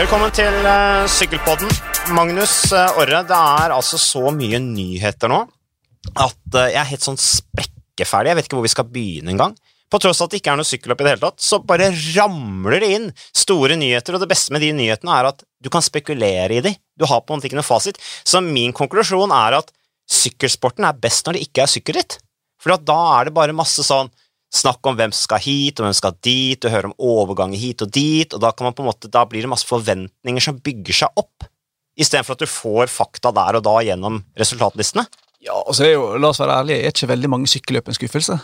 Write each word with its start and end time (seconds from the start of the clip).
Velkommen 0.00 0.30
til 0.32 0.54
uh, 0.64 1.04
Sykkelpodden. 1.12 1.68
Magnus 2.16 2.70
uh, 2.72 2.96
Orre, 3.02 3.18
det 3.28 3.36
er 3.36 3.72
altså 3.74 3.98
så 4.00 4.30
mye 4.32 4.56
nyheter 4.64 5.28
nå 5.28 5.42
at 6.14 6.54
uh, 6.54 6.70
jeg 6.70 6.78
er 6.80 6.88
helt 6.88 7.04
sånn 7.04 7.18
sprekkeferdig. 7.20 8.30
Jeg 8.30 8.38
vet 8.38 8.48
ikke 8.48 8.56
hvor 8.56 8.64
vi 8.64 8.72
skal 8.72 8.86
begynne 8.88 9.34
engang. 9.34 9.52
På 9.92 10.00
tross 10.00 10.22
av 10.22 10.30
at 10.30 10.32
det 10.32 10.40
ikke 10.40 10.54
er 10.54 10.60
noe 10.62 10.70
sykkelløp 10.70 11.02
i 11.02 11.04
det 11.04 11.12
hele 11.12 11.24
tatt, 11.26 11.44
så 11.44 11.58
bare 11.68 11.90
ramler 12.14 12.80
det 12.80 12.90
inn 12.96 13.06
store 13.42 13.76
nyheter, 13.76 14.16
og 14.16 14.24
det 14.24 14.30
beste 14.30 14.56
med 14.56 14.64
de 14.64 14.70
nyhetene 14.78 15.18
er 15.18 15.28
at 15.34 15.44
du 15.60 15.68
kan 15.74 15.84
spekulere 15.84 16.56
i 16.56 16.64
de. 16.64 16.72
Du 16.96 17.04
har 17.10 17.20
på 17.20 17.34
en 17.34 17.42
måte 17.42 17.50
ikke 17.50 17.60
noe 17.60 17.68
fasit. 17.68 18.00
Så 18.00 18.40
min 18.46 18.72
konklusjon 18.72 19.36
er 19.36 19.58
at 19.58 19.68
sykkelsporten 20.08 20.88
er 20.88 20.96
best 20.96 21.28
når 21.28 21.36
det 21.36 21.44
ikke 21.50 21.66
er 21.66 21.74
sykkelritt. 21.74 22.22
For 22.56 22.72
da 22.72 23.00
er 23.18 23.28
det 23.28 23.36
bare 23.36 23.60
masse 23.60 23.84
sånn 23.84 24.08
snakk 24.50 24.86
om 24.86 24.98
hvem 24.98 25.12
som 25.14 25.28
skal 25.28 25.42
hit, 25.44 25.78
og 25.78 25.86
hvem 25.86 25.94
som 25.94 26.00
skal 26.00 26.18
dit, 26.26 26.58
du 26.60 26.70
hører 26.72 26.90
om 26.90 26.96
overganger 26.98 27.60
hit 27.60 27.84
og 27.84 27.92
dit, 27.94 28.34
og 28.34 28.42
da, 28.42 28.52
kan 28.52 28.68
man 28.68 28.76
på 28.76 28.84
en 28.84 28.90
måte, 28.90 29.10
da 29.12 29.24
blir 29.28 29.46
det 29.46 29.50
masse 29.52 29.68
forventninger 29.68 30.44
som 30.44 30.58
bygger 30.62 31.02
seg 31.02 31.20
opp, 31.20 31.46
istedenfor 32.00 32.36
at 32.36 32.42
du 32.42 32.50
får 32.50 32.90
fakta 32.90 33.32
der 33.36 33.60
og 33.60 33.66
da 33.66 33.76
gjennom 33.86 34.22
resultatlistene. 34.38 35.06
Ja, 35.40 35.56
og 35.56 35.72
så 35.76 35.86
er 35.86 35.94
jo, 35.94 36.08
la 36.20 36.32
oss 36.32 36.42
være 36.42 36.58
ærlige, 36.60 36.82
er 36.84 36.94
ikke 36.94 37.12
veldig 37.12 37.30
mange 37.32 37.50
sykkelløp 37.50 37.88
en 37.88 37.96
skuffelse? 37.96 38.36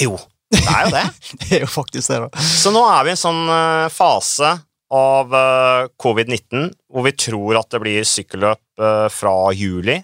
Jo, 0.00 0.18
det 0.52 0.60
er 0.62 0.84
jo 0.84 0.92
det. 0.94 1.06
det 1.40 1.48
er 1.56 1.64
jo 1.64 1.70
faktisk 1.70 2.12
det, 2.12 2.20
da. 2.26 2.44
Så 2.60 2.74
nå 2.74 2.84
er 2.86 3.06
vi 3.06 3.12
i 3.12 3.16
en 3.16 3.22
sånn 3.24 3.40
uh, 3.50 3.88
fase 3.92 4.52
av 4.90 5.34
uh, 5.34 5.88
covid-19 6.02 6.70
hvor 6.90 7.06
vi 7.06 7.14
tror 7.14 7.60
at 7.60 7.70
det 7.72 7.82
blir 7.82 8.06
sykkelløp 8.06 8.62
uh, 8.82 9.06
fra 9.12 9.34
juli 9.54 10.00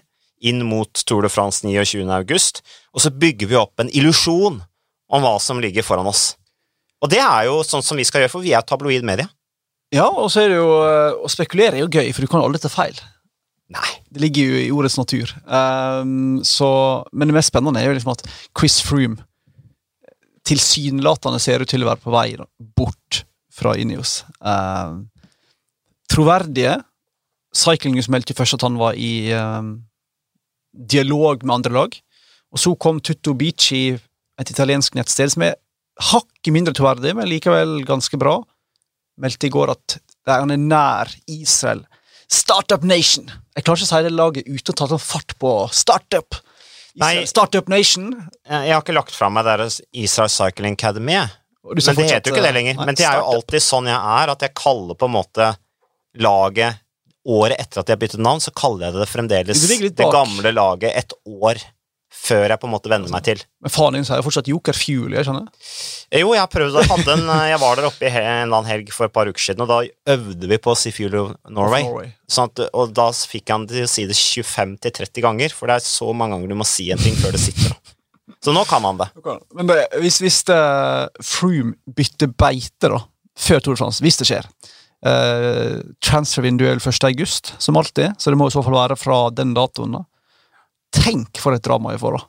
inn 0.47 0.61
mot 0.67 1.01
Tour 1.09 1.25
de 1.25 1.31
France 1.33 1.65
29. 1.65 2.05
august, 2.13 2.61
og 2.93 3.01
så 3.01 3.09
bygger 3.09 3.49
vi 3.49 3.57
opp 3.57 3.81
en 3.81 3.89
illusjon 3.89 4.59
om 5.07 5.23
hva 5.23 5.37
som 5.43 5.59
ligger 5.63 5.85
foran 5.85 6.09
oss. 6.09 6.35
Og 7.03 7.11
det 7.11 7.21
er 7.21 7.47
jo 7.47 7.61
sånn 7.65 7.85
som 7.85 7.99
vi 7.99 8.05
skal 8.07 8.23
gjøre, 8.23 8.33
for 8.33 8.45
vi 8.45 8.55
er 8.57 8.65
tabloid 8.65 9.05
media. 9.05 9.29
Ja, 9.93 10.07
og 10.09 10.27
så 10.33 10.41
er 10.41 10.49
det 10.51 10.57
jo 10.57 10.71
Å 11.23 11.29
spekulere 11.31 11.77
er 11.77 11.85
jo 11.85 11.87
gøy, 11.87 12.09
for 12.11 12.25
du 12.25 12.27
kan 12.27 12.41
jo 12.41 12.49
aldri 12.49 12.59
ta 12.63 12.71
feil. 12.71 12.97
Nei. 13.71 13.87
Det 14.11 14.23
ligger 14.23 14.51
jo 14.51 14.59
i 14.59 14.73
ordets 14.73 14.97
natur. 14.99 15.31
Um, 15.43 16.39
så, 16.47 16.69
men 17.11 17.29
det 17.29 17.35
mest 17.35 17.51
spennende 17.51 17.81
er 17.81 17.89
jo 17.89 17.97
liksom 17.97 18.13
at 18.15 18.23
Chris 18.57 18.79
Froome 18.83 19.19
tilsynelatende 20.47 21.41
ser 21.43 21.59
ut 21.59 21.67
til 21.67 21.83
å 21.83 21.89
være 21.89 22.03
på 22.03 22.13
vei 22.13 22.27
bort 22.79 23.23
fra 23.51 23.73
Ineos. 23.75 24.21
Um, 24.39 25.09
troverdige 26.07 26.77
Cycling 27.57 27.97
News 27.97 28.07
meldte 28.11 28.35
først 28.37 28.55
at 28.55 28.63
han 28.63 28.77
var 28.79 28.95
i 28.95 29.33
um, 29.35 29.73
dialog 30.71 31.43
med 31.43 31.57
andre 31.59 31.75
lag. 31.81 31.97
Og 32.53 32.61
så 32.63 32.71
kom 32.79 33.01
Tutto 33.03 33.33
Bici, 33.35 33.97
et 34.41 34.51
italiensk 34.53 34.97
nettsted 34.97 35.33
som 35.33 35.45
er 35.47 35.57
hakket 36.11 36.53
mindre 36.53 36.75
troverdig, 36.77 37.15
men 37.17 37.29
likevel 37.29 37.81
ganske 37.87 38.19
bra. 38.21 38.37
Meldte 39.17 39.49
i 39.49 39.53
går 39.53 39.73
at 39.73 39.97
han 40.29 40.53
er 40.53 40.61
nær 40.61 41.13
Israel. 41.31 41.85
Startup 42.27 42.83
Nation! 42.83 43.31
Jeg 43.55 43.65
klarer 43.65 43.81
ikke 43.81 43.87
å 43.87 43.93
si 43.95 44.03
det 44.05 44.13
laget 44.13 44.49
uten 44.49 44.73
å 44.73 44.77
ta 44.77 44.89
sånn 44.91 45.01
fart 45.01 45.33
på 45.41 45.53
startup. 45.73 46.37
Nei. 47.01 47.21
Startup 47.29 47.69
Nation. 47.71 48.11
Jeg 48.45 48.73
har 48.73 48.83
ikke 48.83 48.95
lagt 48.97 49.15
fra 49.15 49.29
meg 49.33 49.47
deres 49.47 49.79
Israel 49.95 50.29
Cycling 50.33 50.77
Academy. 50.77 51.21
Du 51.67 51.79
Men 51.79 51.97
det 51.97 52.09
heter 52.09 52.31
jo 52.31 52.35
ikke 52.35 52.45
det 52.45 52.55
lenger. 52.55 52.75
nei, 52.79 52.85
Men 52.89 52.97
det 52.97 53.07
er 53.07 53.19
jo 53.19 53.31
alltid 53.37 53.63
sånn 53.63 53.89
jeg 53.89 53.97
er, 53.97 54.33
at 54.33 54.43
jeg 54.45 54.53
kaller 54.57 54.97
på 54.97 55.09
en 55.09 55.17
måte 55.17 55.53
laget 56.17 56.83
Året 57.27 57.59
etter 57.59 57.81
at 57.81 57.89
jeg 57.91 57.99
byttet 57.99 58.21
navn, 58.23 58.39
så 58.39 58.53
kaller 58.55 58.85
jeg 58.87 58.95
det 58.95 59.07
fremdeles 59.11 59.63
det 59.67 60.05
gamle 60.13 60.51
laget 60.55 60.95
et 60.95 61.11
år 61.27 61.59
før 62.17 62.51
jeg 62.51 62.59
på 62.61 62.67
en 62.67 62.73
måte 62.73 62.91
venner 62.91 63.11
meg 63.11 63.25
til. 63.25 63.41
Men 63.63 63.73
faen 63.73 63.97
din 63.97 64.07
sier 64.07 64.23
fortsatt 64.25 64.49
Joker 64.51 64.75
Fuel, 64.77 65.15
jeg 65.15 65.27
skjønner. 65.27 65.47
Jo, 66.17 66.31
jeg 66.35 66.41
har 66.41 66.51
prøvd, 66.51 66.79
jeg, 66.81 67.03
en, 67.13 67.25
jeg 67.51 67.59
var 67.61 67.79
der 67.79 67.89
oppe 67.89 68.07
i 68.07 68.11
en 68.11 68.47
eller 68.47 68.59
annen 68.59 68.71
helg 68.71 68.93
for 68.95 69.07
et 69.07 69.15
par 69.15 69.29
uker 69.29 69.43
siden, 69.43 69.65
og 69.65 69.71
da 69.71 70.15
øvde 70.15 70.51
vi 70.51 70.59
på 70.61 70.73
å 70.73 70.79
si 70.79 70.93
Fuel 70.95 71.19
of 71.21 71.35
Norway. 71.47 71.85
Norway. 71.87 72.13
Sånn 72.31 72.51
at, 72.51 72.63
og 72.75 72.95
da 72.97 73.09
fikk 73.15 73.53
han 73.53 73.67
til 73.69 73.85
å 73.85 73.91
si 73.91 74.07
det 74.09 74.17
25-30 74.17 75.23
ganger, 75.25 75.55
for 75.55 75.69
det 75.69 75.79
er 75.79 75.85
så 75.87 76.09
mange 76.13 76.37
ganger 76.37 76.55
du 76.55 76.59
må 76.59 76.67
si 76.67 76.89
en 76.93 77.01
ting 77.01 77.15
før 77.19 77.37
det 77.37 77.43
sitter. 77.45 77.77
Så 78.43 78.53
nå 78.53 78.63
kan 78.69 78.83
han 78.85 78.99
det. 78.99 79.07
Men 79.55 79.69
bare, 79.69 79.87
hvis, 80.03 80.19
hvis 80.23 80.41
uh, 80.51 81.07
Froome 81.23 81.77
bytter 81.97 82.29
beite 82.31 82.91
da, 82.91 82.99
før 83.37 83.63
Tour 83.63 83.77
de 83.77 83.81
France, 83.81 84.03
hvis 84.03 84.19
det 84.19 84.27
skjer 84.29 84.45
uh, 85.07 85.79
Transfervinduell 86.03 86.81
1. 86.81 87.07
august, 87.09 87.53
som 87.63 87.79
alltid, 87.79 88.17
så 88.19 88.33
det 88.33 88.39
må 88.39 88.49
i 88.49 88.53
så 88.53 88.63
fall 88.65 88.77
være 88.77 88.99
fra 88.99 89.27
den 89.33 89.55
datoen. 89.57 89.97
da. 89.99 90.05
Tenk 90.95 91.39
for 91.41 91.55
et 91.55 91.63
drama 91.63 91.93
vi 91.93 92.01
får, 92.01 92.17
da. 92.17 92.23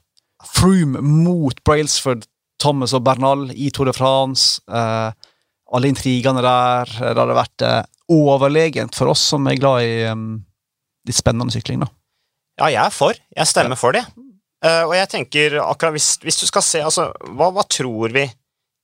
Froome 0.54 1.02
mot 1.02 1.64
Brailsford, 1.66 2.26
Thomas 2.62 2.94
og 2.94 3.04
Bernal 3.06 3.48
i 3.54 3.70
Tour 3.74 3.91
de 3.91 3.94
France. 3.94 4.60
eh, 4.70 5.10
alle 5.72 5.91
intrigene 5.92 6.42
der. 6.44 6.88
Det 6.88 7.20
hadde 7.20 7.36
vært 7.36 7.64
eh, 7.66 7.82
overlegent 8.12 8.96
for 8.96 9.12
oss 9.12 9.22
som 9.34 9.46
er 9.50 9.58
glad 9.60 9.84
i 9.84 9.92
um, 10.08 10.41
litt 11.06 11.19
spennende 11.19 11.52
sykling. 11.52 11.84
da. 11.84 11.91
Ja, 12.58 12.70
jeg 12.72 12.80
er 12.86 12.94
for. 12.94 13.20
Jeg 13.36 13.50
stemmer 13.50 13.78
for 13.78 13.94
det. 13.96 14.04
Uh, 14.64 14.88
og 14.88 14.94
jeg 14.96 15.10
tenker, 15.12 15.58
akkurat 15.62 15.94
hvis, 15.94 16.16
hvis 16.25 16.40
du 16.40 16.48
skal 16.48 16.64
se, 16.66 16.82
altså, 16.82 17.10
hva, 17.36 17.52
hva 17.54 17.62
tror 17.70 18.14
vi? 18.14 18.25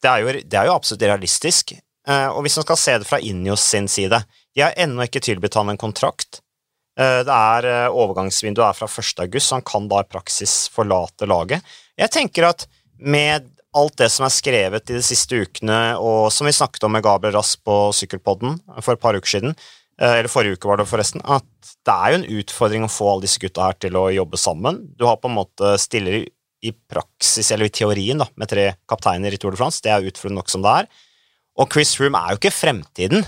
Det 0.04 0.10
er 0.10 0.22
jo, 0.22 0.34
det 0.44 0.58
er 0.60 0.68
jo 0.68 0.76
absolutt 0.76 1.06
realistisk. 1.08 1.74
Uh, 2.06 2.28
og 2.36 2.44
hvis 2.44 2.58
man 2.60 2.66
skal 2.68 2.78
se 2.78 2.98
det 3.00 3.08
fra 3.08 3.18
Injos 3.24 3.62
sin 3.64 3.86
side 3.88 4.18
De 4.52 4.60
har 4.60 4.74
ennå 4.76 5.06
ikke 5.06 5.22
tilbudt 5.24 5.56
han 5.56 5.72
en 5.72 5.80
kontrakt. 5.80 6.43
Eh, 6.94 7.20
det 7.26 7.34
er 7.34 7.66
eh, 7.70 7.94
Overgangsvinduet 7.94 8.68
er 8.68 8.78
fra 8.78 8.88
1. 8.88 9.24
august, 9.26 9.48
så 9.48 9.58
han 9.58 9.66
kan 9.66 9.88
da 9.90 10.02
i 10.02 10.08
praksis 10.08 10.64
forlate 10.72 11.28
laget. 11.30 11.64
Jeg 11.98 12.12
tenker 12.14 12.48
at 12.50 12.66
med 12.98 13.50
alt 13.74 13.96
det 13.98 14.10
som 14.14 14.26
er 14.26 14.34
skrevet 14.34 14.90
i 14.90 14.98
de 14.98 15.02
siste 15.02 15.40
ukene, 15.42 15.78
og 15.98 16.28
som 16.32 16.46
vi 16.46 16.54
snakket 16.54 16.86
om 16.86 16.94
med 16.94 17.02
Gabriel 17.02 17.34
Rask 17.34 17.58
på 17.66 17.88
Sykkelpodden 17.98 18.60
for 18.78 18.94
et 18.94 19.02
par 19.02 19.18
uker 19.18 19.32
siden, 19.32 19.56
eh, 19.98 20.20
eller 20.20 20.30
forrige 20.30 20.58
uke 20.58 20.70
var 20.70 20.78
det 20.78 20.86
forresten, 20.90 21.24
at 21.26 21.74
det 21.84 21.96
er 21.96 22.12
jo 22.12 22.20
en 22.20 22.30
utfordring 22.38 22.86
å 22.86 22.92
få 22.92 23.10
alle 23.10 23.26
disse 23.26 23.42
gutta 23.42 23.66
her 23.66 23.80
til 23.82 23.98
å 23.98 24.06
jobbe 24.14 24.38
sammen. 24.40 24.84
Du 24.94 25.06
har 25.08 25.18
på 25.18 25.30
en 25.30 25.38
måte 25.40 25.74
stiller 25.82 26.22
i 26.64 26.72
praksis, 26.72 27.50
eller 27.52 27.68
i 27.68 27.74
teorien, 27.74 28.22
da, 28.22 28.28
med 28.40 28.48
tre 28.48 28.70
kapteiner 28.88 29.34
i 29.34 29.40
Tour 29.40 29.52
de 29.52 29.60
France. 29.60 29.82
Det 29.84 29.90
er 29.92 30.06
utfordrende 30.06 30.40
nok 30.40 30.52
som 30.52 30.62
det 30.64 30.78
er. 30.84 30.92
Og 31.60 31.70
Chris 31.74 31.92
Room 32.00 32.16
er 32.18 32.32
jo 32.32 32.40
ikke 32.40 32.54
fremtiden. 32.54 33.26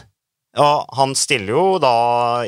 Og 0.56 0.96
han 0.96 1.12
stiller 1.18 1.52
jo 1.52 1.64
da 1.82 1.92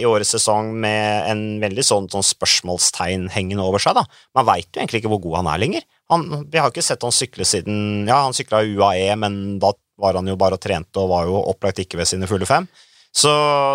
i 0.01 0.07
årets 0.09 0.33
sesong 0.37 0.71
med 0.81 1.29
en 1.29 1.43
veldig 1.61 1.85
sånn, 1.85 2.07
sånn 2.09 2.25
spørsmålstegn 2.25 3.27
hengende 3.35 3.67
over 3.67 3.83
seg, 3.83 3.99
da. 3.99 4.07
Man 4.39 4.49
veit 4.49 4.71
jo 4.73 4.81
egentlig 4.81 5.03
ikke 5.03 5.13
hvor 5.13 5.21
god 5.27 5.43
han 5.43 5.51
er 5.53 5.63
lenger. 5.63 5.87
Han, 6.09 6.25
vi 6.49 6.61
har 6.63 6.73
ikke 6.73 6.85
sett 6.85 7.05
han 7.05 7.13
sykle 7.13 7.45
siden 7.45 8.09
Ja, 8.09 8.23
han 8.25 8.37
sykla 8.37 8.63
UAE, 8.65 9.13
men 9.21 9.59
da 9.61 9.75
var 10.01 10.17
han 10.17 10.31
jo 10.31 10.39
bare 10.41 10.57
og 10.57 10.63
trente 10.63 11.03
og 11.03 11.11
var 11.13 11.29
jo 11.29 11.37
opplagt 11.51 11.83
ikke 11.83 12.01
ved 12.01 12.09
sine 12.09 12.29
fulle 12.31 12.49
fem. 12.49 12.69
Så, 13.13 13.31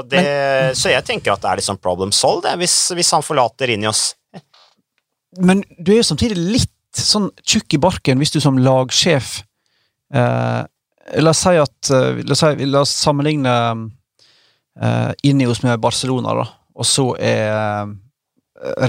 det, 0.09 0.23
så 0.77 0.93
jeg 0.93 1.05
tenker 1.05 1.33
at 1.33 1.43
det 1.43 1.51
er 1.51 1.65
sånn 1.65 1.81
problem 1.81 2.13
solved, 2.15 2.53
hvis, 2.61 2.77
hvis 2.95 3.13
han 3.13 3.25
forlater 3.25 3.73
Inios. 3.73 4.13
Men 5.41 5.63
du 5.77 5.93
er 5.93 6.01
jo 6.01 6.11
samtidig 6.13 6.37
litt 6.37 6.71
sånn 6.93 7.31
tjukk 7.41 7.73
i 7.73 7.81
barken 7.81 8.21
hvis 8.21 8.33
du 8.35 8.39
som 8.41 8.59
lagsjef 8.61 9.39
eh, 10.13 10.61
La 11.23 11.31
oss 11.33 11.41
si 11.41 11.55
at 11.57 11.89
eh, 11.89 12.21
la, 12.21 12.35
oss 12.35 12.43
si, 12.43 12.67
la 12.69 12.83
oss 12.85 12.93
sammenligne 12.93 13.55
eh, 14.81 15.47
hos 15.47 15.63
meg 15.63 15.81
Barcelona, 15.81 16.33
da. 16.37 16.45
Og 16.73 16.87
så 16.87 17.07
er 17.19 17.49
eh, 17.51 17.93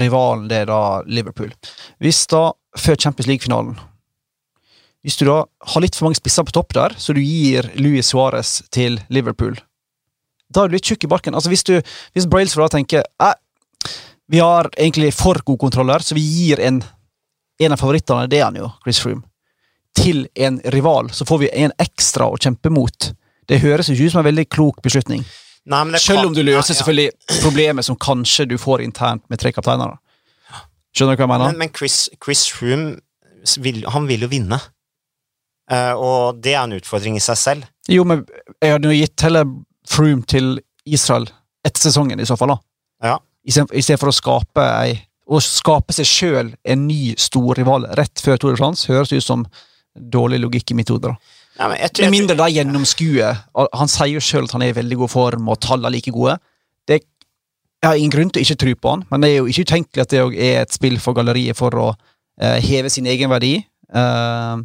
rivalen 0.01 0.47
det 0.49 0.65
da 0.69 1.01
Liverpool. 1.05 1.51
Hvis 2.01 2.25
da, 2.31 2.49
før 2.77 2.95
Champions 2.95 3.27
League-finalen 3.27 3.77
Hvis 5.05 5.17
du 5.17 5.25
da 5.27 5.43
har 5.45 5.81
litt 5.83 5.95
for 5.95 6.07
mange 6.07 6.17
spisser 6.17 6.43
på 6.43 6.53
topp 6.55 6.73
der, 6.73 6.95
så 6.97 7.13
du 7.13 7.21
gir 7.21 7.67
Luis 7.77 8.09
Suárez 8.09 8.63
til 8.73 8.97
Liverpool, 9.13 9.53
da 10.49 10.63
er 10.63 10.69
du 10.69 10.73
litt 10.73 10.87
tjukk 10.87 11.05
i 11.05 11.09
barken. 11.11 11.35
Altså 11.35 11.51
Hvis, 11.51 11.63
du, 11.63 11.77
hvis 12.13 12.25
Brailsford 12.25 12.65
da 12.65 12.77
tenker 12.77 13.05
vi 14.27 14.39
har 14.39 14.69
egentlig 14.77 15.13
for 15.13 15.41
god 15.45 15.59
kontroll 15.59 15.91
her, 15.93 15.99
så 15.99 16.15
vi 16.15 16.21
gir 16.21 16.59
en, 16.59 16.81
en 17.59 17.71
av 17.75 17.77
favorittene, 17.77 18.27
det 18.29 18.39
er 18.39 18.47
han 18.47 18.57
jo, 18.57 18.71
Chris 18.83 18.99
Froome, 19.03 19.21
til 19.95 20.25
en 20.33 20.57
rival. 20.73 21.11
Så 21.13 21.27
får 21.29 21.43
vi 21.43 21.51
en 21.53 21.73
ekstra 21.77 22.27
å 22.31 22.39
kjempe 22.41 22.71
mot. 22.73 23.11
Det 23.45 23.61
høres 23.61 23.89
jo 23.89 23.95
ikke 23.95 24.09
ut 24.09 24.15
som 24.15 24.23
en 24.23 24.29
veldig 24.31 24.47
klok 24.49 24.81
beslutning. 24.85 25.21
Nei, 25.65 25.97
Selv 25.97 26.27
om 26.27 26.33
du 26.35 26.43
løser 26.43 26.59
Ja, 26.59 26.75
ja. 26.75 26.77
selvfølgelig 26.77 27.41
problemet 27.41 27.85
som 27.87 27.97
kanskje 27.97 28.45
du 28.51 28.57
får 28.61 28.83
internt 28.85 29.23
med 29.29 29.41
tre 29.41 29.51
kapteiner. 29.51 29.95
Skjønner 30.95 31.17
du 31.17 31.23
hva 31.23 31.25
jeg 31.25 31.31
mener? 31.31 31.51
Men, 31.51 31.57
men 31.65 31.71
Chris, 31.75 32.05
Chris 32.23 32.45
Froome 32.53 32.99
vil, 33.61 33.81
han 33.89 34.05
vil 34.07 34.27
jo 34.27 34.29
vinne. 34.31 34.59
Uh, 35.71 35.93
og 35.97 36.43
det 36.45 36.53
er 36.53 36.61
en 36.61 36.75
utfordring 36.77 37.17
i 37.17 37.23
seg 37.23 37.39
selv. 37.41 37.65
Jo, 37.89 38.05
men 38.05 38.21
jeg 38.61 38.75
hadde 38.75 38.91
jo 38.91 38.99
gitt 38.99 39.25
heller 39.25 39.49
Froome 39.89 40.25
til 40.29 40.59
Israel 40.85 41.25
etter 41.65 41.87
sesongen, 41.87 42.21
i 42.21 42.27
så 42.29 42.37
fall. 42.37 42.53
da. 42.53 42.57
Ja. 43.09 43.17
I 43.45 43.81
stedet 43.81 43.99
for 44.01 44.09
å 44.09 44.15
skape 44.15 44.63
ei 44.81 44.95
Å 45.25 45.39
skape 45.41 45.93
seg 45.93 46.05
sjøl 46.05 46.49
en 46.69 46.83
ny 46.85 47.15
stor 47.17 47.57
rival 47.57 47.87
rett 47.97 48.21
før 48.21 48.37
Tour 48.37 48.53
de 48.53 48.59
France, 48.59 48.85
høres 48.85 49.09
ut 49.09 49.25
som 49.25 49.45
dårlig 49.97 50.37
logikk 50.43 50.69
i 50.69 50.77
mitt 50.77 50.91
hode. 50.93 51.09
da. 51.09 51.15
Ja, 51.55 51.69
men 51.71 51.79
jeg, 51.79 51.91
tror- 51.93 52.09
Med 52.09 52.15
mindre 52.17 52.35
de 52.35 52.47
gjennomskuer 52.51 53.37
Han 53.79 53.87
sier 53.91 54.11
jo 54.11 54.23
sjøl 54.23 54.43
at 54.49 54.55
han 54.57 54.65
er 54.65 54.73
i 54.73 54.75
veldig 54.75 54.97
god 55.05 55.11
form, 55.13 55.47
og 55.49 55.59
tallene 55.63 55.87
er 55.87 55.95
like 55.95 56.11
gode. 56.11 56.35
Det, 56.87 56.99
jeg 57.81 57.87
har 57.87 57.95
ingen 57.95 58.11
grunn 58.11 58.29
til 58.33 58.41
å 58.41 58.45
ikke 58.45 58.59
tro 58.65 58.73
på 58.75 58.91
han, 58.95 59.05
men 59.11 59.23
det 59.23 59.29
er 59.29 59.37
jo 59.37 59.47
ikke 59.51 59.65
utenkelig 59.69 60.03
at 60.03 60.11
det 60.11 60.21
er 60.49 60.61
et 60.65 60.75
spill 60.75 60.97
for 60.99 61.15
galleriet 61.17 61.55
for 61.57 61.75
å 61.79 61.87
uh, 61.95 62.57
heve 62.65 62.91
sin 62.91 63.07
egen 63.07 63.31
verdi. 63.31 63.57
uh, 63.95 64.59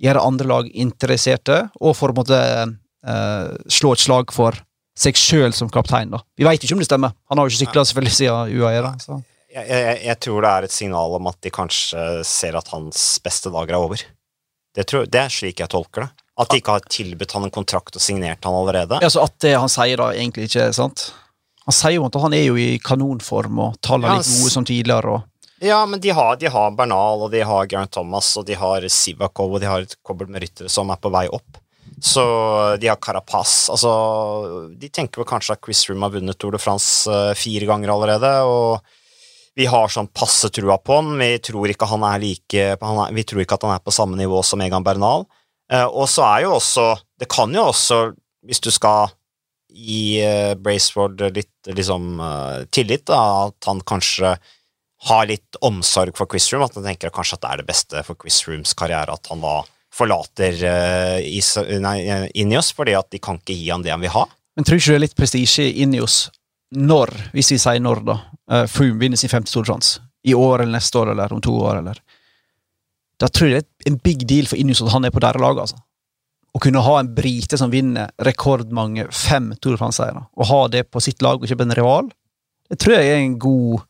gjøre 0.00 0.22
andre 0.24 0.48
lag 0.48 0.68
interesserte, 0.80 1.58
og 1.80 1.96
for 1.96 2.12
å 2.12 2.16
måtte 2.16 2.36
uh, 2.36 3.48
slå 3.68 3.92
et 3.96 4.04
slag 4.04 4.32
for 4.32 4.56
seg 5.00 5.16
sjøl 5.16 5.52
som 5.56 5.70
kaptein. 5.72 6.12
da. 6.12 6.20
Vi 6.36 6.44
veit 6.44 6.62
ikke 6.64 6.76
om 6.76 6.80
det 6.82 6.88
stemmer. 6.88 7.12
Han 7.30 7.40
har 7.40 7.48
jo 7.48 7.54
ikke 7.54 7.64
sykla 7.66 7.84
selvfølgelig 7.88 8.16
siden 8.16 8.54
UAE. 8.60 8.80
da, 8.84 8.94
så. 9.00 9.20
Jeg, 9.50 9.66
jeg, 9.66 9.98
jeg 10.06 10.16
tror 10.22 10.44
det 10.44 10.50
er 10.50 10.66
et 10.66 10.74
signal 10.74 11.14
om 11.16 11.28
at 11.30 11.38
de 11.42 11.50
kanskje 11.50 12.02
ser 12.28 12.58
at 12.58 12.68
hans 12.74 13.04
beste 13.24 13.50
dager 13.52 13.74
er 13.76 13.82
over. 13.88 14.04
Det, 14.76 14.84
tror, 14.86 15.06
det 15.10 15.20
er 15.24 15.32
slik 15.32 15.60
jeg 15.62 15.70
tolker 15.72 16.06
det. 16.06 16.10
At 16.40 16.52
de 16.52 16.60
ikke 16.60 16.76
har 16.78 16.84
tilbudt 16.88 17.32
han 17.36 17.44
en 17.48 17.52
kontrakt 17.52 17.96
og 17.98 18.02
signert 18.02 18.46
han 18.46 18.54
allerede. 18.56 19.00
Ja, 19.02 19.10
så 19.12 19.24
At 19.26 19.34
det 19.44 19.56
han 19.58 19.68
sier, 19.68 20.00
da 20.00 20.12
egentlig 20.14 20.48
ikke 20.48 20.68
er 20.68 20.76
sant? 20.76 21.10
Han 21.66 21.76
sier 21.76 21.98
jo 21.98 22.06
at 22.06 22.16
han 22.22 22.34
er 22.34 22.46
jo 22.46 22.56
i 22.56 22.78
kanonform 22.82 23.58
og 23.66 23.80
tallene 23.84 24.16
Ja, 24.16 24.22
litt 24.22 24.38
gode 24.40 24.52
som 24.54 24.64
tidligere. 24.64 25.16
og 25.18 25.66
Ja, 25.66 25.82
men 25.86 26.00
de 26.00 26.14
har, 26.16 26.36
de 26.40 26.48
har 26.48 26.70
Bernal, 26.72 27.26
og 27.26 27.34
de 27.34 27.42
har 27.44 27.66
Geraint 27.68 27.92
Thomas, 27.92 28.30
og 28.40 28.46
de 28.48 28.56
har 28.56 28.86
Sivakov, 28.88 29.52
og 29.58 29.60
de 29.60 29.68
har 29.68 29.84
et 29.84 29.96
kobbel 30.06 30.30
med 30.32 30.46
ryttere 30.46 30.72
som 30.72 30.88
er 30.90 30.96
på 31.02 31.12
vei 31.12 31.26
opp. 31.28 31.60
Så 32.00 32.22
de 32.80 32.88
har 32.88 32.96
Carapaz. 32.96 33.68
Altså, 33.68 33.90
de 34.80 34.88
tenker 34.88 35.20
vel 35.20 35.28
kanskje 35.28 35.52
at 35.58 35.60
Chris 35.66 35.82
Room 35.90 36.06
har 36.06 36.14
vunnet 36.14 36.38
Tour 36.40 36.56
de 36.56 36.62
France 36.62 37.04
eh, 37.10 37.34
fire 37.36 37.68
ganger 37.68 37.92
allerede, 37.92 38.30
og 38.48 38.80
vi 39.58 39.66
har 39.66 39.90
sånn 39.90 40.10
passe 40.14 40.50
trua 40.54 40.78
på 40.78 41.00
han. 41.00 41.14
Vi 41.18 41.30
tror 41.50 41.70
ikke 41.72 41.88
han 41.90 42.04
er 42.06 42.22
like 42.22 42.66
han 42.80 43.00
er, 43.04 43.14
Vi 43.14 43.24
tror 43.26 43.42
ikke 43.42 43.58
at 43.58 43.66
han 43.66 43.74
er 43.76 43.84
på 43.84 43.94
samme 43.94 44.18
nivå 44.18 44.42
som 44.46 44.62
Egan 44.62 44.86
Bernal. 44.86 45.26
Eh, 45.72 45.86
og 45.86 46.08
så 46.10 46.26
er 46.26 46.46
jo 46.46 46.56
også 46.58 46.92
Det 47.20 47.28
kan 47.30 47.52
jo 47.54 47.68
også, 47.70 48.00
hvis 48.46 48.62
du 48.64 48.70
skal 48.74 49.12
gi 49.70 50.18
uh, 50.26 50.56
Braceford 50.58 51.20
litt 51.30 51.68
liksom 51.70 52.16
eh, 52.18 52.62
tillit, 52.74 53.04
da, 53.06 53.46
at 53.46 53.68
han 53.68 53.78
kanskje 53.86 54.32
har 55.06 55.28
litt 55.30 55.58
omsorg 55.62 56.16
for 56.18 56.26
Chris 56.26 56.48
Room, 56.50 56.64
at 56.64 56.74
han 56.74 56.88
tenker 56.88 57.12
kanskje 57.14 57.36
at 57.36 57.44
det 57.44 57.50
er 57.52 57.60
det 57.60 57.66
beste 57.68 58.02
for 58.02 58.18
Chris 58.18 58.40
Rooms 58.48 58.72
karriere 58.74 59.14
at 59.14 59.30
han 59.30 59.44
da 59.44 59.60
forlater 59.94 60.58
Is 61.22 61.52
eh, 61.60 62.26
Ineos, 62.34 62.72
fordi 62.74 62.96
at 62.98 63.12
de 63.14 63.22
kan 63.22 63.38
ikke 63.38 63.54
gi 63.60 63.70
han 63.70 63.86
det 63.86 63.94
han 63.94 64.02
vil 64.02 64.10
ha. 64.16 64.24
Men 64.58 64.66
tror 64.66 64.80
ikke 64.80 64.90
det 64.90 64.98
er 64.98 65.04
litt 65.06 65.18
prestisje 65.20 65.68
i 65.70 65.86
oss 66.02 66.18
når, 66.76 67.10
hvis 67.34 67.50
vi 67.54 67.58
sier 67.58 67.82
når, 67.82 68.02
da, 68.06 68.16
uh, 68.52 68.64
Froome 68.70 69.00
vinner 69.00 69.18
sin 69.18 69.32
femte 69.32 69.50
Tour 69.52 69.66
de 69.66 69.72
France? 69.72 70.00
I 70.22 70.34
år 70.36 70.62
eller 70.62 70.76
neste 70.76 70.98
år 71.00 71.12
eller 71.14 71.32
om 71.32 71.40
to 71.42 71.54
år, 71.56 71.80
eller 71.80 72.00
Da 73.20 73.28
tror 73.28 73.48
jeg 73.48 73.62
det 73.62 73.86
er 73.86 73.92
en 73.92 74.00
big 74.04 74.26
deal 74.28 74.46
for 74.48 74.60
Ineos 74.60 74.82
at 74.84 74.92
han 74.92 75.04
er 75.04 75.12
på 75.12 75.22
deres 75.22 75.40
lag, 75.40 75.58
altså. 75.58 75.76
Å 76.50 76.60
kunne 76.62 76.82
ha 76.82 76.94
en 76.98 77.12
brite 77.14 77.58
som 77.60 77.70
vinner 77.70 78.10
rekordmange 78.26 79.06
fem 79.14 79.52
Tour 79.60 79.76
de 79.76 79.80
France-seiere, 79.80 80.24
og 80.34 80.48
ha 80.50 80.60
det 80.72 80.86
på 80.90 81.02
sitt 81.04 81.22
lag 81.22 81.42
og 81.42 81.46
på 81.46 81.66
en 81.66 81.76
rival, 81.76 82.10
det 82.70 82.78
tror 82.78 82.96
jeg 82.96 83.10
er 83.10 83.20
en 83.24 83.38
god 83.38 83.86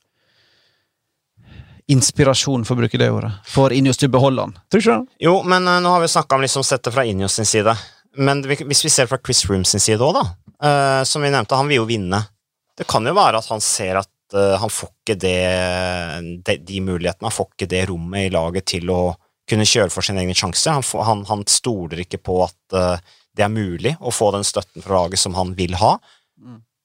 inspirasjon, 1.91 2.65
for 2.65 2.76
å 2.76 2.83
bruke 2.83 2.99
det 3.00 3.11
ordet, 3.11 3.33
for 3.50 3.75
Ineos 3.75 3.99
til 4.00 4.11
å 4.11 4.15
beholde 4.15 4.47
han. 4.47 4.53
Tror 4.71 4.81
du 4.81 4.85
ikke 4.85 4.99
det? 4.99 5.17
Jo, 5.26 5.35
men 5.43 5.67
uh, 5.69 5.79
nå 5.83 5.94
har 5.94 6.05
vi 6.05 6.11
snakka 6.12 6.37
om 6.37 6.44
liksom 6.44 6.65
sett 6.67 6.85
det 6.87 6.93
fra 6.94 7.05
Ineos 7.09 7.37
sin 7.38 7.49
side. 7.49 7.75
Men 8.21 8.43
hvis 8.47 8.85
vi 8.87 8.93
ser 8.93 9.11
fra 9.11 9.19
Chris 9.19 9.43
Rooms 9.50 9.73
sin 9.75 9.83
side 9.83 10.05
òg, 10.05 10.17
da, 10.17 10.25
uh, 10.62 11.03
som 11.09 11.25
vi 11.25 11.33
nevnte, 11.33 11.59
han 11.59 11.71
vil 11.71 11.83
jo 11.83 11.88
vinne. 11.91 12.23
Det 12.81 12.88
kan 12.88 13.05
jo 13.05 13.12
være 13.17 13.41
at 13.43 13.50
han 13.53 13.61
ser 13.61 14.00
at 14.00 14.37
eh, 14.37 14.56
han 14.61 14.73
får 14.73 14.93
ikke 14.94 15.19
det, 15.21 15.41
de, 16.47 16.56
de 16.65 16.81
mulighetene, 16.85 17.29
han 17.29 17.35
får 17.35 17.50
ikke 17.53 17.69
det 17.75 17.82
rommet 17.91 18.29
i 18.29 18.32
laget 18.32 18.71
til 18.73 18.88
å 18.94 19.03
kunne 19.50 19.67
kjøre 19.67 19.93
for 19.93 20.06
sine 20.06 20.23
egne 20.23 20.37
sjanser. 20.37 20.79
Han, 20.79 21.05
han, 21.06 21.25
han 21.29 21.44
stoler 21.50 22.05
ikke 22.05 22.23
på 22.25 22.38
at 22.47 22.77
eh, 22.77 23.19
det 23.37 23.44
er 23.47 23.53
mulig 23.53 23.94
å 24.00 24.12
få 24.15 24.31
den 24.35 24.47
støtten 24.47 24.85
fra 24.85 25.03
laget 25.03 25.21
som 25.23 25.37
han 25.37 25.53
vil 25.59 25.77
ha. 25.81 25.99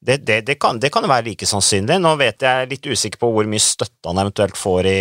Det, 0.05 0.19
det, 0.27 0.41
det, 0.45 0.57
kan, 0.61 0.77
det 0.81 0.91
kan 0.93 1.07
være 1.09 1.29
like 1.31 1.47
sannsynlig. 1.49 1.97
Nå 2.01 2.11
vet 2.19 2.43
jeg 2.45 2.69
litt 2.69 2.85
usikker 2.85 3.21
på 3.21 3.31
hvor 3.33 3.47
mye 3.49 3.63
støtte 3.63 4.11
han 4.11 4.21
eventuelt 4.21 4.59
får 4.59 4.89
i, 4.91 4.99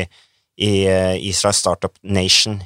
i 0.64 0.73
eh, 0.88 1.17
Israel 1.29 1.56
Startup 1.56 1.94
Nation 2.02 2.61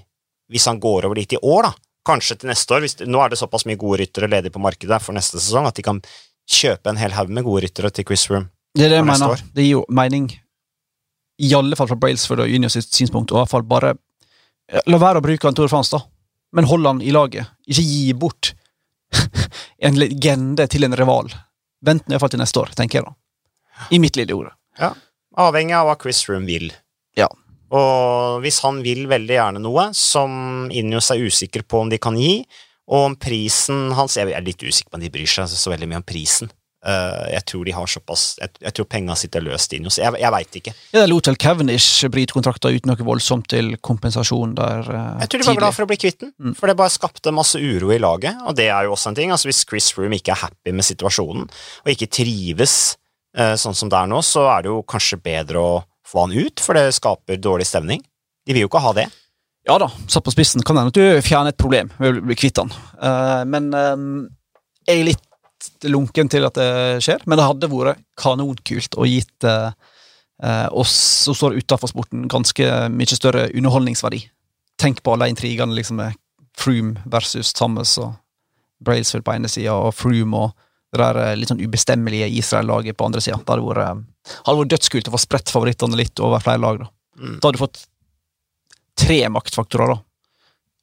hvis 0.49 0.65
han 0.69 0.79
går 0.81 1.05
over 1.05 1.19
dit 1.19 1.35
i 1.37 1.41
år, 1.45 1.69
da. 1.69 1.73
Kanskje 2.09 2.39
til 2.41 2.49
neste 2.49 2.73
år. 2.73 2.85
Hvis, 2.85 2.97
nå 3.05 3.21
er 3.21 3.33
det 3.33 3.41
såpass 3.41 3.67
mye 3.69 3.77
gode 3.81 3.99
ryttere 4.01 4.31
ledig 4.31 4.53
på 4.55 4.63
markedet 4.65 5.01
for 5.05 5.17
neste 5.17 5.41
sesong 5.43 5.69
at 5.69 5.77
de 5.77 5.85
kan 5.85 6.01
kjøpe 6.49 6.91
en 6.91 7.01
hel 7.01 7.15
haug 7.17 7.31
med 7.33 7.47
gode 7.47 7.67
ryttere 7.67 7.91
til 7.95 8.07
Chris 8.09 8.27
Room. 8.31 8.49
Det 8.77 8.87
er 8.87 8.95
det 8.95 9.01
jeg 9.01 9.09
mener. 9.09 9.43
Det 9.55 9.65
gir 9.65 9.75
jo 9.79 9.87
mening, 9.93 10.29
i 11.39 11.51
alle 11.55 11.77
fall 11.79 11.89
fra 11.91 11.99
Brailsford 12.01 12.43
og 12.45 12.51
Junior 12.51 12.73
sitt 12.73 12.91
synspunkt, 12.95 13.33
og 13.33 13.39
i 13.39 13.43
hvert 13.45 13.55
fall 13.57 13.67
bare 13.69 13.97
La 14.85 14.99
være 15.01 15.23
å 15.23 15.25
bruke 15.25 15.49
han 15.49 15.55
Tour 15.57 15.71
de 15.71 15.79
da, 15.95 16.03
men 16.53 16.67
hold 16.69 16.85
han 16.85 16.99
i 17.01 17.13
laget. 17.15 17.49
Ikke 17.65 17.85
gi 17.87 18.13
bort 18.13 18.51
en 19.89 19.97
legende 19.97 20.67
til 20.69 20.85
en 20.85 20.97
rival. 20.99 21.31
Vent 21.81 22.05
nå 22.05 22.13
iallfall 22.13 22.35
til 22.35 22.43
neste 22.43 22.61
år, 22.61 22.75
tenker 22.77 22.99
jeg 22.99 23.07
da. 23.07 23.15
I 23.95 24.01
mitt 24.03 24.19
lille 24.21 24.37
ord. 24.37 24.51
Ja. 24.77 24.93
Avhengig 25.41 25.77
av 25.79 25.89
hva 25.89 25.97
Chris 26.03 26.21
Room 26.29 26.45
vil. 26.49 26.69
Ja. 27.17 27.31
Og 27.73 28.43
hvis 28.45 28.61
han 28.65 28.83
vil 28.85 29.07
veldig 29.09 29.39
gjerne 29.39 29.63
noe 29.63 29.89
som 29.97 30.69
Injos 30.69 31.09
er 31.15 31.25
usikker 31.25 31.65
på 31.69 31.85
om 31.85 31.93
de 31.93 32.01
kan 32.03 32.17
gi, 32.21 32.43
og 32.89 33.11
om 33.11 33.17
prisen 33.21 33.91
hans 33.93 34.17
Jeg 34.17 34.33
er 34.33 34.45
litt 34.47 34.63
usikker 34.65 34.91
på 34.91 34.97
om 34.97 35.05
de 35.05 35.11
bryr 35.13 35.29
seg 35.29 35.51
så 35.53 35.71
veldig 35.75 35.89
mye 35.91 36.01
om 36.01 36.07
prisen. 36.09 36.49
Eh, 36.87 37.25
jeg 37.35 37.43
tror 37.51 37.65
de 37.67 37.73
har 37.75 37.89
såpass 37.91 38.37
Jeg, 38.39 38.53
jeg 38.63 38.75
tror 38.77 38.87
penga 38.87 39.17
sitter 39.19 39.43
løst 39.43 39.73
inni 39.75 39.91
oss. 39.91 39.99
Jeg, 39.99 40.15
jeg 40.23 40.31
veit 40.31 40.59
ikke. 40.61 40.73
Ja, 40.95 41.03
lot 41.11 41.27
vel 41.27 41.37
Cavendish 41.43 42.07
bryte 42.15 42.37
kontrakter 42.37 42.71
uten 42.71 42.93
noe 42.93 43.07
voldsomt 43.09 43.49
til 43.51 43.73
kompensasjon 43.83 44.55
der 44.55 44.87
uh, 44.87 45.19
Jeg 45.25 45.33
tror 45.33 45.43
de 45.43 45.49
var 45.51 45.59
glad 45.59 45.75
for 45.77 45.87
å 45.87 45.91
bli 45.91 45.99
kvitt 45.99 46.21
den, 46.23 46.33
Mm. 46.39 46.55
for 46.55 46.71
det 46.71 46.77
bare 46.79 46.95
skapte 46.95 47.33
masse 47.35 47.59
uro 47.59 47.91
i 47.91 47.99
laget. 47.99 48.39
Og 48.47 48.55
det 48.57 48.69
er 48.71 48.87
jo 48.87 48.95
også 48.95 49.11
en 49.11 49.19
ting. 49.19 49.35
Altså 49.35 49.51
Hvis 49.51 49.65
Chris 49.67 49.91
Room 49.99 50.15
ikke 50.15 50.37
er 50.37 50.43
happy 50.47 50.73
med 50.73 50.87
situasjonen, 50.87 51.49
og 51.85 51.91
ikke 51.93 52.09
trives 52.15 52.97
uh, 53.37 53.57
sånn 53.59 53.75
som 53.75 53.91
det 53.91 53.99
er 53.99 54.07
nå, 54.15 54.23
så 54.23 54.47
er 54.55 54.63
det 54.65 54.71
jo 54.73 54.85
kanskje 54.87 55.19
bedre 55.21 55.59
å 55.59 55.73
få 56.09 56.25
han 56.29 56.39
ut, 56.39 56.63
for 56.63 56.79
det 56.79 56.95
skaper 56.97 57.43
dårlig 57.43 57.67
stemning. 57.69 58.01
De 58.47 58.55
vil 58.55 58.65
jo 58.65 58.71
ikke 58.71 58.81
ha 58.87 58.95
det. 58.97 59.09
Ja 59.69 59.77
da, 59.81 59.91
satt 60.09 60.25
på 60.25 60.33
spissen 60.33 60.65
kan 60.65 60.79
hende 60.81 60.93
at 60.93 60.97
du 60.97 61.25
fjerner 61.25 61.53
et 61.53 61.61
problem 61.61 61.91
ved 62.01 62.23
å 62.23 62.25
bli 62.25 62.37
kvitt 62.39 62.57
den. 62.57 62.71
Eh, 63.05 63.43
men 63.53 63.69
eh, 63.77 63.97
jeg 64.89 65.03
er 65.03 65.09
litt 65.11 65.25
lunken 65.91 66.31
til 66.33 66.47
at 66.49 66.57
det 66.57 66.71
skjer. 67.05 67.27
Men 67.29 67.41
det 67.41 67.49
hadde 67.49 67.71
vært 67.73 68.01
kanonkult 68.19 68.97
og 68.97 69.11
gitt 69.11 69.45
eh, 69.45 69.73
oss 70.73 70.95
som 71.27 71.37
står 71.37 71.59
utafor 71.61 71.93
sporten, 71.93 72.25
ganske 72.33 72.71
mye 72.95 73.19
større 73.19 73.49
underholdningsverdi. 73.51 74.23
Tenk 74.81 75.03
på 75.05 75.13
alle 75.13 75.29
intrigene 75.35 75.77
liksom 75.77 76.01
med 76.01 76.17
Froome 76.59 77.03
versus 77.11 77.53
Thomas 77.55 77.99
og 78.01 78.17
Brailsfield 78.85 79.27
på 79.27 79.35
ene 79.35 79.51
sida, 79.51 79.75
og 79.75 79.93
Froome 79.99 80.47
og 80.47 80.65
det 80.95 81.03
der 81.03 81.37
litt 81.37 81.51
sånn 81.51 81.61
ubestemmelige 81.61 82.31
Israel-laget 82.39 82.97
på 82.97 83.05
andre 83.11 83.21
sida. 83.21 83.37
Det 83.43 83.53
hadde 83.53 83.67
vært, 83.67 84.07
hadde 84.47 84.61
vært 84.63 84.71
dødskult 84.73 85.11
å 85.11 85.13
få 85.13 85.21
spredt 85.21 85.53
favorittene 85.53 85.99
litt 86.01 86.23
over 86.25 86.41
flere 86.41 86.63
lag. 86.63 86.81
Da 86.81 86.95
Mm. 87.19 87.39
Da 87.43 87.49
hadde 87.49 87.59
du 87.59 87.65
fått 87.65 87.81
tre 88.99 89.21
maktfaktorer, 89.33 89.95
da. 89.95 90.03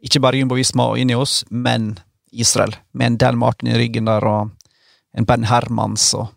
Ikke 0.06 0.22
bare 0.22 0.40
Jumbo 0.40 0.58
Visma 0.58 0.90
og 0.92 1.00
Ineos, 1.02 1.44
men 1.50 1.96
Israel. 2.32 2.76
Med 2.94 3.14
en 3.14 3.18
Dan 3.22 3.40
Martin 3.42 3.72
i 3.72 3.78
ryggen 3.80 4.10
der, 4.10 4.26
og 4.28 4.52
en 5.16 5.28
Ben 5.28 5.48
Hermans 5.50 6.12
og 6.18 6.30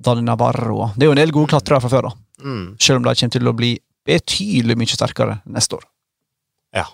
Dani 0.00 0.24
Navarro. 0.24 0.90
Det 0.96 1.04
er 1.04 1.10
jo 1.10 1.14
en 1.16 1.22
del 1.22 1.32
gode 1.34 1.52
klatrere 1.52 1.82
fra 1.84 1.92
før, 1.92 2.10
da. 2.10 2.12
Mm. 2.40 2.64
Selv 2.80 3.00
om 3.00 3.06
de 3.06 3.14
kommer 3.14 3.36
til 3.36 3.50
å 3.50 3.56
bli 3.56 3.74
betydelig 4.08 4.76
mye 4.80 4.96
sterkere 4.96 5.38
neste 5.52 5.76
år. 5.76 5.84
Ja, 6.76 6.86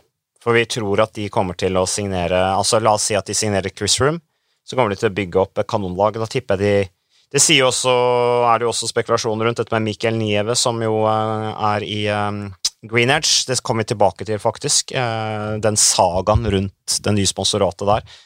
for 0.43 0.57
vi 0.57 0.65
tror 0.71 1.05
at 1.05 1.15
de 1.15 1.29
kommer 1.33 1.59
til 1.59 1.77
å 1.79 1.87
signere 1.91 2.39
Altså, 2.57 2.81
la 2.83 2.97
oss 2.97 3.07
si 3.09 3.17
at 3.19 3.27
de 3.29 3.35
signerer 3.37 3.75
Chris 3.77 3.99
Room, 4.03 4.19
så 4.67 4.77
kommer 4.77 4.93
de 4.93 5.01
til 5.01 5.11
å 5.11 5.17
bygge 5.17 5.43
opp 5.43 5.63
et 5.63 5.69
kanonlag. 5.71 6.19
Da 6.19 6.29
tipper 6.31 6.59
jeg 6.59 6.65
de 6.85 6.93
Det 7.37 7.43
sier 7.43 7.67
også, 7.67 7.93
er 8.47 8.59
det 8.59 8.67
jo 8.67 8.71
også 8.71 8.89
spekulasjoner 8.91 9.49
rundt 9.49 9.59
dette 9.59 9.75
med 9.75 9.89
Mikkel 9.89 10.15
Nieve, 10.15 10.55
som 10.55 10.79
jo 10.83 11.01
eh, 11.11 11.49
er 11.75 11.83
i 11.83 12.03
Green 12.91 13.11
Edge. 13.11 13.45
Det 13.49 13.61
kommer 13.63 13.85
vi 13.85 13.93
tilbake 13.95 14.27
til, 14.29 14.39
faktisk. 14.43 14.93
eh, 14.93 15.57
den 15.63 15.77
sagaen 15.77 16.47
rundt 16.51 17.01
det 17.03 17.15
nye 17.17 17.29
sponsoratet 17.29 17.87
der. 17.89 18.17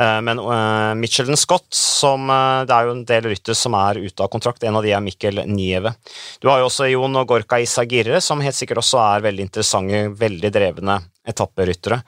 Eh, 0.00 0.20
men 0.24 0.38
uh, 0.40 0.94
Michelin 0.96 1.36
Scott, 1.36 1.68
som 1.74 2.30
eh, 2.30 2.62
Det 2.64 2.72
er 2.72 2.86
jo 2.86 2.94
en 2.94 3.04
del 3.04 3.26
ryttere 3.32 3.58
som 3.58 3.74
er 3.76 4.00
ute 4.00 4.24
av 4.24 4.30
kontrakt. 4.32 4.64
En 4.64 4.78
av 4.78 4.86
de 4.86 4.94
er 4.94 5.04
Mikkel 5.04 5.42
Nieve. 5.50 5.92
Du 6.40 6.48
har 6.48 6.62
jo 6.62 6.70
også 6.70 6.88
Jon 6.88 7.20
og 7.20 7.28
Gorka 7.28 7.60
Isagirre, 7.60 8.22
som 8.24 8.40
helt 8.44 8.56
sikkert 8.56 8.80
også 8.84 9.02
er 9.02 9.28
veldig 9.28 9.48
interessante, 9.48 10.06
veldig 10.20 10.52
drevne 10.54 11.00
etapperyttere. 11.28 12.00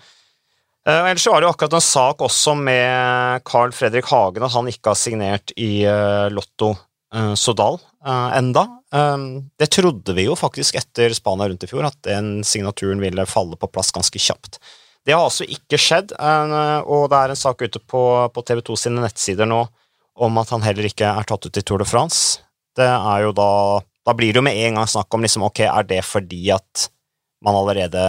Eh, 0.83 0.99
og 0.99 1.11
ellers 1.12 1.28
var 1.31 1.40
det 1.40 1.47
jo 1.47 1.52
akkurat 1.52 1.76
en 1.78 1.85
sak 1.85 2.25
også 2.26 2.57
med 2.59 3.45
Carl 3.47 3.75
Fredrik 3.76 4.09
Hagen, 4.11 4.47
at 4.47 4.57
han 4.57 4.71
ikke 4.71 4.95
har 4.95 4.99
signert 4.99 5.54
i 5.54 5.85
eh, 5.87 6.26
Lotto 6.33 6.73
eh, 7.14 7.35
Sodal 7.38 7.78
eh, 8.06 8.30
enda. 8.38 8.66
Um, 8.92 9.50
det 9.59 9.71
trodde 9.73 10.14
vi 10.16 10.26
jo 10.26 10.37
faktisk 10.38 10.76
etter 10.80 11.14
Spania 11.16 11.49
rundt 11.49 11.64
i 11.64 11.71
fjor, 11.71 11.87
at 11.88 11.99
den 12.06 12.42
signaturen 12.47 13.00
ville 13.02 13.26
falle 13.26 13.56
på 13.56 13.71
plass 13.73 13.92
ganske 13.94 14.21
kjapt. 14.21 14.59
Det 15.06 15.14
har 15.16 15.25
altså 15.25 15.47
ikke 15.49 15.80
skjedd, 15.80 16.14
uh, 16.18 16.80
og 16.87 17.09
det 17.11 17.21
er 17.21 17.35
en 17.35 17.42
sak 17.42 17.64
ute 17.64 17.80
på, 17.80 18.02
på 18.35 18.44
TV 18.47 18.62
2 18.68 18.78
sine 18.85 19.02
nettsider 19.02 19.49
nå 19.49 19.64
om 20.23 20.38
at 20.38 20.50
han 20.52 20.64
heller 20.64 20.87
ikke 20.87 21.09
er 21.09 21.28
tatt 21.28 21.49
ut 21.49 21.59
i 21.59 21.64
Tour 21.64 21.82
de 21.82 21.88
France. 21.88 22.42
Det 22.76 22.88
er 22.88 23.25
jo 23.26 23.32
da 23.37 23.80
Da 24.02 24.16
blir 24.18 24.32
det 24.32 24.40
jo 24.40 24.42
med 24.42 24.59
en 24.59 24.80
gang 24.80 24.87
snakk 24.90 25.14
om 25.14 25.23
liksom, 25.23 25.44
ok, 25.47 25.61
er 25.62 25.85
det 25.87 26.00
fordi 26.02 26.49
at 26.50 26.88
man 27.44 27.54
allerede 27.54 28.09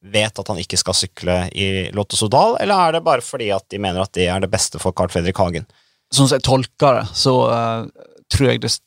vet 0.00 0.38
at 0.40 0.48
han 0.48 0.60
ikke 0.62 0.78
skal 0.80 0.96
sykle 0.96 1.34
i 1.52 1.90
Lotto 1.92 2.16
Sodal, 2.16 2.56
eller 2.60 2.86
er 2.86 2.94
det 2.96 3.02
bare 3.04 3.24
fordi 3.24 3.50
at 3.52 3.66
de 3.68 3.76
mener 3.76 4.00
at 4.00 4.14
det 4.16 4.30
er 4.32 4.40
det 4.40 4.48
beste 4.48 4.80
for 4.80 4.96
Carl 4.96 5.12
Fredrik 5.12 5.36
Hagen? 5.36 5.66
Sånn 6.08 6.26
som 6.26 6.38
jeg 6.38 6.46
tolker 6.46 7.02
det, 7.02 7.04
så 7.14 7.34
eh, 7.52 8.08
tror 8.30 8.50
jeg 8.50 8.62
dess, 8.62 8.80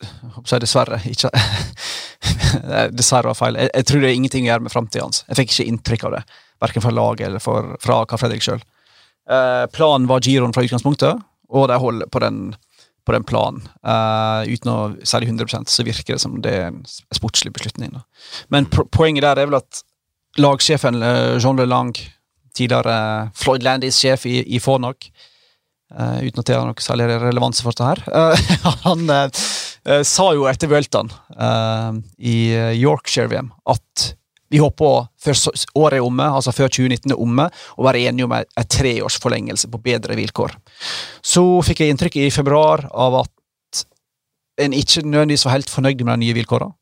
dessverre 0.53 1.01
ikke 1.09 1.31
Dessverre 2.97 3.31
var 3.31 3.37
feil. 3.37 3.57
Jeg, 3.59 3.71
jeg 3.73 3.87
tror 3.89 4.03
det 4.03 4.09
er 4.09 4.17
ingenting 4.17 4.45
å 4.45 4.51
gjøre 4.51 4.65
med 4.65 4.73
framtida 4.73 5.05
hans. 5.05 5.23
Jeg 5.27 5.39
fikk 5.41 5.53
ikke 5.53 5.69
inntrykk 5.71 6.05
av 6.07 6.17
det, 6.17 6.21
verken 6.63 6.85
fra 6.85 6.93
laget 6.95 7.27
eller 7.27 7.43
for, 7.43 7.73
fra 7.83 8.03
Karl 8.07 8.21
Fredrik 8.21 8.45
sjøl. 8.45 8.61
planen 9.75 10.07
var 10.07 10.23
giroen 10.23 10.53
fra 10.55 10.63
utgangspunktet, 10.63 11.23
og 11.53 11.67
de 11.71 11.79
holder 11.81 12.11
på 12.11 12.21
den 12.23 12.39
på 13.05 13.11
den 13.11 13.23
planen. 13.23 13.63
Eh, 13.83 14.53
uten 14.53 14.71
å 14.71 14.77
særlig 15.03 15.31
100% 15.33 15.71
så 15.71 15.83
virker 15.83 16.15
det 16.15 16.23
som 16.23 16.39
det 16.43 16.53
er 16.55 16.69
en 16.69 16.81
sportslig 16.87 17.53
beslutning. 17.55 17.91
Da. 17.97 18.03
Men 18.53 18.69
poenget 18.71 19.25
der 19.25 19.41
er 19.41 19.49
vel 19.49 19.59
at 19.59 19.83
lagsjefen 20.39 21.01
eh, 21.03 21.35
Jean 21.43 21.59
Le 21.59 21.67
Lang, 21.67 21.93
tidligere 22.55 23.29
Floyd 23.35 23.65
Landis-sjef 23.65 24.27
i, 24.29 24.39
i 24.55 24.61
Fornock, 24.63 25.09
uh, 25.99 26.19
uten 26.23 26.41
at 26.41 26.49
det 26.49 26.57
har 26.57 26.67
noe 26.67 26.83
særlig 26.83 27.07
relevans 27.21 27.61
for 27.63 27.73
dette 27.73 27.87
her, 27.87 28.01
uh, 28.09 28.73
han 28.87 29.05
uh, 29.09 29.45
sa 30.07 30.27
jo 30.31 30.45
etter 30.47 30.71
Vueltaen 30.71 31.09
i 32.23 32.35
Yorkshire-VM 32.79 33.49
at 33.67 34.05
vi 34.53 34.61
håper 34.61 35.09
før 35.19 35.39
året 35.81 35.97
er 35.97 36.05
omme, 36.05 36.23
altså 36.23 36.53
før 36.55 36.69
2019 36.71 37.11
er 37.11 37.19
omme, 37.19 37.49
å 37.75 37.83
være 37.83 38.05
enige 38.07 38.27
om 38.29 38.35
en 38.37 38.69
treårs 38.69 39.17
forlengelse 39.19 39.67
på 39.73 39.81
bedre 39.83 40.15
vilkår. 40.15 40.53
Så 41.25 41.43
fikk 41.67 41.81
jeg 41.81 41.91
inntrykk 41.91 42.19
i 42.21 42.29
februar 42.31 42.85
av 42.93 43.17
at 43.25 43.81
en 44.63 44.77
ikke 44.77 45.03
nødvendigvis 45.03 45.43
var 45.49 45.57
helt 45.57 45.73
fornøyd 45.73 46.05
med 46.05 46.13
de 46.13 46.27
nye 46.27 46.37
vilkårene. 46.37 46.77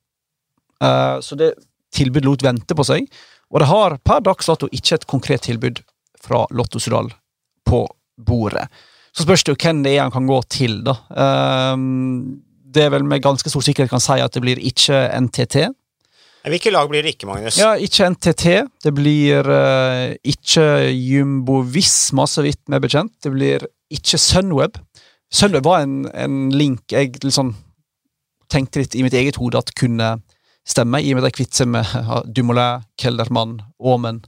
Så 1.23 1.39
det 1.39 1.53
tilbudet 1.95 2.27
lot 2.27 2.45
vente 2.45 2.77
på 2.77 2.85
seg. 2.87 3.07
Og 3.51 3.61
det 3.61 3.69
har 3.71 3.97
per 4.05 4.23
dags 4.23 4.47
dato 4.47 4.69
ikke 4.71 4.97
et 4.97 5.09
konkret 5.09 5.45
tilbud 5.47 5.81
fra 6.21 6.45
Lotto 6.55 6.79
Sudal 6.79 7.11
på 7.67 7.83
bordet. 8.21 8.67
Så 9.11 9.25
spørs 9.25 9.43
det 9.43 9.53
jo 9.53 9.59
hvem 9.59 9.83
det 9.83 9.95
er 9.97 10.05
han 10.05 10.13
kan 10.13 10.29
gå 10.29 10.39
til, 10.51 10.79
da. 10.87 10.95
Um, 11.73 12.41
det 12.71 12.85
er 12.85 12.93
vel 12.93 13.03
med 13.03 13.23
ganske 13.23 13.51
stor 13.51 13.63
sikkerhet 13.65 13.91
kan 13.91 14.03
si 14.03 14.19
at 14.23 14.31
det 14.31 14.43
blir 14.43 14.61
ikke 14.71 15.03
NTT. 15.27 15.57
Hvilke 16.47 16.71
lag 16.73 16.87
blir 16.89 17.03
det 17.05 17.13
ikke, 17.13 17.27
Magnus? 17.29 17.59
Ja, 17.59 17.75
Ikke 17.77 18.07
NTT. 18.09 18.45
Det 18.81 18.93
blir 18.97 19.45
uh, 19.45 20.15
ikke 20.25 20.89
Jumbo 20.89 21.59
Visma, 21.61 22.25
så 22.25 22.41
vidt 22.45 22.63
vi 22.65 22.77
er 22.77 22.81
bekjent. 22.81 23.13
Det 23.21 23.33
blir 23.33 23.67
ikke 23.93 24.17
Sunweb. 24.17 24.79
Sunweb 25.31 25.67
var 25.67 25.83
en, 25.85 26.07
en 26.15 26.49
link 26.55 26.91
jeg 26.91 27.19
liksom 27.21 27.53
tenkte 28.51 28.81
litt 28.81 28.97
i 28.97 29.03
mitt 29.05 29.15
eget 29.15 29.37
hode 29.39 29.59
at 29.59 29.71
kunne 29.77 30.15
stemme, 30.67 30.99
i 30.99 31.11
og 31.11 31.19
med 31.19 31.25
at 31.25 31.31
jeg 31.31 31.37
kvitter 31.39 31.69
med 31.69 31.93
Dumoulin, 32.35 32.83
Keldermann, 32.99 33.59
Aamen. 33.79 34.21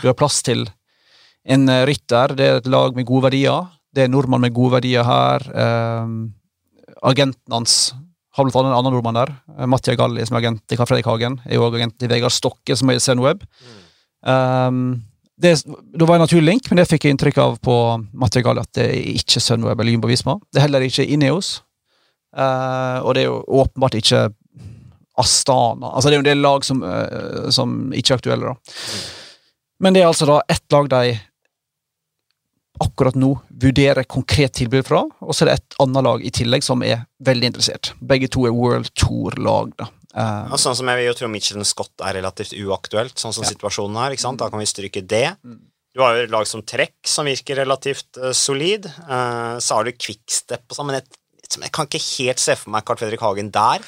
Du 0.00 0.08
har 0.08 0.18
plass 0.18 0.40
til 0.46 0.66
en 1.44 1.68
eh, 1.68 1.84
rytter. 1.88 2.34
Det 2.36 2.46
er 2.46 2.60
et 2.60 2.70
lag 2.70 2.96
med 2.96 3.08
gode 3.08 3.28
verdier. 3.30 3.70
Det 3.94 4.04
er 4.04 4.12
nordmann 4.12 4.44
med 4.44 4.54
gode 4.54 4.76
verdier 4.78 5.06
her. 5.06 5.44
Um, 6.04 6.32
agenten 7.02 7.54
hans 7.54 7.92
har 8.36 8.46
blant 8.46 8.56
annet 8.60 8.70
en 8.70 8.78
annen 8.78 8.94
nordmann 8.94 9.18
der. 9.18 9.32
Uh, 9.58 9.66
Mattia 9.70 9.96
Galli, 9.98 10.24
som 10.26 10.38
er 10.38 10.44
agent 10.44 10.72
i 10.74 10.78
Karl 10.78 10.90
Fredrik 10.90 11.08
Hagen. 11.10 11.40
Er 11.46 11.58
også 11.58 11.80
agent 11.80 12.06
i 12.06 12.10
Vegard 12.10 12.34
Stokke, 12.34 12.76
som 12.78 12.92
er 12.92 13.00
i 13.00 13.02
Senweb. 13.02 13.42
Mm. 13.42 13.78
Um, 14.30 14.82
det, 15.40 15.54
det, 15.64 16.04
var 16.04 16.18
en 16.18 16.26
naturlig 16.26 16.44
link, 16.44 16.68
men 16.68 16.78
det 16.78 16.88
fikk 16.90 17.06
jeg 17.06 17.16
inntrykk 17.16 17.38
av 17.40 17.56
på 17.64 17.74
Mattia 18.20 18.44
Galli 18.44 18.62
at 18.62 18.74
det 18.76 18.86
er 18.90 19.14
ikke 19.16 19.40
Sunweb 19.40 19.80
eller 19.80 19.94
Jumbo 19.94 20.10
Visma. 20.10 20.36
Det 20.52 20.60
er 20.60 20.66
heller 20.68 20.84
ikke 20.84 21.06
Ineos. 21.08 21.62
Uh, 22.36 23.00
og 23.02 23.16
det 23.16 23.24
er 23.24 23.30
jo 23.30 23.40
åpenbart 23.62 23.96
ikke 23.98 24.28
Astana. 25.18 25.94
Altså 25.94 26.10
Det 26.10 26.14
er 26.14 26.20
jo 26.20 26.26
en 26.26 26.30
del 26.30 26.44
lag 26.44 26.66
som, 26.66 26.84
uh, 26.84 27.48
som 27.50 27.90
ikke 27.96 28.14
er 28.14 28.20
aktuelle. 28.20 28.52
da. 28.52 28.76
Men 29.80 29.96
det 29.96 30.02
er 30.02 30.10
altså 30.10 30.28
da 30.28 30.38
ett 30.52 30.66
lag 30.70 30.90
de 30.92 31.16
akkurat 32.80 33.16
nå 33.18 33.34
vurderer 33.60 34.06
konkret 34.08 34.54
tilbud 34.56 34.86
fra, 34.88 35.04
og 35.04 35.36
så 35.36 35.44
er 35.44 35.50
det 35.50 35.56
et 35.60 35.78
annet 35.84 36.06
lag 36.06 36.22
i 36.24 36.32
tillegg 36.34 36.64
som 36.64 36.84
er 36.86 37.04
veldig 37.26 37.50
interessert. 37.52 37.92
Begge 38.00 38.30
to 38.32 38.46
er 38.48 38.54
World 38.56 38.92
Tour-lag. 38.98 39.74
da. 39.78 39.90
Uh, 40.10 40.56
sånn 40.58 40.74
som 40.74 40.88
jeg 40.90 40.98
vil 40.98 41.06
jo 41.06 41.16
tro 41.20 41.28
Michelin 41.30 41.66
Scott 41.68 42.02
er 42.02 42.16
relativt 42.18 42.56
uaktuelt, 42.58 43.14
sånn 43.20 43.34
som 43.36 43.44
ja. 43.46 43.52
situasjonen 43.52 43.98
er. 44.02 44.16
ikke 44.16 44.24
sant? 44.24 44.40
Da 44.42 44.50
kan 44.50 44.62
vi 44.62 44.68
stryke 44.70 45.04
det. 45.06 45.28
Mm. 45.46 45.60
Du 45.94 46.02
har 46.02 46.16
jo 46.16 46.24
et 46.24 46.32
lag 46.32 46.46
som 46.50 46.62
Trekk, 46.66 46.98
som 47.06 47.28
virker 47.30 47.60
relativt 47.62 48.18
uh, 48.18 48.32
solid. 48.36 48.88
Uh, 49.06 49.58
så 49.62 49.78
har 49.78 49.86
du 49.86 49.94
Quickstep 49.94 50.64
og 50.66 50.78
sånn, 50.78 50.90
men 50.90 50.98
jeg, 50.98 51.20
jeg, 51.52 51.74
kan 51.74 51.86
ikke 51.86 52.02
helt 52.06 52.42
se 52.42 52.56
for 52.58 52.74
meg 52.74 52.86
Carl 52.86 52.98
Fredrik 52.98 53.22
Hagen 53.26 53.52
der. 53.54 53.84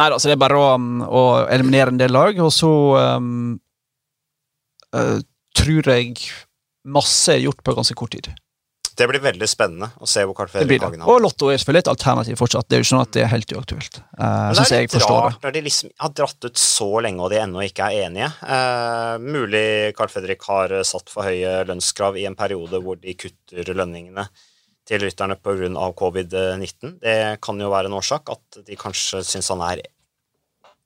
Nei 0.00 0.08
da, 0.10 0.18
så 0.18 0.30
det 0.30 0.34
er 0.34 0.42
bare 0.42 0.58
å, 0.58 0.72
um, 0.74 1.04
å 1.06 1.24
eliminere 1.44 1.94
en 1.94 2.00
del 2.00 2.14
lag, 2.14 2.38
og 2.42 2.50
så 2.54 2.72
um, 3.20 3.54
tror 5.54 5.90
jeg 5.90 6.18
masse 6.84 7.32
er 7.32 7.44
gjort 7.44 7.62
på 7.64 7.74
ganske 7.76 7.96
kort 7.98 8.16
tid. 8.16 8.32
Det 8.94 9.06
blir 9.10 9.22
veldig 9.22 9.46
spennende 9.50 9.88
å 9.98 10.06
se 10.06 10.22
hvor 10.22 10.36
Carl 10.38 10.50
Fredrik 10.52 10.84
Hagen 10.84 11.02
har 11.02 11.10
Og 11.10 11.22
Lotto 11.24 11.48
er 11.50 11.58
selvfølgelig 11.58 11.82
et 11.82 11.90
alternativ 11.90 12.38
fortsatt. 12.38 12.68
Det 12.70 12.76
er 12.76 12.84
jo 12.84 12.88
sånn 12.92 13.02
at 13.02 13.10
det 13.16 13.24
er 13.24 13.30
helt 13.32 13.54
uaktuelt. 13.56 13.98
Uh, 14.14 14.52
det 14.54 14.66
er 14.68 14.84
litt 14.84 14.96
rart 15.02 15.42
når 15.42 15.56
de 15.56 15.62
liksom 15.66 15.90
har 16.04 16.12
dratt 16.20 16.46
ut 16.46 16.62
så 16.62 16.88
lenge 17.02 17.24
og 17.24 17.32
de 17.32 17.40
ennå 17.42 17.64
ikke 17.66 17.88
er 17.90 18.06
enige. 18.06 18.30
Uh, 18.46 19.16
mulig 19.24 19.66
Carl 19.98 20.12
Fredrik 20.12 20.46
har 20.46 20.76
satt 20.86 21.10
for 21.10 21.26
høye 21.26 21.64
lønnskrav 21.66 22.20
i 22.22 22.28
en 22.30 22.38
periode 22.38 22.82
hvor 22.84 23.00
de 23.02 23.16
kutter 23.18 23.74
lønningene 23.74 24.28
til 24.86 25.02
rytterne 25.02 25.40
pga. 25.42 25.90
covid-19. 25.98 26.98
Det 27.02 27.18
kan 27.42 27.60
jo 27.60 27.72
være 27.72 27.90
en 27.90 27.98
årsak 27.98 28.30
at 28.30 28.62
de 28.62 28.78
kanskje 28.78 29.24
syns 29.26 29.50
han 29.50 29.64
er 29.72 29.82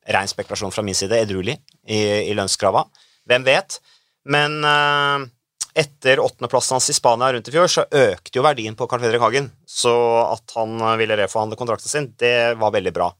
rein 0.08 0.30
spekulasjon 0.30 0.72
fra 0.72 0.84
min 0.86 0.96
side, 0.96 1.18
edruelig 1.18 1.58
i, 1.84 1.98
i 2.30 2.32
lønnskrava. 2.32 2.86
Hvem 3.28 3.44
vet? 3.44 3.82
Men 4.24 4.62
uh, 4.64 5.28
etter 5.74 6.20
åttendeplassen 6.20 6.76
hans 6.76 6.90
i 6.90 6.96
Spania 6.96 7.32
rundt 7.32 7.48
i 7.48 7.54
fjor, 7.54 7.70
så 7.70 7.84
økte 7.84 8.38
jo 8.38 8.44
verdien 8.46 8.76
på 8.78 8.86
Carl 8.90 9.02
Fredrik 9.02 9.22
Hagen. 9.22 9.50
Så 9.68 9.92
at 10.24 10.56
han 10.56 10.76
ville 11.00 11.18
reforhandle 11.20 11.58
kontrakten 11.60 11.90
sin, 11.90 12.12
det 12.20 12.54
var 12.60 12.74
veldig 12.74 12.94
bra. 12.94 13.10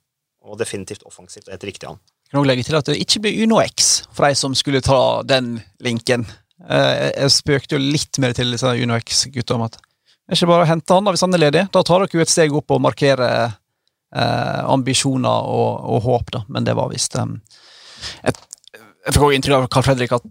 Og 0.49 0.59
definitivt 0.61 1.05
offensivt 1.09 1.49
og 1.49 1.57
helt 1.57 1.69
riktig 1.69 1.91
han. 1.91 2.01
Jeg 2.29 2.35
kan 2.35 2.43
også 2.43 2.51
legge 2.51 2.67
til 2.69 2.77
at 2.77 2.89
det 2.91 3.01
ikke 3.03 3.23
blir 3.25 3.43
Uno 3.45 3.61
X 3.65 3.91
for 4.13 4.29
de 4.29 4.37
som 4.37 4.55
skulle 4.57 4.85
ta 4.85 5.01
den 5.29 5.59
linken. 5.85 6.27
Uh, 6.59 7.09
jeg 7.15 7.37
spøkte 7.37 7.79
jo 7.79 7.83
litt 7.83 8.19
mer 8.21 8.35
til 8.37 8.51
disse 8.53 8.73
Uno 8.83 8.99
X-gutta 8.99 9.57
om 9.57 9.69
at 9.69 9.79
det 9.79 10.35
er 10.35 10.43
ikke 10.43 10.51
bare 10.51 10.65
å 10.67 10.69
hente 10.69 10.93
han 10.93 11.07
da, 11.07 11.13
hvis 11.15 11.23
han 11.25 11.33
er 11.33 11.41
ledig. 11.41 11.61
Da 11.73 11.81
tar 11.81 12.03
dere 12.05 12.19
jo 12.19 12.21
et 12.21 12.29
steg 12.29 12.53
opp 12.53 12.75
og 12.75 12.83
markerer 12.85 13.47
eh, 13.49 14.59
ambisjoner 14.69 15.47
og, 15.49 15.87
og, 15.89 16.03
håp, 16.05 16.33
da. 16.35 16.43
Men 16.53 16.67
det 16.67 16.75
var 16.77 16.91
visst 16.93 17.17
um, 17.17 17.39
Jeg 18.21 18.35
fikk 18.37 19.23
også 19.23 19.31
inntrykk 19.39 19.57
av 19.57 19.71
Carl 19.73 19.87
Fredrik 19.87 20.13
at 20.19 20.27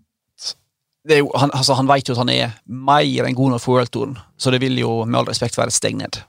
jo, 1.08 1.30
han, 1.40 1.52
altså, 1.56 1.78
han 1.78 1.88
vet 1.90 2.10
jo 2.10 2.16
at 2.16 2.24
han 2.24 2.32
er 2.34 2.58
mer 2.68 3.28
enn 3.28 3.38
god 3.38 3.56
nok 3.56 3.64
for 3.64 3.78
World 3.78 4.18
så 4.38 4.52
det 4.54 4.60
vil 4.64 4.78
jo 4.80 5.06
med 5.06 5.22
all 5.22 5.30
respekt 5.30 5.58
være 5.58 5.72
et 5.72 5.78
steg 5.78 5.96
ned. 6.00 6.20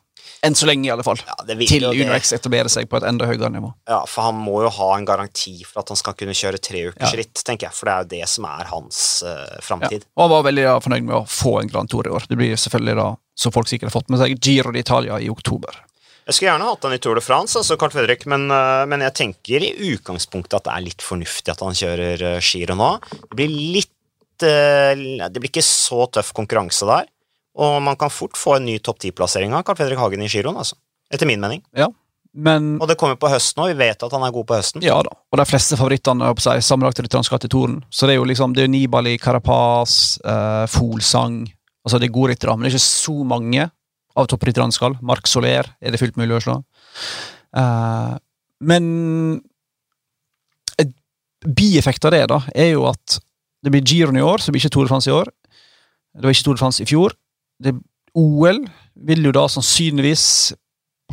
Enn 0.47 0.55
så 0.55 0.69
lenge, 0.69 0.87
i 0.87 0.91
alle 0.95 1.03
fall. 1.03 1.19
Ja, 1.27 1.35
til 1.67 1.85
UnoX 1.89 2.31
etablerer 2.37 2.71
seg 2.71 2.87
på 2.91 3.01
et 3.01 3.07
enda 3.09 3.27
høyere 3.27 3.51
nivå. 3.51 3.73
Ja, 3.91 4.05
for 4.07 4.29
han 4.29 4.39
må 4.39 4.61
jo 4.63 4.71
ha 4.77 4.91
en 4.95 5.09
garanti 5.09 5.57
for 5.67 5.83
at 5.83 5.91
han 5.91 5.99
skal 5.99 6.15
kunne 6.19 6.37
kjøre 6.37 6.61
treukersritt, 6.63 7.35
ja. 7.41 7.47
tenker 7.49 7.69
jeg. 7.69 7.75
For 7.75 7.89
det 7.89 7.95
er 7.95 8.05
jo 8.05 8.11
det 8.13 8.31
som 8.31 8.47
er 8.47 8.71
hans 8.71 9.01
uh, 9.27 9.59
framtid. 9.65 10.07
Ja. 10.07 10.13
Og 10.15 10.25
han 10.27 10.33
var 10.37 10.47
veldig 10.47 10.65
ja, 10.69 10.77
fornøyd 10.85 11.09
med 11.11 11.19
å 11.19 11.25
få 11.27 11.57
en 11.63 11.73
Grand 11.73 11.91
Tour 11.91 12.07
i 12.07 12.15
år. 12.15 12.29
Det 12.31 12.39
blir 12.39 12.55
selvfølgelig 12.55 12.97
da, 13.01 13.11
som 13.39 13.55
folk 13.55 13.71
sikkert 13.71 13.91
har 13.91 13.97
fått 13.99 14.15
med 14.15 14.23
seg, 14.23 14.39
Giro 14.39 14.75
d'Italia 14.75 15.19
i 15.19 15.31
oktober. 15.33 15.83
Jeg 16.29 16.37
skulle 16.37 16.53
gjerne 16.53 16.71
hatt 16.71 16.83
han 16.85 16.95
i 16.95 17.03
Tour 17.03 17.19
de 17.19 17.25
France, 17.25 17.59
altså 17.59 17.79
Carl 17.81 17.91
Fredrik, 17.97 18.27
men, 18.31 18.47
uh, 18.53 18.87
men, 18.87 19.03
jeg 19.09 19.17
tenker 19.25 19.65
i 19.65 19.75
utgangspunktet 19.91 20.61
at 20.61 20.69
det 20.69 20.75
er 20.77 20.87
litt 20.87 21.03
fornuftig 21.03 21.55
at 21.57 21.67
han 21.67 21.79
kjører 21.83 22.27
uh, 22.37 22.41
Giro 22.45 22.79
nå. 22.79 22.93
Det 23.27 23.41
blir 23.41 23.59
litt 23.79 23.95
Det 24.47 25.39
blir 25.39 25.51
ikke 25.51 25.65
så 25.67 26.07
tøff 26.13 26.35
konkurranse 26.37 26.87
der. 26.89 27.09
Og 27.59 27.81
man 27.83 27.99
kan 27.99 28.13
fort 28.13 28.39
få 28.39 28.59
en 28.59 28.69
ny 28.69 28.77
topp 28.85 29.01
ti-plassering 29.03 29.55
av 29.57 29.65
Carl 29.67 29.79
Fredrik 29.81 29.99
Hagen 29.99 30.23
i 30.23 30.31
giroen, 30.31 30.61
altså. 30.61 30.79
Etter 31.11 31.27
min 31.27 31.41
mening. 31.43 31.65
Ja, 31.75 31.89
men... 32.39 32.77
Og 32.79 32.89
det 32.91 32.99
kommer 33.01 33.17
på 33.19 33.31
høsten 33.33 33.63
òg, 33.65 33.73
vi 33.73 33.81
vet 33.81 34.03
at 34.05 34.15
han 34.15 34.25
er 34.25 34.35
god 34.35 34.47
på 34.49 34.59
høsten. 34.59 34.85
Ja 34.85 34.99
da, 35.05 35.15
og 35.17 35.41
de 35.41 35.47
fleste 35.49 35.79
favorittene 35.81 36.29
på 36.37 36.45
seg, 36.45 36.63
sammenlagte 36.65 37.05
rytterne 37.05 37.27
skal 37.27 37.41
til 37.43 37.53
Toren. 37.53 37.79
Så 37.91 38.07
det 38.07 38.15
er 38.15 38.21
jo 38.21 38.29
liksom, 38.29 38.55
det 38.57 38.67
er 38.67 38.73
Nibali, 38.73 39.17
Carapaz, 39.23 40.19
eh, 40.25 40.67
Folsang 40.71 41.47
Altså 41.87 42.01
det 42.03 42.09
er 42.09 42.13
gode 42.13 42.35
ryttere, 42.35 42.53
men 42.53 42.67
det 42.67 42.69
er 42.69 42.75
ikke 42.75 42.85
så 42.85 43.15
mange 43.25 43.63
av 44.19 44.27
topprytterne 44.29 44.75
skal. 44.75 44.99
Mark 45.09 45.29
Soler 45.31 45.71
er 45.81 45.95
det 45.95 46.01
fullt 46.03 46.19
mulig 46.21 46.35
å 46.37 46.41
slå. 46.45 46.57
Eh, 47.57 48.11
men 48.69 48.89
bieffekt 51.47 52.05
av 52.05 52.13
det 52.13 52.27
da, 52.29 52.43
er 52.53 52.75
jo 52.75 52.85
at 52.91 53.17
det 53.65 53.73
blir 53.75 53.87
Giron 53.87 54.19
i 54.19 54.25
år, 54.25 54.43
så 54.43 54.53
blir 54.53 54.63
ikke 54.63 54.75
Tour 54.77 54.87
de 54.87 54.93
France 54.93 55.11
i 55.11 55.15
år. 55.15 55.31
Det 56.15 56.27
var 56.27 56.35
ikke 56.35 56.47
Tour 56.47 56.59
de 56.59 56.63
France 56.63 56.83
i 56.85 56.89
fjor 56.89 57.17
det, 57.63 57.75
OL 58.19 58.63
vil 59.09 59.29
jo 59.29 59.35
da 59.35 59.45
sannsynligvis 59.51 60.25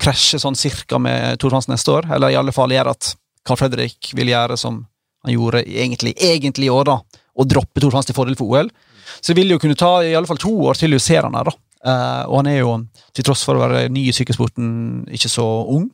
krasje 0.02 0.40
sånn 0.42 0.58
cirka 0.60 1.00
med 1.02 1.40
Tour 1.40 1.54
France 1.54 1.72
neste 1.72 1.94
år, 1.94 2.10
eller 2.16 2.34
i 2.34 2.40
alle 2.40 2.54
fall 2.56 2.74
gjøre 2.74 2.96
at 2.96 3.14
Carl 3.46 3.60
Fredrik 3.60 4.12
vil 4.18 4.32
gjøre 4.32 4.58
som 4.60 4.84
han 5.26 5.34
gjorde 5.34 5.64
egentlig, 5.66 6.16
egentlig 6.22 6.70
i 6.70 6.74
år, 6.74 6.90
da, 6.90 7.00
og 7.36 7.50
droppe 7.50 7.82
Tour 7.82 7.94
France 7.94 8.10
til 8.10 8.18
fordel 8.18 8.38
for 8.38 8.52
OL. 8.52 8.72
Så 9.20 9.32
det 9.32 9.40
vil 9.40 9.54
jo 9.54 9.62
kunne 9.62 9.78
ta 9.78 9.98
i 10.04 10.14
alle 10.18 10.30
fall 10.30 10.42
to 10.42 10.52
år 10.68 10.78
til 10.80 10.96
du 10.96 11.00
ser 11.02 11.26
han 11.26 11.38
her, 11.38 11.50
da. 11.50 11.62
Uh, 11.86 12.24
og 12.32 12.40
han 12.40 12.50
er 12.50 12.60
jo, 12.64 12.76
til 13.14 13.28
tross 13.28 13.44
for 13.46 13.58
å 13.58 13.62
være 13.62 13.86
ny 13.94 14.08
i 14.10 14.16
sykkelsporten, 14.16 14.68
ikke 15.14 15.30
så 15.30 15.46
ung. 15.70 15.86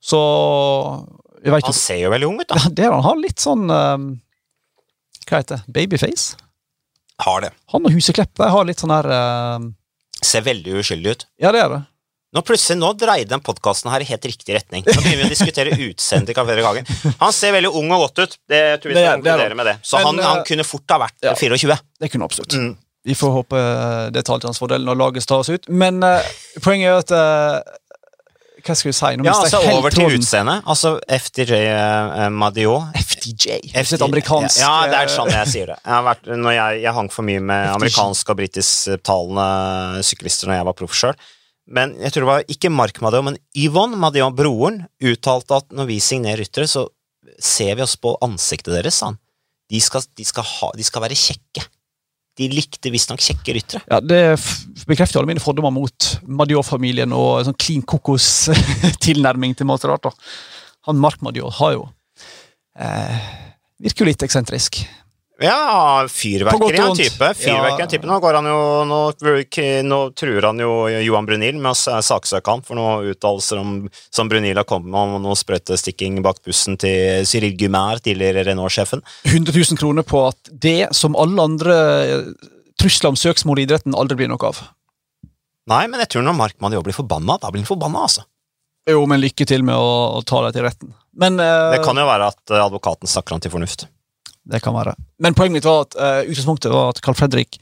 Så 0.00 0.20
Han 1.44 1.76
ser 1.76 2.00
jo 2.00 2.12
veldig 2.12 2.28
ung 2.30 2.40
ut, 2.40 2.48
da. 2.48 2.70
Det 2.72 2.88
han 2.88 3.04
har 3.04 3.20
litt 3.20 3.42
sånn 3.42 3.68
um, 3.68 4.08
Hva 5.28 5.42
heter 5.42 5.60
det? 5.60 5.74
Babyface? 5.76 6.38
Har 7.24 7.42
det. 7.44 7.52
Han 7.74 7.86
og 7.86 7.94
Huseklepp 7.94 8.34
de 8.38 8.48
har 8.54 8.66
litt 8.66 8.80
sånn 8.80 8.94
her 8.94 9.08
uh... 9.10 9.68
Ser 10.24 10.42
veldig 10.46 10.80
uskyldig 10.80 11.14
ut. 11.14 11.24
Ja, 11.42 11.52
det 11.54 11.62
er 11.62 11.72
det. 11.76 11.80
Nå 12.34 12.42
plutselig, 12.44 12.76
nå 12.76 12.90
dreide 12.98 13.30
den 13.30 13.40
podkasten 13.44 13.88
her 13.88 14.02
i 14.04 14.06
helt 14.08 14.26
riktig 14.28 14.52
retning. 14.56 14.82
Nå 14.84 14.96
begynner 15.00 15.22
vi 15.22 15.28
å 15.30 15.32
diskutere 15.32 15.72
utseendet 15.72 16.28
til 16.28 16.36
Karl 16.36 16.50
Fredrik 16.50 16.66
Hagen. 16.66 16.90
Han 17.22 17.32
ser 17.32 17.54
veldig 17.56 17.70
ung 17.80 17.94
og 17.96 18.02
godt 18.04 18.20
ut. 18.20 18.34
Det 18.50 18.60
tror 18.82 18.92
vi 18.92 18.98
skal 18.98 19.22
konkludere 19.22 19.56
med 19.56 19.70
det. 19.70 19.74
Så 19.86 20.02
han, 20.02 20.20
han, 20.20 20.42
kunne 20.48 20.66
fort 20.68 20.92
ha 20.92 20.98
vært 21.06 21.24
ja, 21.24 21.32
24. 21.38 21.78
Det 22.02 22.10
kunne 22.12 22.28
absolutt. 22.28 22.58
Mm. 22.58 22.74
Vi 23.08 23.16
får 23.16 23.32
håpe 23.32 23.62
det 24.12 24.24
tar 24.28 24.42
til 24.42 24.50
hans 24.50 24.60
fordel 24.60 24.84
når 24.84 24.98
laget 25.00 25.28
tar 25.30 25.40
oss 25.40 25.48
ut. 25.48 25.70
Men 25.72 26.02
uh, 26.04 26.20
poenget 26.60 26.90
er 26.90 26.98
at 27.00 27.14
uh, 27.16 27.78
Hva 28.68 28.76
skal 28.76 28.90
vi 28.90 28.94
si? 28.96 29.10
Nå 29.16 29.24
Ja, 29.24 29.34
altså 29.40 29.60
over 29.72 29.94
til 29.94 30.18
utseendet. 30.18 30.66
Altså 30.68 30.94
FDJ 31.08 31.62
uh, 31.72 32.26
Madiot. 32.34 32.92
FDJ. 33.00 33.72
F 33.72 33.94
et 33.96 34.04
amerikansk 34.04 34.60
Ja, 34.60 34.74
det 34.90 35.00
er 35.00 35.12
sånn 35.12 35.32
jeg 35.32 35.48
sier 35.48 35.72
det. 35.72 35.78
Jeg, 35.80 35.94
har 35.94 36.04
vært, 36.04 36.28
jeg, 36.28 36.82
jeg 36.84 36.94
hang 36.98 37.10
for 37.14 37.28
mye 37.28 37.42
med 37.50 37.72
amerikansk 37.72 38.34
og 38.34 38.40
britisktalende 38.42 40.04
syklister 40.06 40.50
når 40.50 40.60
jeg 40.60 40.68
var 40.68 40.78
proff 40.82 40.96
sjøl. 40.98 41.16
Men 41.68 41.94
jeg 42.00 42.14
tror 42.14 42.24
det 42.24 42.30
var 42.30 42.52
ikke 42.54 42.72
Mark 42.72 43.00
Madiot, 43.04 43.26
men 43.26 43.40
Yvonne 43.56 43.98
Madiot, 44.00 44.36
broren, 44.36 44.82
uttalte 45.04 45.58
at 45.58 45.74
når 45.76 45.90
vi 45.90 45.98
signerer 46.00 46.40
ryttere, 46.44 46.68
så 46.68 46.86
ser 47.40 47.76
vi 47.76 47.84
oss 47.84 47.96
på 48.00 48.14
ansiktet 48.24 48.72
deres, 48.72 49.00
sa 49.00 49.12
han. 49.12 49.18
De 49.68 49.80
skal, 49.84 50.04
de 50.16 50.24
skal, 50.24 50.46
ha, 50.48 50.70
de 50.76 50.86
skal 50.86 51.04
være 51.04 51.18
kjekke. 51.18 51.64
De 52.38 52.46
likte 52.52 52.92
visstnok 52.94 53.22
kjekke 53.22 53.56
ryttere. 53.56 53.82
Ja, 53.90 53.98
Det 54.00 54.20
bekrefter 54.86 55.20
alle 55.20 55.32
mine 55.32 55.42
fordommer 55.42 55.74
mot 55.74 56.10
Madiot-familien 56.22 57.12
og 57.16 57.40
en 57.40 57.50
sånn 57.50 57.58
clean 57.58 57.82
kokos-tilnærming 57.82 59.56
til 59.58 59.68
Maserata. 59.68 60.12
Han 60.86 61.00
Mark 61.02 61.20
Madiot 61.24 61.58
har 61.58 61.74
jo 61.74 61.88
eh, 62.78 63.18
Virker 63.82 64.04
jo 64.04 64.08
litt 64.10 64.22
eksentrisk. 64.26 64.80
Ja, 65.38 66.02
fyrverkeri 66.10 66.74
er 66.74 66.82
en 66.82 66.96
type. 66.98 67.26
Fyrverkeri 67.38 67.78
er 67.78 67.84
en 67.84 67.90
type. 67.92 68.08
Nå, 68.10 68.16
går 68.22 68.38
han 68.40 68.48
jo, 68.50 68.62
nå, 68.90 68.98
nå 69.86 69.98
truer 70.18 70.46
han 70.48 70.58
jo 70.58 70.72
Johan 70.90 71.28
Brunil 71.28 71.60
med 71.62 71.70
å 71.70 72.00
saksøke 72.02 72.50
han 72.50 72.64
for 72.66 72.78
noen 72.78 73.12
uttalelser 73.12 73.60
som 74.10 74.30
Brunil 74.30 74.58
har 74.58 74.66
kommet 74.66 74.90
med 74.90 75.18
om 75.18 75.28
noe 75.28 75.38
sprøytestikking 75.38 76.18
bak 76.26 76.40
bussen 76.42 76.74
til 76.82 77.22
Cyril 77.28 77.54
Guimard, 77.60 78.02
tidligere 78.02 78.48
Renault-sjefen. 78.48 79.04
100 79.30 79.54
000 79.54 79.78
kroner 79.78 80.06
på 80.06 80.24
at 80.26 80.50
det, 80.50 80.90
som 80.98 81.14
alle 81.14 81.44
andre 81.52 81.76
trusler 82.82 83.14
om 83.14 83.18
søksmål 83.18 83.62
i 83.62 83.68
idretten, 83.68 83.94
aldri 83.94 84.18
blir 84.18 84.32
noe 84.32 84.50
av. 84.50 84.58
Nei, 85.70 85.84
men 85.86 86.02
jeg 86.02 86.16
tror 86.16 86.26
når 86.26 86.34
Mark 86.34 86.58
Madiot 86.64 86.86
blir 86.86 86.96
forbanna, 86.96 87.36
da 87.38 87.52
blir 87.52 87.62
han 87.62 87.68
forbanna, 87.68 88.08
altså. 88.08 88.24
Jo, 88.88 89.04
men 89.06 89.20
lykke 89.20 89.46
til 89.46 89.62
med 89.68 89.76
å, 89.76 90.18
å 90.18 90.24
ta 90.26 90.40
deg 90.46 90.56
til 90.56 90.64
retten. 90.64 90.90
Men 91.20 91.38
uh... 91.38 91.70
Det 91.74 91.82
kan 91.84 91.98
jo 91.98 92.08
være 92.08 92.30
at 92.32 92.54
eh, 92.54 92.62
advokaten 92.62 93.10
snakker 93.10 93.36
han 93.36 93.44
til 93.44 93.52
fornuft. 93.52 93.84
Det 94.48 94.62
kan 94.64 94.76
være. 94.76 94.94
Men 95.20 95.36
poenget 95.36 95.58
mitt 95.58 95.68
var 95.68 95.84
at 95.86 95.98
uh, 95.98 96.22
utgangspunktet 96.24 96.72
var 96.72 96.94
at 96.94 97.02
Carl 97.04 97.18
Fredrik 97.18 97.60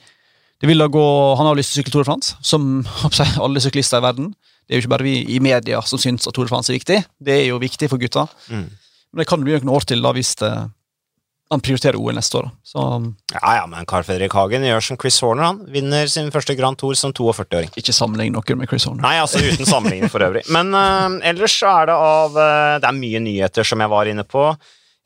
det 0.60 0.70
ville 0.70 0.86
gå, 0.88 1.06
Han 1.36 1.46
har 1.50 1.56
lyst 1.58 1.74
til 1.74 1.80
å 1.80 1.82
sykle 1.82 1.92
Tour 1.92 2.04
de 2.06 2.08
France, 2.08 2.36
som 2.40 2.86
jeg, 3.18 3.34
alle 3.42 3.60
syklister 3.60 4.00
i 4.00 4.06
verden. 4.06 4.30
Det 4.66 4.74
er 4.74 4.80
jo 4.80 4.86
ikke 4.86 4.94
bare 4.94 5.06
vi 5.06 5.18
i 5.36 5.40
media 5.42 5.82
som 5.84 6.00
syns 6.00 6.26
at 6.26 6.34
Tour 6.34 6.48
de 6.48 6.52
France 6.52 6.72
er 6.72 6.78
viktig. 6.78 7.02
Det 7.20 7.34
er 7.42 7.50
jo 7.50 7.60
viktig 7.62 7.90
for 7.92 8.00
gutta. 8.00 8.24
Mm. 8.48 8.70
Men 9.12 9.22
det 9.22 9.28
kan 9.28 9.44
bli 9.44 9.58
noen 9.58 9.74
år 9.76 9.84
til 9.88 10.00
da 10.02 10.14
hvis 10.16 10.32
det, 10.40 10.50
han 11.52 11.62
prioriterer 11.62 11.98
OL 12.00 12.16
neste 12.16 12.40
år. 12.40 12.48
Så 12.66 12.82
Ja, 13.34 13.52
ja, 13.60 13.66
men 13.70 13.86
Carl 13.86 14.06
Fredrik 14.06 14.34
Hagen 14.34 14.64
gjør 14.66 14.82
som 14.82 14.98
Chris 14.98 15.20
Horner, 15.22 15.44
han. 15.44 15.60
Vinner 15.70 16.08
sin 16.10 16.32
første 16.34 16.56
Grand 16.58 16.78
Tour 16.80 16.96
som 16.98 17.12
42-åring. 17.14 17.70
ikke 17.76 17.94
sammenlign 17.94 18.34
noe 18.34 18.56
med 18.58 18.68
Chris 18.68 18.88
Horner. 18.88 19.04
Nei, 19.04 19.20
altså 19.22 19.38
uten 19.44 19.68
sammenligning 19.68 20.10
for 20.10 20.24
øvrig. 20.26 20.42
Men 20.50 20.74
uh, 20.74 21.20
ellers 21.22 21.54
så 21.60 21.70
er 21.82 21.92
det 21.92 22.00
av 22.08 22.34
uh, 22.34 22.80
Det 22.82 22.90
er 22.90 22.98
mye 22.98 23.22
nyheter 23.22 23.68
som 23.68 23.84
jeg 23.84 23.92
var 23.92 24.10
inne 24.10 24.24
på. 24.26 24.48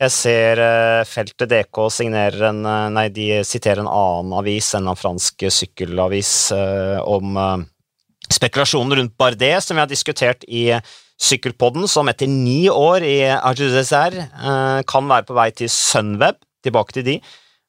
Jeg 0.01 0.15
ser 0.15 0.63
uh, 0.65 1.03
Feltet 1.05 1.51
DK 1.51 1.83
signerer 1.93 2.47
en 2.49 2.63
eh, 2.65 2.87
Nei, 2.95 3.09
de 3.13 3.43
siterer 3.45 3.83
en 3.83 3.91
annen 3.91 4.33
avis, 4.39 4.71
en 4.79 4.89
fransk 4.97 5.45
sykkelavis, 5.53 6.33
eh, 6.57 6.97
om 7.05 7.37
eh, 7.37 7.67
spekulasjonen 8.33 8.97
rundt 8.97 9.17
Bardet, 9.21 9.59
som 9.65 9.77
vi 9.77 9.85
har 9.85 9.91
diskutert 9.91 10.47
i 10.49 10.71
Sykkelpodden, 11.21 11.85
som 11.89 12.09
etter 12.09 12.31
ni 12.33 12.71
år 12.73 13.05
i 13.05 13.19
AGSR 13.29 14.17
uh, 14.17 14.81
kan 14.89 15.05
være 15.11 15.27
på 15.29 15.37
vei 15.37 15.51
til 15.53 15.69
Sunweb, 15.69 16.39
tilbake 16.65 16.97
til 16.97 17.05
de. 17.05 17.17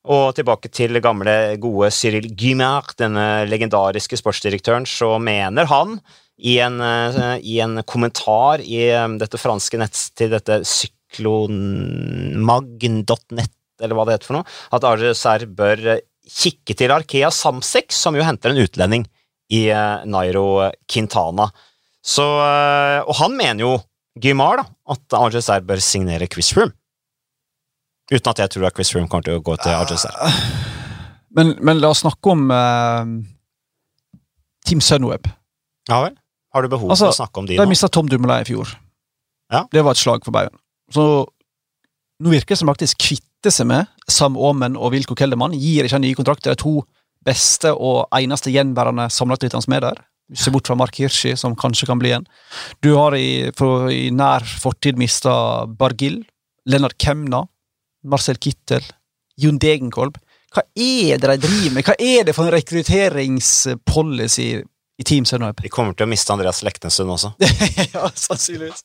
Og 0.08 0.32
tilbake 0.38 0.72
til 0.72 0.96
gamle, 1.04 1.58
gode 1.62 1.92
Cyril 1.92 2.30
Guimard, 2.32 2.96
denne 2.98 3.44
legendariske 3.50 4.18
sportsdirektøren, 4.18 4.88
så 4.88 5.18
mener 5.20 5.68
han 5.70 6.00
i 6.42 6.56
en, 6.64 6.80
eh, 6.82 7.38
i 7.44 7.60
en 7.62 7.84
kommentar 7.84 8.64
i 8.66 8.88
eh, 8.90 9.08
dette 9.22 9.38
franske 9.38 9.78
nettstedet, 9.78 10.40
dette 10.40 10.64
cyklonmagn.net, 11.12 13.52
eller 13.82 13.96
hva 13.98 14.06
det 14.08 14.14
heter 14.18 14.28
for 14.30 14.38
noe, 14.40 14.46
at 14.76 14.86
AGSR 14.88 15.42
bør 15.58 15.78
eh, 15.96 16.02
kikke 16.32 16.74
til 16.78 16.92
Arkea 16.94 17.30
Samsek, 17.34 17.92
som 17.96 18.16
jo 18.18 18.24
henter 18.26 18.50
en 18.54 18.62
utlending 18.64 19.04
i 19.52 19.66
eh, 19.74 20.04
Nairo 20.10 20.46
Quintana. 20.92 21.48
Så, 22.02 22.24
eh, 22.24 23.00
og 23.06 23.16
han 23.22 23.32
mener 23.38 23.62
jo, 23.66 23.74
Gymar, 24.22 24.56
da, 24.60 24.66
at 24.92 25.14
AGSR 25.22 25.62
bør 25.68 25.80
signere 25.84 26.28
Chris 26.32 26.50
Froome. 26.54 26.74
Uten 28.12 28.32
at 28.34 28.42
jeg 28.44 28.50
tror 28.52 28.66
at 28.68 28.76
Chris 28.76 28.90
Froome 28.92 29.08
kommer 29.08 29.24
til 29.24 29.38
å 29.40 29.44
gå 29.46 29.54
til 29.64 29.72
AGSR. 29.72 30.16
Men, 31.38 31.48
men 31.64 31.80
la 31.80 31.88
oss 31.94 32.02
snakke 32.04 32.28
om 32.34 32.42
uh, 32.52 33.08
Team 34.68 34.82
Sunweb. 34.84 35.30
Ja 35.88 36.02
vel? 36.04 36.16
Har 36.52 36.60
du 36.66 36.68
behov 36.74 36.92
Altså, 36.92 37.08
for 37.08 37.16
å 37.16 37.20
snakke 37.22 37.40
om 37.40 37.46
de 37.48 37.56
De 37.56 37.64
nå? 37.64 37.72
mista 37.72 37.88
Tom 37.88 38.10
Dumoulin 38.12 38.44
i 38.44 38.50
fjor. 38.50 38.68
Ja. 39.56 39.62
Det 39.72 39.80
var 39.88 39.96
et 39.96 40.02
slag 40.02 40.20
for 40.28 40.36
baugen. 40.36 40.58
Så 40.94 41.04
nå 42.22 42.32
virker 42.34 42.54
det 42.54 42.62
som 42.62 42.70
faktisk 42.70 43.00
kvitter 43.02 43.54
seg 43.54 43.70
med 43.72 43.90
Sam 44.12 44.38
Aamen 44.38 44.78
og 44.78 44.94
Wilco 44.94 45.16
Kelderman. 45.18 45.56
Gir 45.58 45.88
ikke 45.88 45.98
han 45.98 46.06
nye 46.06 46.18
kontrakter. 46.18 46.54
De 46.54 46.62
to 46.62 46.82
beste 47.26 47.72
og 47.74 48.08
eneste 48.18 48.54
gjenværende 48.54 49.08
sammenlagtrytterne 49.14 49.66
som 49.66 49.78
er 49.78 49.86
der. 49.88 50.02
Se 50.38 50.52
bort 50.54 50.68
fra 50.70 50.78
Mark 50.80 50.96
Hirschi, 50.96 51.34
som 51.36 51.58
kanskje 51.60 51.90
kan 51.90 52.00
bli 52.00 52.14
en. 52.16 52.28
Du 52.84 52.94
har 52.96 53.16
i, 53.18 53.52
for, 53.58 53.90
i 53.92 54.12
nær 54.16 54.46
fortid 54.46 55.00
mista 55.00 55.66
Bargill, 55.68 56.22
Lennart 56.70 56.96
Kemna, 57.02 57.44
Marcel 58.08 58.40
Kittel, 58.42 58.86
Jon 59.42 59.60
Degenkolb. 59.60 60.18
Hva 60.52 60.64
er 60.76 61.20
det 61.20 61.30
de 61.32 61.48
driver 61.48 61.76
med? 61.76 61.88
Hva 61.88 61.96
er 62.00 62.26
det 62.28 62.36
for 62.36 62.48
en 62.48 62.56
rekrutteringspolicy 62.56 64.50
i 65.02 65.06
Team 65.08 65.26
Sunweb? 65.28 65.60
De 65.66 65.72
kommer 65.74 65.96
til 65.98 66.06
å 66.06 66.10
miste 66.12 66.34
Andreas 66.34 66.62
Leknessund 66.66 67.12
også. 67.14 67.34
ja, 67.96 68.06
sannsynligvis. 68.14 68.84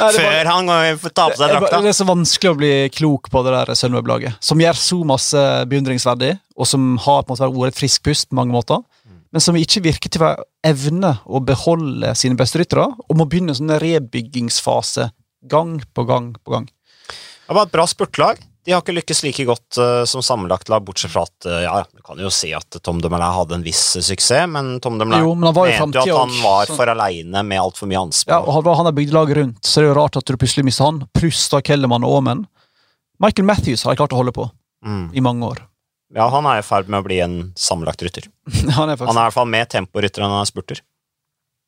Nei, 0.00 0.08
er 0.10 0.18
bare- 0.18 0.48
han 0.50 0.98
får 1.00 1.14
ta 1.14 1.28
på 1.30 1.38
seg 1.40 1.54
drakta. 1.54 1.80
det 1.84 1.92
er 1.92 1.98
så 2.00 2.08
vanskelig 2.08 2.52
å 2.52 2.58
bli 2.58 2.72
klok 2.94 3.30
på 3.32 3.44
det 3.46 3.54
der 3.56 3.74
Sunweb-laget, 3.78 4.36
som 4.44 4.60
gjør 4.62 4.80
så 4.80 5.00
masse 5.08 5.44
beundringsverdig, 5.70 6.34
og 6.58 6.68
som 6.70 6.94
har 7.06 7.22
på 7.24 7.32
en 7.32 7.36
måte 7.38 7.50
vært 7.54 7.74
et 7.74 7.80
friskt 7.80 8.04
pust 8.06 8.28
på 8.30 8.38
mange 8.40 8.54
måter, 8.54 8.82
men 9.34 9.42
som 9.42 9.56
ikke 9.58 9.82
virker 9.82 10.12
til 10.14 10.22
å 10.22 10.34
evne 10.62 11.16
å 11.26 11.40
beholde 11.42 12.12
sine 12.14 12.38
beste 12.38 12.60
ryttere, 12.60 12.84
og 12.86 13.18
må 13.18 13.26
begynne 13.26 13.50
en 13.50 13.58
sånn 13.58 13.72
rebyggingsfase 13.82 15.08
gang 15.50 15.80
på 15.94 16.04
gang 16.06 16.32
på 16.38 16.54
gang. 16.54 16.68
Det 17.44 17.56
var 17.58 17.66
et 17.66 17.72
bra 17.74 17.84
spurtlag. 17.90 18.38
De 18.64 18.72
har 18.72 18.80
ikke 18.80 18.94
lykkes 18.96 19.20
like 19.26 19.44
godt 19.44 19.76
uh, 19.76 20.06
som 20.08 20.22
sammenlagt 20.24 20.70
lag, 20.72 20.84
bortsett 20.84 21.12
fra 21.12 21.26
at 21.26 21.48
uh, 21.48 21.58
ja, 21.66 21.74
du 21.84 22.00
kan 22.04 22.20
jo 22.20 22.30
si 22.32 22.48
at 22.56 22.78
Tom 22.80 23.02
Dumoulin 23.04 23.34
hadde 23.36 23.58
en 23.58 23.64
viss 23.66 23.82
eh, 23.98 24.04
suksess, 24.04 24.48
men 24.48 24.78
Tom 24.84 24.96
Dumoulin 25.00 25.26
Jo, 25.26 25.34
men 25.36 25.50
han 25.50 25.56
var 25.58 25.68
i 25.68 25.74
mente 25.76 26.00
jo 26.00 26.16
at 26.16 26.22
han 26.22 26.38
var 26.40 26.72
for 26.72 26.92
aleine 26.94 27.42
med 27.44 27.60
altfor 27.60 27.90
mye 27.90 28.00
ansvar. 28.06 28.38
Ja, 28.38 28.40
og 28.40 28.56
han, 28.56 28.70
han 28.80 28.88
har 28.88 28.96
bygd 28.96 29.12
laget 29.12 29.38
rundt, 29.40 29.60
så 29.60 29.82
det 29.82 29.90
er 29.90 29.92
jo 29.92 29.98
rart 30.00 30.16
at 30.20 30.32
du 30.32 30.40
plutselig 30.40 30.64
mister 30.64 30.88
han, 30.88 31.02
pluss 31.12 31.44
da 31.52 31.60
Kellerman 31.64 32.08
og 32.08 32.16
Aamen. 32.22 32.46
Michael 33.20 33.48
Matthews 33.50 33.84
har 33.84 33.92
jeg 33.92 34.00
klart 34.00 34.16
å 34.16 34.22
holde 34.22 34.32
på 34.36 34.48
mm. 34.86 35.06
i 35.12 35.24
mange 35.24 35.52
år. 35.52 35.60
ja, 36.16 36.30
han 36.32 36.48
er 36.48 36.62
i 36.62 36.64
ferd 36.64 36.88
med 36.88 37.04
å 37.04 37.06
bli 37.06 37.20
en 37.20 37.38
sammenlagt 37.60 38.00
rytter. 38.06 38.30
han 38.78 38.88
er 38.88 38.96
faktisk 38.96 39.10
Han 39.10 39.18
er 39.18 39.20
i 39.20 39.28
hvert 39.28 39.36
fall 39.42 39.52
mer 39.58 39.68
temporytter 39.76 40.24
enn 40.24 40.32
han 40.32 40.46
er 40.46 40.48
spurter. 40.48 40.80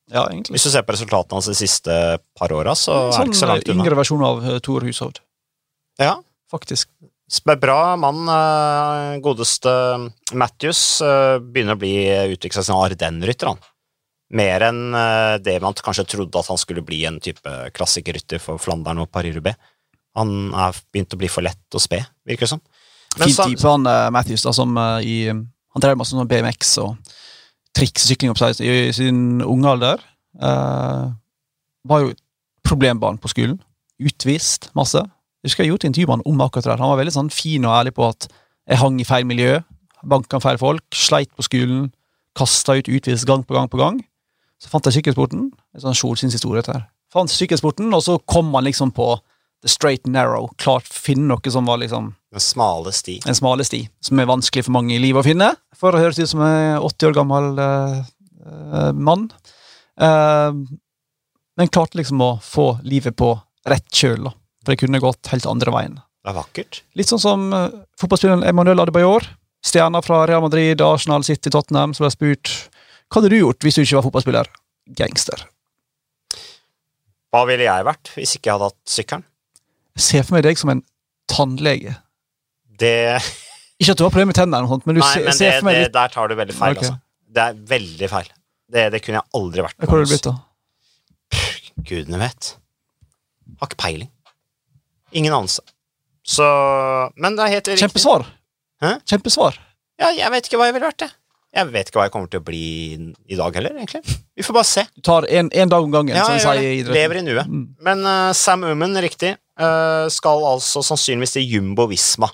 Ja, 0.06 0.24
egentlig. 0.30 0.54
Hvis 0.54 0.64
du 0.64 0.72
ser 0.72 0.86
på 0.86 0.94
resultatene 0.94 1.36
hans 1.36 1.50
de 1.50 1.58
siste 1.58 1.92
par 2.38 2.52
åra, 2.56 2.72
så 2.78 2.94
er 2.94 3.10
det 3.10 3.16
Sånn 3.18 3.32
ikke 3.34 3.42
så 3.42 3.50
langt 3.50 3.68
unna. 3.68 3.84
yngre 3.84 4.00
versjon 4.00 4.24
av 4.24 4.46
Tor 4.64 4.86
Hushovd, 4.86 5.20
Ja, 6.00 6.14
faktisk. 6.52 6.90
Bra 7.60 7.96
mann. 7.98 8.28
eh, 8.28 9.18
Godeste 9.20 9.70
Matthews 10.32 11.00
eh, 11.02 11.38
begynner 11.42 11.74
å 11.74 11.80
bli 11.80 11.96
utvikla 12.36 12.62
som 12.62 12.78
Ardenn-rytter, 12.78 13.50
han. 13.50 13.58
Mer 14.36 14.66
enn 14.68 14.94
eh, 14.94 15.38
det 15.42 15.58
man 15.62 15.74
kanskje 15.74 16.06
trodde 16.06 16.38
at 16.38 16.50
han 16.50 16.60
skulle 16.60 16.84
bli 16.86 17.04
en 17.06 17.18
type 17.22 17.56
klassikerrytter 17.74 18.42
for 18.42 18.62
Flandern 18.62 19.02
og 19.02 19.10
Paris-Roubaix. 19.10 19.58
Han 20.16 20.52
er 20.54 20.78
begynt 20.94 21.12
å 21.12 21.20
bli 21.20 21.28
for 21.28 21.44
lett 21.44 21.76
å 21.76 21.82
spe, 21.82 22.00
virker 22.26 22.46
det 22.46 22.54
som. 22.54 22.62
Men 23.18 23.28
Fin 23.28 23.34
så- 23.36 23.48
type, 23.50 23.68
han 23.68 24.12
Matthews, 24.12 24.42
da, 24.46 24.52
som 24.52 24.76
i 25.02 25.26
Han 25.76 25.82
drev 25.82 25.98
masse 25.98 26.16
med 26.16 26.28
BMX 26.28 26.78
og 26.80 26.96
triksesykling 27.76 28.32
i 28.64 28.92
sin 28.96 29.42
unge 29.42 29.68
alder. 29.68 30.00
Uh, 30.40 31.12
var 31.84 32.00
jo 32.00 32.14
problembarn 32.66 33.18
på 33.20 33.28
skolen. 33.28 33.58
Utvist 34.00 34.70
masse. 34.76 35.02
Jeg 35.46 35.52
husker 35.52 35.62
jeg 35.62 35.70
gjorde 35.70 35.86
intervju 35.86 36.06
med 36.08 36.16
han 36.16 36.26
om 36.26 36.40
akkurat 36.42 36.64
det 36.64 36.70
der. 36.72 36.80
Han 36.82 36.90
var 36.90 36.98
veldig 36.98 37.12
sånn 37.14 37.28
fin 37.30 37.62
og 37.68 37.70
ærlig 37.76 37.92
på 37.94 38.02
at 38.02 38.24
jeg 38.66 38.80
hang 38.80 38.96
i 38.98 39.04
feil 39.06 39.26
miljø, 39.30 39.60
banka 40.02 40.40
feil 40.42 40.56
folk, 40.58 40.82
sleit 40.90 41.30
på 41.38 41.44
skolen, 41.46 41.84
kasta 42.34 42.74
ut 42.74 42.88
utvist 42.90 43.28
gang 43.30 43.44
på 43.46 43.54
gang 43.54 43.68
på 43.70 43.78
gang. 43.78 44.00
Så 44.58 44.72
fant 44.72 44.88
jeg 44.90 44.96
sykkelsporten. 44.96 45.44
En 45.54 45.84
sånn 45.84 45.94
solskinnshistorie, 45.94 46.64
dette 46.64 46.74
her. 46.74 46.88
Fant 47.14 47.30
sykkelsporten, 47.30 47.94
og 47.94 48.02
så 48.02 48.16
kom 48.26 48.50
han 48.58 48.66
liksom 48.66 48.90
på 48.96 49.06
the 49.62 49.70
straight 49.70 50.02
and 50.02 50.16
narrow. 50.18 50.48
Klart 50.58 50.88
finne 50.90 51.28
noe 51.30 51.52
som 51.54 51.70
var 51.70 51.78
liksom 51.78 52.08
Den 52.34 52.42
smale 52.42 52.90
sti. 52.90 53.20
en 53.22 53.38
smale 53.38 53.66
sti, 53.68 53.84
som 54.02 54.18
er 54.18 54.26
vanskelig 54.26 54.66
for 54.66 54.74
mange 54.74 54.96
i 54.96 54.98
livet 54.98 55.22
å 55.22 55.28
finne, 55.28 55.52
for 55.78 55.94
å 55.94 56.00
høres 56.02 56.18
ut 56.18 56.32
som 56.32 56.42
en 56.42 56.80
80 56.82 57.06
år 57.06 57.14
gammel 57.20 57.62
uh, 57.62 58.02
uh, 58.42 58.90
mann. 58.90 59.28
Uh, 59.94 60.50
men 61.54 61.70
klarte 61.70 62.02
liksom 62.02 62.18
å 62.18 62.32
få 62.42 62.80
livet 62.82 63.14
på 63.14 63.30
rett 63.70 63.86
kjøl, 63.94 64.26
da. 64.26 64.34
For 64.66 64.74
det 64.74 64.82
kunne 64.82 64.98
gått 64.98 65.30
helt 65.30 65.46
andre 65.46 65.70
veien. 65.70 65.98
Det 66.26 66.32
er 66.32 66.34
vakkert. 66.40 66.80
Litt 66.98 67.06
sånn 67.06 67.22
som 67.22 67.42
uh, 67.54 67.68
fotballspilleren 68.02 68.42
Emanuel 68.48 68.82
Adebayor. 68.82 69.28
Stjerna 69.62 70.00
fra 70.02 70.24
Real 70.26 70.42
Madrid, 70.42 70.82
Arsenal, 70.82 71.22
City, 71.26 71.52
Tottenham, 71.54 71.94
som 71.94 72.02
ble 72.02 72.10
spurt 72.10 72.50
hva 73.06 73.20
hadde 73.20 73.30
du 73.30 73.38
gjort 73.38 73.62
hvis 73.62 73.78
du 73.78 73.84
ikke 73.84 74.00
var 74.00 74.06
fotballspiller. 74.08 74.50
Gangster. 74.98 75.46
Hva 77.30 77.44
ville 77.46 77.66
jeg 77.66 77.86
vært 77.86 78.10
hvis 78.16 78.34
ikke 78.34 78.50
jeg 78.50 78.56
hadde 78.56 78.70
hatt 78.72 78.90
sykkelen? 78.90 79.26
Se 79.96 80.18
for 80.24 80.36
meg 80.36 80.44
deg 80.48 80.58
som 80.58 80.74
en 80.74 80.82
tannlege. 81.30 81.94
Det 82.76 82.96
Ikke 83.80 83.92
at 83.92 84.00
du 84.00 84.06
har 84.06 84.10
problemer 84.10 84.32
med 84.32 84.38
tennene, 84.38 84.80
men 84.88 84.96
du 84.98 85.02
Nei, 85.02 85.12
men 85.26 85.36
ser 85.36 85.58
for 85.58 85.68
meg 85.68 85.78
det, 85.78 85.86
litt 85.86 85.94
der 85.94 86.12
tar 86.12 86.30
du 86.32 86.34
veldig 86.38 86.54
feil, 86.56 86.74
okay. 86.78 86.90
altså. 86.90 87.00
Det 87.36 87.42
er 87.44 87.56
veldig 87.70 88.08
feil. 88.08 88.28
Det, 88.72 88.84
det 88.94 89.00
kunne 89.04 89.20
jeg 89.20 89.36
aldri 89.36 89.64
vært. 89.66 89.78
Hva 89.82 89.90
har 89.92 90.02
du 90.02 90.10
blitt, 90.10 90.26
da? 90.26 91.42
Gudene 91.86 92.20
vet. 92.22 92.48
Har 93.60 93.70
ikke 93.70 93.80
peiling. 93.82 94.10
Ingen 95.12 95.34
anelse. 95.34 95.62
Så 96.26 96.46
Men 97.16 97.36
det 97.38 97.46
er 97.46 97.54
helt 97.58 97.68
riktig. 97.70 97.84
Kjempesvar. 97.84 98.26
Hæ? 98.82 98.96
Kjempesvar. 99.06 99.60
Ja, 100.00 100.10
jeg 100.12 100.32
vet 100.34 100.48
ikke 100.48 100.58
hva 100.60 100.68
jeg 100.68 100.76
ville 100.76 100.88
vært, 100.90 101.06
jeg. 101.06 101.14
Jeg 101.56 101.70
vet 101.72 101.88
ikke 101.88 102.00
hva 102.00 102.04
jeg 102.04 102.12
kommer 102.12 102.28
til 102.28 102.42
å 102.42 102.44
bli 102.44 102.64
i 103.32 103.36
dag 103.38 103.54
heller, 103.56 103.76
egentlig. 103.78 104.02
Vi 104.36 104.44
får 104.44 104.56
bare 104.58 104.68
se. 104.68 104.82
Du 104.92 105.00
tar 105.08 105.24
en, 105.38 105.48
en 105.48 105.70
dag 105.72 105.86
om 105.86 105.94
gangen, 105.94 106.12
Ja, 106.18 106.26
som 106.26 106.36
de 106.36 106.42
sier. 106.44 106.90
Lever 106.92 107.22
i 107.22 107.24
nuet. 107.24 107.48
Mm. 107.48 107.62
Men 107.86 108.02
uh, 108.04 108.32
Sam 108.36 108.66
Uman, 108.68 108.98
riktig, 109.00 109.32
uh, 109.62 110.04
skal 110.12 110.44
altså 110.50 110.82
sannsynligvis 110.84 111.32
til 111.38 111.48
Jumbo 111.54 111.86
Visma. 111.88 112.28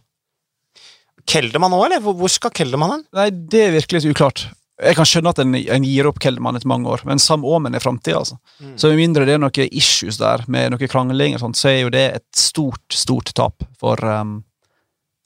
Kelderman 1.28 1.76
òg, 1.76 1.84
eller? 1.86 2.02
Hvor 2.02 2.32
skal 2.32 2.50
Kelderman 2.56 2.96
hen? 2.96 3.04
Nei, 3.14 3.28
det 3.30 3.62
er 3.68 3.76
virkelig 3.76 4.10
uklart. 4.10 4.48
Jeg 4.82 4.96
kan 4.98 5.06
skjønne 5.06 5.30
at 5.30 5.40
en, 5.42 5.54
en 5.54 5.84
gir 5.86 6.08
opp 6.10 6.18
Keldermann 6.22 6.58
etter 6.58 6.70
mange 6.70 6.90
år, 6.90 7.04
men 7.06 7.20
Sam 7.22 7.44
Aamen 7.46 7.76
er 7.78 7.82
framtida. 7.82 8.18
Altså. 8.18 8.38
Mm. 8.58 8.72
Så 8.80 8.90
med 8.90 8.98
mindre 8.98 9.26
det 9.28 9.36
er 9.36 9.42
noen 9.42 9.68
issues 9.70 10.18
der, 10.18 10.42
med 10.50 10.74
noen 10.74 10.90
krangling, 10.90 11.36
og 11.36 11.44
sånt, 11.44 11.60
så 11.60 11.70
er 11.70 11.78
jo 11.84 11.92
det 11.94 12.06
et 12.18 12.26
stort, 12.38 12.82
stort 12.90 13.30
tap 13.38 13.62
for 13.80 14.02
um, 14.02 14.40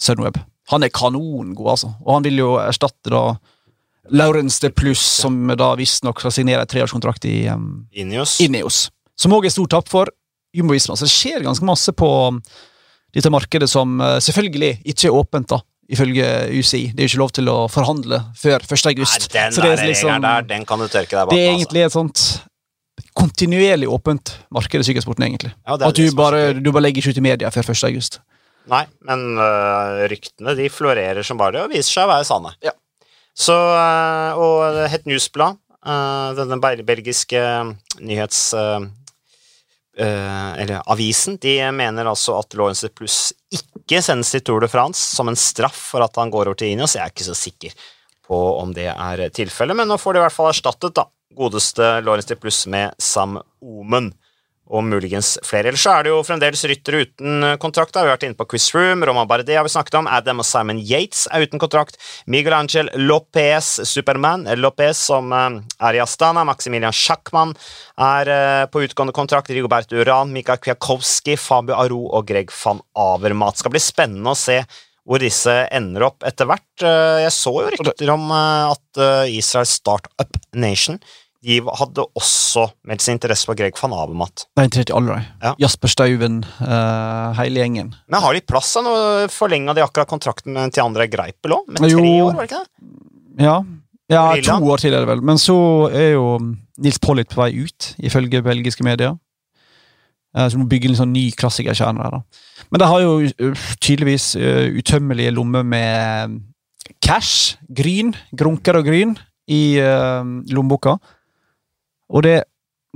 Sunweb. 0.02 0.38
Han 0.72 0.84
er 0.84 0.92
kanongod, 0.92 1.56
altså. 1.72 1.92
Og 2.04 2.18
han 2.18 2.26
vil 2.26 2.42
jo 2.42 2.56
erstatte 2.60 3.12
da 3.12 3.24
Laurens 4.10 4.58
de 4.62 4.70
Pluss, 4.70 5.02
som 5.22 5.38
da 5.58 5.72
visstnok 5.78 6.20
skal 6.22 6.34
signere 6.34 6.66
en 6.66 6.70
treårskontrakt 6.70 7.26
i 7.30 7.36
um, 7.50 7.86
Ineos. 7.94 8.38
Ineos. 8.44 8.86
Som 9.18 9.34
òg 9.36 9.48
er 9.48 9.54
stort 9.54 9.72
tap 9.74 9.88
for 9.90 10.10
Jumbo 10.56 10.76
Visma. 10.76 10.96
Så 10.96 11.06
det 11.06 11.14
skjer 11.14 11.46
ganske 11.46 11.66
masse 11.66 11.94
på 11.96 12.10
um, 12.28 12.42
dette 13.14 13.32
markedet 13.32 13.68
som 13.70 13.96
uh, 14.02 14.18
selvfølgelig 14.22 14.76
ikke 14.84 15.08
er 15.08 15.16
åpent, 15.16 15.48
da. 15.54 15.62
Ifølge 15.88 16.26
UCI. 16.58 16.92
Det 16.96 16.98
er 16.98 17.06
jo 17.06 17.12
ikke 17.12 17.20
lov 17.22 17.32
til 17.36 17.48
å 17.52 17.56
forhandle 17.70 18.18
før 18.34 18.58
1. 18.64 18.72
Nei, 18.72 18.92
august. 18.96 19.28
den 19.32 19.52
Så 19.54 19.62
det 19.62 19.70
der 19.70 19.82
er 19.84 19.86
liksom- 19.86 20.22
der, 20.22 20.42
den 20.42 20.64
kan 20.66 20.78
du 20.78 20.88
tørke 20.88 21.14
deg 21.14 21.28
bak. 21.28 21.30
det 21.30 21.38
er 21.38 21.52
altså. 21.52 21.58
egentlig 21.60 21.84
et 21.84 21.92
sånt 21.92 22.42
kontinuerlig 23.16 23.88
åpent 23.88 24.32
marked 24.50 24.80
i 24.80 24.84
sykkelsporten, 24.84 25.24
egentlig. 25.24 25.52
Ja, 25.66 25.74
At 25.74 25.94
du 25.94 26.10
bare, 26.16 26.52
du 26.54 26.72
bare 26.72 26.82
legger 26.82 27.02
ikke 27.02 27.10
ut 27.14 27.18
i 27.18 27.20
media 27.20 27.50
før 27.50 27.70
1. 27.70 27.84
august. 27.90 28.20
Nei, 28.66 28.84
men 29.06 29.38
øh, 29.38 30.08
ryktene 30.10 30.56
de 30.58 30.68
florerer 30.72 31.22
som 31.26 31.38
bare 31.38 31.52
det, 31.52 31.62
og 31.62 31.70
viser 31.70 31.92
seg 32.00 32.08
å 32.08 32.10
være 32.10 32.26
sanne. 32.26 32.52
Ja. 32.64 32.72
Så, 33.36 33.54
øh, 33.54 34.40
og 34.42 34.88
Het 34.90 35.06
Newsblad, 35.06 35.58
øh, 35.86 36.36
denne 36.40 36.60
belgiske 36.84 37.42
nyhets... 38.00 38.54
eller 39.96 40.82
avisen, 40.92 41.38
de 41.40 41.70
mener 41.72 42.04
altså 42.04 42.34
at 42.38 42.52
Lawrence 42.52 42.88
Plus 42.92 43.32
ikke 43.50 43.75
sendes 44.02 44.32
til 44.34 44.42
Tour 44.42 44.64
de 44.64 44.68
France 44.70 45.14
som 45.14 45.30
en 45.30 45.38
straff 45.38 45.92
for 45.92 46.02
at 46.02 46.18
han 46.18 46.32
går 46.34 46.50
over 46.50 46.58
til 46.58 46.74
Ineos. 46.74 46.96
Jeg 46.96 47.04
er 47.04 47.14
ikke 47.14 47.28
så 47.28 47.36
sikker 47.38 47.74
på 48.26 48.38
om 48.58 48.72
det 48.74 48.88
er 48.90 49.28
tilfellet, 49.30 49.78
men 49.78 49.86
nå 49.86 49.98
får 50.02 50.16
de 50.16 50.18
i 50.20 50.24
hvert 50.24 50.34
fall 50.34 50.50
erstattet 50.50 50.96
da, 50.98 51.06
godeste 51.36 51.90
Lawrence 52.02 52.36
Plus 52.42 52.64
med 52.66 52.96
Sam 52.98 53.38
Omen 53.62 54.10
og 54.66 54.82
muligens 54.86 55.36
flere. 55.46 55.70
Ellers 55.70 55.84
så 55.86 55.94
er 55.94 56.06
det 56.06 56.12
jo 56.12 56.22
fremdeles 56.26 56.64
ryttere 56.66 57.04
uten 57.06 57.44
kontrakt. 57.62 57.94
da. 57.94 58.02
Vi 58.02 58.10
har 58.10 58.16
vært 58.16 58.26
inne 58.28 58.38
på 58.38 58.48
Chris 58.50 58.68
Froome, 58.72 59.06
Roman 59.06 59.28
Bardet 59.28 59.54
har 59.54 59.66
vi 59.66 59.72
snakket 59.72 59.98
om, 60.00 60.08
Adam 60.10 60.42
og 60.42 60.46
Simon 60.48 60.80
Yates 60.82 61.26
er 61.30 61.46
uten 61.46 61.62
kontrakt, 61.62 62.00
Miguel 62.26 62.56
Angel 62.56 62.90
Lopez, 62.98 63.76
Superman 63.86 64.46
eh, 64.46 64.58
Lopez, 64.58 64.98
som 65.08 65.32
eh, 65.32 65.60
er 65.88 65.98
i 65.98 66.02
Astana, 66.02 66.44
Maximilian 66.48 66.94
Schackmann 66.94 67.54
er 68.00 68.32
eh, 68.32 68.64
på 68.70 68.82
utgående 68.86 69.14
kontrakt, 69.16 69.52
Rigobert 69.54 69.94
Uran, 69.94 70.34
Mikael 70.34 70.60
Kwiakowski, 70.62 71.38
Fabio 71.40 71.78
Aro 71.78 72.02
og 72.16 72.26
Greg 72.28 72.50
van 72.64 72.82
Avermaet. 72.98 73.62
Skal 73.62 73.74
bli 73.74 73.82
spennende 73.82 74.34
å 74.34 74.38
se 74.38 74.60
hvor 75.06 75.22
disse 75.22 75.52
ender 75.70 76.08
opp 76.08 76.24
etter 76.26 76.48
hvert. 76.50 76.82
Jeg 76.82 77.30
så 77.30 77.52
jo 77.54 77.68
rykter 77.70 78.10
om 78.10 78.24
at 78.34 78.98
Israel 79.30 79.68
Startup 79.70 80.40
Nation 80.58 80.98
de 81.46 81.60
hadde 81.78 82.04
også 82.18 82.66
meldt 82.88 83.04
sin 83.04 83.16
interesse 83.16 83.46
på 83.46 83.54
Greg 83.58 83.76
van 83.78 83.94
Avermaet. 83.94 84.46
Det 84.50 84.62
er 84.62 84.68
interessert 84.68 84.90
i 84.90 84.96
alle. 84.98 85.18
Ja. 85.44 85.52
Jasper 85.62 85.92
Stauven, 85.92 86.40
uh, 86.58 87.36
hele 87.38 87.62
gjengen. 87.62 87.92
Men 88.10 88.24
har 88.24 88.34
de 88.34 88.42
plass 88.42 88.72
noe? 88.82 89.28
Forlenga 89.30 89.76
de 89.76 89.84
akkurat 89.84 90.10
kontrakten 90.10 90.58
til 90.74 90.82
André 90.82 91.06
Greipel 91.12 91.54
òg? 91.54 91.68
Med 91.76 91.92
Jo. 91.92 92.00
tre 92.00 92.14
år, 92.24 92.32
var 92.32 92.46
det 92.46 92.50
ikke 92.50 92.64
det? 92.64 93.44
Ja, 93.46 93.56
ja 94.10 94.24
to 94.42 94.72
år 94.72 94.82
til 94.82 94.96
er 94.96 95.04
det 95.04 95.10
vel. 95.12 95.22
Men 95.22 95.38
så 95.38 95.58
er 95.92 96.16
jo 96.16 96.26
Nils 96.82 96.98
Pollitt 96.98 97.30
på 97.30 97.44
vei 97.44 97.52
ut, 97.62 97.92
ifølge 98.02 98.42
belgiske 98.42 98.84
medier. 98.84 99.14
som 100.34 100.50
Så 100.50 100.58
må 100.58 100.66
bygge 100.68 100.90
en 100.90 100.98
sånn 100.98 101.14
ny 101.14 101.30
klassikerkjerne 101.30 102.02
der, 102.02 102.18
da. 102.18 102.42
Men 102.70 102.80
de 102.80 102.86
har 102.90 103.00
jo 103.00 103.14
uh, 103.22 103.70
tydeligvis 103.80 104.34
uh, 104.36 104.66
utømmelige 104.74 105.30
lommer 105.30 105.62
med 105.62 106.40
cash, 107.00 107.56
gryn, 107.70 108.14
grunker 108.34 108.76
og 108.76 108.84
gryn, 108.84 109.16
i 109.46 109.78
uh, 109.78 110.26
lommeboka. 110.50 110.96
Og 112.12 112.26
det 112.26 112.42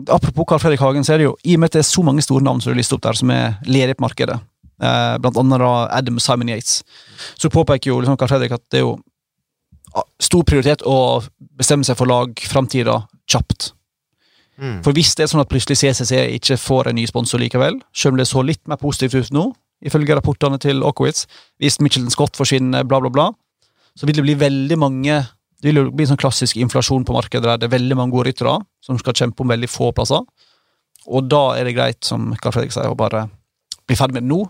Apropos 0.09 0.47
Carl 0.49 0.61
Fredrik 0.63 0.81
Hagen, 0.81 1.05
så 1.05 1.13
er 1.13 1.21
det 1.21 1.27
jo 1.27 1.35
i 1.45 1.55
og 1.59 1.61
med 1.61 1.69
at 1.69 1.75
det 1.77 1.81
er 1.83 1.91
så 1.91 2.01
mange 2.07 2.23
store 2.25 2.45
navn 2.47 2.63
som 2.63 2.73
du 2.73 2.79
lister 2.79 2.97
opp 2.97 3.03
der, 3.05 3.19
som 3.19 3.29
er 3.35 3.59
ledige 3.69 3.99
på 3.99 4.07
markedet, 4.07 4.39
eh, 4.81 5.17
blant 5.21 5.37
annet 5.37 5.61
da 5.61 5.73
Adam 5.93 6.17
Simon 6.23 6.49
Yates, 6.49 6.79
så 7.37 7.51
påpeker 7.53 7.91
jo 7.91 7.99
liksom 8.01 8.17
Carl 8.17 8.31
Fredrik 8.31 8.55
at 8.57 8.65
det 8.73 8.81
er 8.81 8.87
jo 8.87 8.95
stor 10.23 10.47
prioritet 10.47 10.87
å 10.87 11.21
bestemme 11.59 11.85
seg 11.85 11.99
for 11.99 12.09
lagframtida 12.09 12.97
kjapt. 13.29 13.73
Mm. 14.61 14.79
For 14.85 14.97
hvis 14.97 15.15
det 15.17 15.25
er 15.25 15.33
sånn 15.33 15.43
at 15.43 15.51
plutselig 15.51 15.81
CCC 15.81 16.15
ikke 16.37 16.59
får 16.61 16.91
en 16.91 16.99
ny 17.01 17.07
sponsor 17.11 17.43
likevel, 17.43 17.81
selv 17.97 18.15
om 18.15 18.21
det 18.21 18.29
så 18.31 18.45
litt 18.45 18.63
mer 18.71 18.81
positivt 18.81 19.17
ut 19.17 19.35
nå, 19.35 19.47
ifølge 19.85 20.17
rapportene 20.17 20.61
til 20.61 20.85
Okowitz, 20.85 21.25
hvis 21.61 21.81
Michelin 21.81 22.13
Scott 22.13 22.37
forsvinner, 22.37 22.85
bla, 22.85 23.01
bla, 23.01 23.13
bla, 23.13 23.29
så 23.97 24.07
vil 24.07 24.21
det 24.21 24.27
bli 24.27 24.37
veldig 24.39 24.79
mange 24.79 25.17
Det 25.61 25.69
vil 25.69 25.81
jo 25.83 25.91
bli 25.93 26.07
sånn 26.09 26.21
klassisk 26.21 26.57
inflasjon 26.57 27.05
på 27.05 27.13
markedet 27.17 27.45
der 27.45 27.59
det 27.61 27.69
er 27.69 27.75
veldig 27.77 27.97
mange 27.99 28.15
gode 28.15 28.31
ryttere 28.31 28.55
som 28.85 28.99
skal 29.01 29.17
kjempe 29.19 29.45
om 29.45 29.53
veldig 29.53 29.69
få 29.69 29.91
plasser. 29.97 30.25
Og 31.11 31.27
da 31.29 31.43
er 31.59 31.69
det 31.69 31.75
greit, 31.77 32.01
som 32.05 32.31
Karl 32.41 32.55
Fredrik 32.57 32.73
sier, 32.73 32.89
å 32.93 32.97
bare 32.99 33.27
bli 33.89 33.97
ferdig 33.99 34.17
med 34.19 34.25
det 34.27 34.33
nå, 34.33 34.41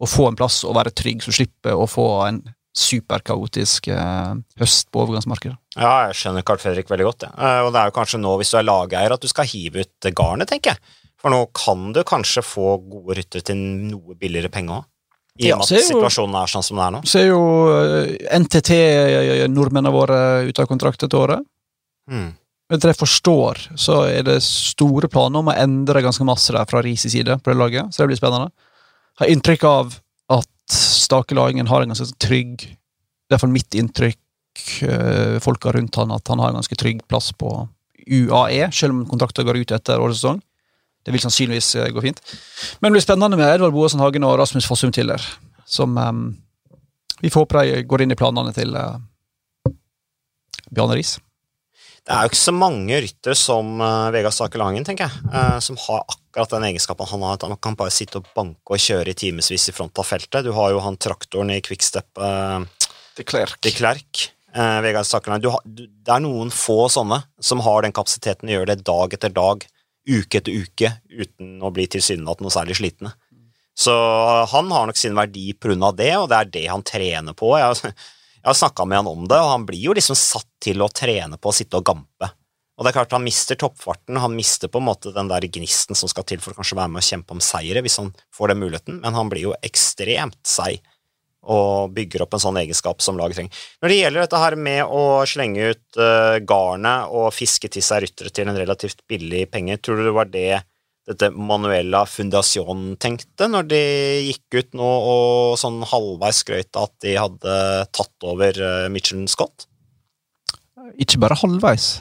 og 0.00 0.08
få 0.08 0.30
en 0.30 0.38
plass 0.38 0.62
og 0.64 0.76
være 0.78 0.92
trygg, 0.96 1.20
så 1.24 1.32
slipper 1.34 1.76
å 1.76 1.86
få 1.90 2.06
en 2.28 2.40
superkaotisk 2.76 3.88
eh, 3.92 4.34
høst 4.60 4.88
på 4.92 5.02
overgangsmarkedet. 5.02 5.56
Ja, 5.76 6.06
jeg 6.08 6.16
skjønner 6.20 6.44
Carl 6.46 6.60
Fredrik 6.62 6.90
veldig 6.92 7.06
godt. 7.08 7.26
Ja. 7.26 7.32
Eh, 7.34 7.60
Og 7.66 7.72
det 7.74 7.80
er 7.82 7.90
jo 7.90 7.96
kanskje 7.98 8.20
nå, 8.22 8.36
hvis 8.40 8.52
du 8.54 8.58
er 8.60 8.68
lageier, 8.68 9.14
at 9.16 9.24
du 9.24 9.28
skal 9.30 9.48
hive 9.50 9.84
ut 9.84 10.10
garnet, 10.16 10.48
tenker 10.52 10.74
jeg. 10.76 10.96
For 11.20 11.32
nå 11.34 11.42
kan 11.56 11.90
du 11.92 12.00
kanskje 12.06 12.44
få 12.46 12.78
gode 12.80 13.18
ryttere 13.18 13.44
til 13.50 13.58
noe 13.90 14.16
billigere 14.16 14.52
penge 14.52 14.78
òg. 14.78 14.86
I 15.38 15.48
Ja, 15.48 15.56
og 15.56 15.62
med 15.62 15.68
så 15.68 15.76
er 15.76 15.84
at 15.84 15.88
situasjonen 15.92 16.36
er 16.40 16.50
sånn 16.50 16.66
som 16.66 16.76
den 16.78 16.84
er 16.86 16.94
nå. 16.96 17.00
Så 17.06 17.20
er 17.20 17.28
jo 17.30 17.42
eh, 17.76 18.38
NTT-nordmennene 18.40 19.94
våre 19.94 20.20
ute 20.48 20.64
av 20.64 20.68
kontrakt 20.70 21.02
dette 21.04 21.16
året. 21.16 21.44
Mm. 22.10 22.32
Etter 22.70 22.86
det 22.86 22.94
jeg 22.94 23.00
forstår, 23.00 23.62
så 23.80 24.02
er 24.06 24.26
det 24.26 24.36
store 24.46 25.10
planer 25.10 25.42
om 25.42 25.50
å 25.50 25.56
endre 25.58 26.04
ganske 26.04 26.26
masse 26.26 26.54
der 26.54 26.68
fra 26.70 26.82
Ris 26.86 27.06
side 27.10 27.40
på 27.42 27.50
det 27.50 27.58
laget, 27.58 27.90
så 27.90 28.02
det 28.02 28.12
blir 28.12 28.20
spennende. 28.20 28.50
Har 29.18 29.32
inntrykk 29.32 29.66
av 29.66 29.96
at 30.30 30.48
Stakelagen 30.70 31.66
har 31.66 31.82
en 31.82 31.90
ganske 31.90 32.14
trygg 32.22 32.62
Det 32.62 33.34
er 33.34 33.38
iallfall 33.38 33.52
mitt 33.54 33.74
inntrykk, 33.78 34.20
eh, 34.86 35.36
folka 35.42 35.70
rundt 35.74 35.94
han, 35.98 36.10
at 36.10 36.26
han 36.30 36.40
har 36.42 36.50
en 36.50 36.58
ganske 36.58 36.78
trygg 36.78 37.04
plass 37.06 37.30
på 37.30 37.50
UAE, 38.10 38.70
selv 38.74 38.94
om 38.94 39.04
kontrakten 39.06 39.46
går 39.46 39.60
ut 39.62 39.74
etter 39.76 40.02
årets 40.02 40.18
sesong. 40.18 40.40
Det 41.04 41.14
vil 41.14 41.22
sannsynligvis 41.22 41.74
eh, 41.80 41.90
gå 41.94 42.02
fint. 42.04 42.20
Men 42.80 42.90
det 42.90 42.98
blir 42.98 43.06
spennende 43.06 43.38
med 43.40 43.48
Edvard 43.54 43.74
Boasen 43.76 44.02
Hagen 44.02 44.26
og 44.28 44.36
Rasmus 44.40 44.68
Fossum 44.68 44.92
Tiller, 44.92 45.22
som 45.64 45.96
um, 45.96 46.26
vi 47.20 47.30
får 47.32 47.46
håpe 47.46 47.64
de 47.64 47.82
går 47.88 48.04
inn 48.04 48.12
i 48.12 48.18
planene 48.18 48.52
til 48.56 48.76
uh, 48.76 49.00
Bjarne 50.70 50.98
Riis. 50.98 51.18
Det 52.00 52.16
er 52.16 52.24
jo 52.24 52.30
ikke 52.32 52.40
så 52.40 52.54
mange 52.56 52.96
ryttere 53.04 53.36
som 53.36 53.80
uh, 53.80 54.10
Vegard 54.14 54.34
Stakelangen, 54.34 54.84
tenker 54.88 55.08
jeg, 55.08 55.30
uh, 55.32 55.58
som 55.62 55.78
har 55.86 56.04
akkurat 56.08 56.54
den 56.56 56.66
egenskapen 56.70 57.08
han 57.10 57.24
har. 57.26 57.38
At 57.38 57.46
han 57.46 57.60
kan 57.60 57.76
bare 57.78 57.92
sitte 57.94 58.20
og 58.20 58.28
banke 58.36 58.76
og 58.76 58.82
kjøre 58.82 59.12
i 59.12 59.18
timevis 59.20 59.68
i 59.68 59.74
front 59.76 60.00
av 60.00 60.08
feltet. 60.08 60.44
Du 60.46 60.52
har 60.56 60.72
jo 60.72 60.80
han 60.84 60.98
traktoren 61.00 61.52
i 61.54 61.60
Quickstep, 61.64 62.08
uh, 62.18 62.64
Til 63.16 63.28
Klerk. 63.28 63.60
de 63.62 63.72
Klerk. 63.76 64.30
eh, 64.54 64.80
Vegard 64.82 65.06
har, 65.26 65.40
du, 65.64 65.86
det 65.86 66.14
er 66.14 66.22
noen 66.24 66.50
få 66.50 66.88
sånne 66.90 67.20
som 67.40 67.60
har 67.64 67.84
den 67.84 67.94
kapasiteten 67.94 68.48
å 68.48 68.56
gjøre 68.56 68.74
det 68.74 68.86
dag 68.86 69.14
etter 69.14 69.32
dag, 69.34 69.66
uke 70.08 70.40
etter 70.40 70.54
uke, 70.54 70.92
uten 71.10 71.58
å 71.62 71.72
bli 71.74 71.86
tilsynelatende 71.90 72.48
noe 72.48 72.54
særlig 72.54 72.78
slitne. 72.78 73.12
Så 73.80 73.92
han 74.50 74.70
har 74.72 74.88
nok 74.88 74.98
sin 74.98 75.16
verdi 75.16 75.52
av 75.54 75.96
det, 75.96 76.12
og 76.18 76.28
det 76.28 76.36
er 76.36 76.50
det 76.52 76.66
han 76.68 76.84
trener 76.84 77.36
på. 77.36 77.54
Jeg, 77.58 77.94
jeg 78.40 78.48
har 78.48 78.58
snakka 78.58 78.84
med 78.84 79.00
han 79.00 79.08
om 79.08 79.24
det, 79.28 79.38
og 79.40 79.54
han 79.54 79.64
blir 79.68 79.80
jo 79.88 79.96
liksom 79.96 80.18
satt 80.18 80.48
til 80.60 80.82
å 80.82 80.90
trene 80.92 81.38
på 81.40 81.48
å 81.48 81.56
sitte 81.56 81.80
og 81.80 81.86
gampe. 81.86 82.30
Og 82.80 82.84
det 82.84 82.94
er 82.94 82.96
klart 82.96 83.12
Han 83.12 83.26
mister 83.26 83.58
toppfarten, 83.60 84.16
han 84.16 84.32
mister 84.32 84.70
på 84.72 84.80
en 84.80 84.86
måte 84.86 85.12
den 85.12 85.28
der 85.28 85.44
gnisten 85.52 85.98
som 85.98 86.08
skal 86.08 86.24
til 86.24 86.40
for 86.40 86.54
å 86.54 86.60
kanskje 86.60 86.78
være 86.78 86.92
med 86.94 87.02
og 87.02 87.08
kjempe 87.10 87.36
om 87.36 87.42
seire, 87.44 87.82
hvis 87.84 87.98
han 88.00 88.08
får 88.36 88.52
den 88.52 88.62
muligheten, 88.62 89.00
men 89.02 89.16
han 89.16 89.28
blir 89.32 89.50
jo 89.50 89.56
ekstremt 89.64 90.40
seig 90.48 90.80
og 91.48 91.94
bygger 91.96 92.24
opp 92.24 92.34
en 92.36 92.42
sånn 92.42 92.58
egenskap 92.60 93.00
som 93.02 93.18
laget 93.18 93.38
trenger. 93.38 93.62
Når 93.80 93.92
det 93.92 94.00
gjelder 94.00 94.24
dette 94.24 94.40
her 94.42 94.56
med 94.60 94.80
å 94.84 95.04
slenge 95.28 95.70
ut 95.72 96.00
uh, 96.00 96.36
garnet 96.44 97.14
og 97.16 97.30
fiske 97.34 97.70
til 97.72 97.84
seg 97.84 98.04
ryttere 98.04 98.32
til 98.34 98.50
en 98.50 98.58
relativt 98.58 99.00
billig 99.08 99.46
penge, 99.52 99.78
tror 99.80 100.00
du 100.00 100.08
det 100.08 100.16
var 100.16 100.28
det 100.32 100.50
dette 101.10 101.30
Manuela 101.32 102.04
Fundacion 102.06 102.92
tenkte 103.00 103.48
når 103.50 103.64
de 103.70 103.80
gikk 104.28 104.60
ut 104.60 104.76
nå 104.78 104.90
og 105.10 105.56
sånn 105.58 105.80
halvveis 105.90 106.42
skrøt 106.44 106.76
at 106.78 106.92
de 107.02 107.16
hadde 107.18 107.56
tatt 107.96 108.28
over 108.28 108.60
uh, 108.60 108.86
Michelin 108.92 109.26
Scott? 109.30 109.66
Ikke 111.00 111.20
bare 111.22 111.38
halvveis. 111.40 111.96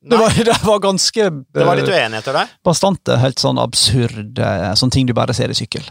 Det 0.00 0.18
var, 0.18 0.34
det 0.50 0.58
var, 0.64 0.82
ganske 0.82 1.30
Det 1.30 1.64
var 1.64 1.78
litt 1.78 1.88
uenigheter 1.88 2.36
der? 2.36 2.52
Bastante. 2.66 3.20
Helt 3.20 3.40
sånn 3.40 3.60
absurd, 3.60 4.40
sånn 4.80 4.92
ting 4.92 5.06
du 5.06 5.14
bare 5.16 5.36
ser 5.36 5.52
i 5.52 5.56
sykkel. 5.56 5.84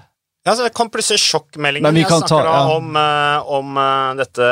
Ja, 0.48 0.56
så 0.56 0.64
Det 0.64 0.74
kom 0.76 0.90
plutselig 0.92 1.20
sjokkmeldinger. 1.24 1.94
Jeg 1.94 2.08
snakker 2.08 2.28
ta, 2.32 2.44
ja. 2.48 2.60
om, 2.76 2.96
uh, 2.96 3.52
om 3.58 3.80
uh, 3.80 4.16
dette 4.20 4.48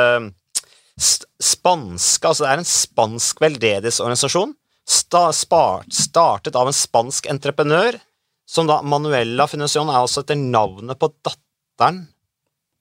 spanske 0.97 2.25
Altså, 2.25 2.43
det 2.43 2.51
er 2.51 2.61
en 2.63 2.67
spansk 2.67 3.41
veldedighetsorganisasjon. 3.43 4.55
Sta, 4.87 5.27
startet 5.31 6.55
av 6.57 6.69
en 6.69 6.75
spansk 6.75 7.27
entreprenør, 7.29 7.99
som 8.47 8.69
da 8.69 8.79
Manuela 8.81 9.47
Fundación 9.51 9.91
er 9.91 9.99
også 9.99 10.23
etter 10.23 10.39
navnet 10.39 10.99
på 10.99 11.11
datteren 11.19 12.05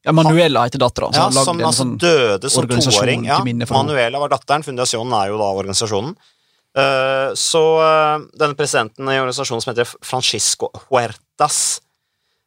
ja, 0.06 0.12
Manuela 0.14 0.62
heter 0.68 0.78
dattera. 0.78 1.08
Ja, 1.16 1.24
som 1.34 1.58
altså 1.58 1.82
sånn 1.82 1.96
døde 1.98 2.50
som 2.52 2.68
toåring. 2.70 3.24
Ja, 3.26 3.40
Manuela 3.42 4.20
var 4.22 4.30
datteren, 4.30 4.62
Fundasjonen 4.62 5.14
er 5.18 5.32
jo 5.32 5.40
da 5.40 5.48
organisasjonen. 5.50 6.12
Uh, 6.76 7.32
så 7.34 7.62
uh, 7.80 8.22
denne 8.38 8.54
presidenten 8.54 9.08
i 9.10 9.16
organisasjonen 9.18 9.64
som 9.64 9.72
heter 9.72 9.88
Francisco 10.04 10.68
Huertas 10.84 11.80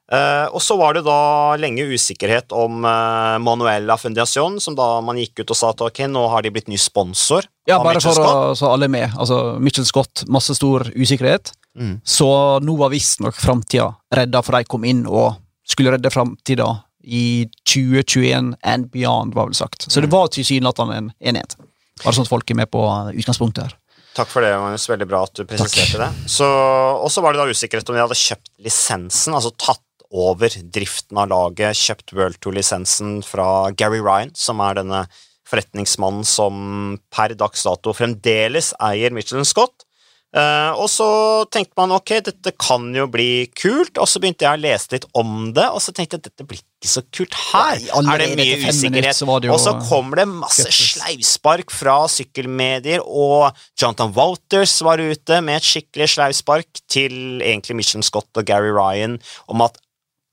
Uh, 0.09 0.49
og 0.57 0.61
så 0.65 0.73
var 0.73 0.95
det 0.97 1.03
da 1.05 1.53
lenge 1.61 1.83
usikkerhet 1.85 2.53
om 2.57 2.81
uh, 2.81 3.37
Manuela 3.45 3.93
Fundación, 3.97 4.57
som 4.61 4.73
da 4.77 4.87
man 5.05 5.19
gikk 5.21 5.43
ut 5.43 5.53
og 5.53 5.57
sa 5.59 5.69
at 5.69 5.83
ok, 5.85 6.01
nå 6.09 6.23
har 6.31 6.41
de 6.41 6.51
blitt 6.53 6.69
ny 6.71 6.79
sponsor. 6.81 7.45
Ja, 7.69 7.77
bare 7.85 8.01
for 8.01 8.17
å, 8.17 8.31
så 8.57 8.71
alle 8.73 8.87
er 8.89 8.93
med. 8.95 9.13
Altså, 9.13 9.59
Mitchell 9.61 9.85
Scott, 9.85 10.23
masse 10.25 10.55
stor 10.57 10.87
usikkerhet. 10.95 11.53
Mm. 11.77 11.99
Så 12.01 12.29
nå 12.65 12.77
var 12.79 12.89
visstnok 12.89 13.37
framtida 13.37 13.91
redda, 14.17 14.41
for 14.41 14.57
de 14.57 14.69
kom 14.71 14.87
inn 14.89 15.03
og 15.05 15.37
skulle 15.69 15.93
redde 15.93 16.09
framtida 16.09 16.71
i 17.05 17.45
2021 17.69 18.55
and 18.65 18.89
beyond, 18.89 19.35
var 19.37 19.51
vel 19.51 19.59
sagt. 19.59 19.85
Så 19.85 19.99
mm. 19.99 20.07
det 20.07 20.09
var 20.15 20.31
tilsynelatende 20.33 20.97
en 20.97 21.11
enhet. 21.21 21.53
Bare 22.01 22.15
sånn 22.15 22.25
at 22.25 22.31
folk 22.31 22.49
er 22.49 22.57
med 22.57 22.71
på 22.73 22.81
utgangspunktet 23.13 23.67
her. 23.67 23.77
Takk 24.17 24.31
for 24.31 24.41
det, 24.41 24.55
Magnus. 24.57 24.87
Veldig 24.89 25.05
bra 25.07 25.21
at 25.27 25.37
du 25.37 25.45
presiserte 25.45 26.01
det. 26.01 26.09
Og 26.09 27.07
så 27.13 27.21
var 27.21 27.35
det 27.35 27.43
da 27.43 27.53
usikkerhet 27.53 27.93
om 27.93 27.99
de 27.99 28.01
hadde 28.01 28.17
kjøpt 28.17 28.49
lisensen, 28.65 29.37
altså 29.37 29.53
tatt 29.53 29.83
over 30.09 30.53
driften 30.73 31.19
av 31.21 31.29
laget, 31.29 31.77
kjøpt 31.77 32.13
World 32.17 32.39
Tour-lisensen 32.41 33.19
fra 33.25 33.69
Gary 33.77 34.01
Ryan, 34.01 34.33
som 34.37 34.61
er 34.65 34.79
denne 34.81 35.03
forretningsmannen 35.49 36.25
som 36.27 36.97
per 37.13 37.35
dags 37.37 37.65
dato 37.65 37.93
fremdeles 37.97 38.73
eier 38.89 39.13
Michelin 39.13 39.47
Scott. 39.47 39.85
Uh, 40.29 40.77
og 40.77 40.85
så 40.93 41.05
tenkte 41.49 41.73
man 41.79 41.95
ok, 41.95 42.11
dette 42.27 42.51
kan 42.61 42.83
jo 42.93 43.07
bli 43.09 43.47
kult, 43.57 43.97
og 43.97 44.05
så 44.05 44.21
begynte 44.21 44.45
jeg 44.45 44.59
å 44.59 44.61
lese 44.61 44.91
litt 44.93 45.07
om 45.17 45.49
det, 45.57 45.65
og 45.73 45.81
så 45.81 45.89
tenkte 45.89 46.19
jeg 46.19 46.27
dette 46.27 46.45
blir 46.45 46.61
ikke 46.61 46.91
så 46.91 47.01
kult 47.09 47.37
her. 47.47 47.81
Nei, 47.81 48.13
er 48.13 48.21
det 48.21 48.27
mye 48.37 48.59
usikkerhet? 48.69 49.23
Og 49.25 49.57
så 49.63 49.73
kommer 49.89 50.21
det 50.21 50.27
masse 50.29 50.69
sleivspark 50.69 51.73
fra 51.73 52.03
sykkelmedier, 52.13 53.01
og 53.01 53.57
Jonathan 53.73 54.13
Walters 54.13 54.77
var 54.85 55.01
ute 55.01 55.41
med 55.41 55.63
et 55.63 55.69
skikkelig 55.71 56.11
sleivspark 56.13 56.85
til 56.85 57.41
egentlig 57.41 57.81
Michelin 57.81 58.05
Scott 58.05 58.29
og 58.37 58.45
Gary 58.45 58.69
Ryan 58.69 59.17
om 59.49 59.65
at 59.65 59.81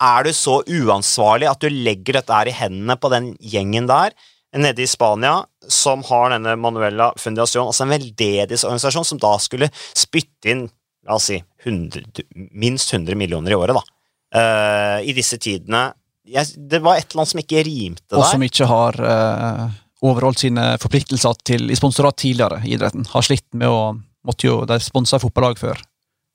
er 0.02 0.26
du 0.26 0.32
så 0.36 0.60
uansvarlig 0.62 1.48
at 1.50 1.62
du 1.62 1.72
legger 1.72 2.18
dette 2.18 2.34
her 2.34 2.50
i 2.50 2.56
hendene 2.56 2.98
på 3.00 3.10
den 3.12 3.30
gjengen 3.40 3.88
der 3.88 4.16
nede 4.56 4.84
i 4.84 4.88
Spania, 4.88 5.42
som 5.68 6.00
har 6.08 6.30
denne 6.32 6.54
Manuela 6.56 7.10
Fundación, 7.20 7.66
altså 7.66 7.84
en 7.84 7.92
veldedighetsorganisasjon 7.92 9.04
som 9.04 9.18
da 9.20 9.34
skulle 9.42 9.68
spytte 9.92 10.52
inn 10.52 10.62
la 11.06 11.16
oss 11.18 11.28
si 11.30 11.36
100, 11.64 12.24
minst 12.50 12.92
100 12.94 13.14
millioner 13.18 13.54
i 13.54 13.58
året, 13.58 13.76
da. 13.76 13.84
Uh, 14.36 14.98
I 15.06 15.14
disse 15.14 15.38
tidene 15.38 15.92
jeg, 16.26 16.56
Det 16.58 16.80
var 16.82 16.98
et 16.98 17.06
eller 17.06 17.22
annet 17.22 17.30
som 17.30 17.40
ikke 17.40 17.62
rimte 17.62 18.02
der. 18.10 18.18
Og 18.18 18.26
som 18.26 18.42
ikke 18.42 18.66
har 18.66 18.96
uh, 18.98 19.68
overholdt 20.02 20.42
sine 20.42 20.64
forpliktelser 20.82 21.38
til, 21.46 21.70
i 21.70 21.78
sponsorat 21.78 22.18
tidligere 22.18 22.58
i 22.66 22.74
idretten. 22.74 23.06
Har 23.12 23.22
slitt 23.22 23.46
med 23.54 23.70
å 23.70 23.94
måtte 24.26 24.48
jo, 24.48 24.56
De 24.66 24.80
sponsa 24.82 25.20
fotballag 25.22 25.60
før, 25.60 25.78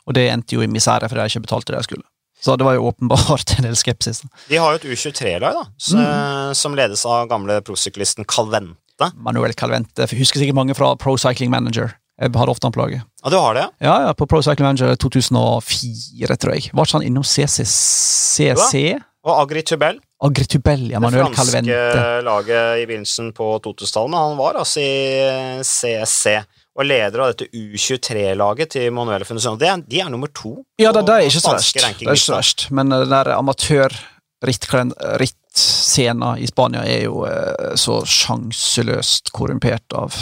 og 0.08 0.16
det 0.16 0.30
endte 0.32 0.56
jo 0.56 0.64
i 0.64 0.72
misere 0.72 1.10
fordi 1.12 1.26
de 1.26 1.34
ikke 1.34 1.46
betalte 1.50 1.74
det 1.74 1.82
de 1.82 1.90
skulle. 1.90 2.08
Så 2.42 2.56
det 2.58 2.66
var 2.66 2.74
jo 2.78 2.88
åpenbart 2.90 3.54
en 3.58 3.68
del 3.68 3.76
skepsis. 3.78 4.24
De 4.50 4.58
har 4.58 4.74
jo 4.74 4.82
et 4.82 4.88
U23-lag, 4.90 5.58
da, 5.60 5.66
så, 5.78 5.98
mm. 5.98 6.56
som 6.58 6.78
ledes 6.78 7.06
av 7.06 7.28
gamle 7.30 7.60
prosyklisten 7.66 8.26
Calvente. 8.26 9.12
Manuel 9.22 9.54
Calvente. 9.58 10.06
Jeg 10.06 10.22
husker 10.22 10.42
sikkert 10.42 10.58
mange 10.58 10.78
fra 10.78 10.96
Pro 11.00 11.16
Cycling 11.22 11.54
Manager. 11.54 11.94
Jeg 12.22 12.34
hadde 12.38 12.54
ofte 12.54 12.68
han 12.68 12.74
på 12.74 12.82
laget. 12.84 13.06
Ja, 13.24 13.30
du 13.34 13.38
har 13.42 13.58
det? 13.58 13.68
Ja, 13.82 13.94
ja, 14.08 14.14
på 14.18 14.28
Pro 14.30 14.42
Cycling 14.46 14.68
Manager 14.68 14.98
2004, 15.02 16.38
tror 16.42 16.54
jeg. 16.58 16.70
Var 16.74 16.90
ikke 16.90 17.00
han 17.00 17.08
innom 17.08 17.26
CCC? 17.26 18.52
Ja, 18.52 18.98
og 19.22 19.38
Agri 19.42 19.62
Tubel, 19.66 20.88
ja, 20.90 21.00
Manuel 21.02 21.34
Calvente. 21.34 21.70
Det 21.70 21.94
franske 21.94 22.26
laget 22.26 22.82
i 22.82 22.86
begynnelsen 22.90 23.32
på 23.38 23.54
2000-tallet, 23.66 24.14
men 24.14 24.20
han 24.20 24.38
var 24.38 24.58
altså 24.62 24.82
i 24.82 25.62
CSC 25.66 26.42
og 26.78 26.86
leder 26.88 27.20
av 27.20 27.28
dette 27.34 27.48
U23-laget 27.52 28.70
til 28.78 28.94
Manuelle 28.96 29.26
Fundación. 29.28 29.58
De, 29.60 29.84
de, 29.88 30.00
er 30.00 30.10
nummer 30.12 30.28
to. 30.36 30.64
Ja, 30.80 30.92
det, 30.96 31.02
det 31.08 31.16
er 31.16 31.22
ikke 31.28 31.40
så 31.44 31.52
verst. 31.56 31.76
Det 31.76 31.84
er 31.84 31.90
ikke 32.14 32.24
så 32.24 32.36
verst. 32.38 32.60
Men 32.72 32.90
den 32.94 33.12
der 33.12 33.28
amatør-rittscena 33.36 36.30
i 36.40 36.48
Spania 36.48 36.82
er 36.88 37.02
jo 37.10 37.16
eh, 37.28 37.76
så 37.80 38.06
sjanseløst 38.08 39.32
korrumpert 39.36 39.94
av 39.94 40.14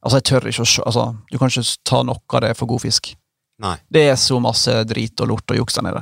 Altså, 0.00 0.16
jeg 0.16 0.24
tør 0.30 0.48
ikke 0.48 0.64
å 0.64 0.88
altså, 0.88 1.04
Du 1.28 1.36
kan 1.36 1.52
ikke 1.52 1.76
ta 1.84 2.00
noe 2.08 2.24
av 2.32 2.40
det 2.40 2.56
for 2.56 2.64
god 2.70 2.80
fisk. 2.86 3.12
Nei. 3.60 3.76
Det 3.92 4.04
er 4.08 4.16
så 4.16 4.40
masse 4.40 4.72
drit 4.88 5.12
og 5.20 5.28
lort 5.28 5.44
og 5.52 5.56
juks 5.58 5.76
der 5.76 5.84
nede. 5.84 6.00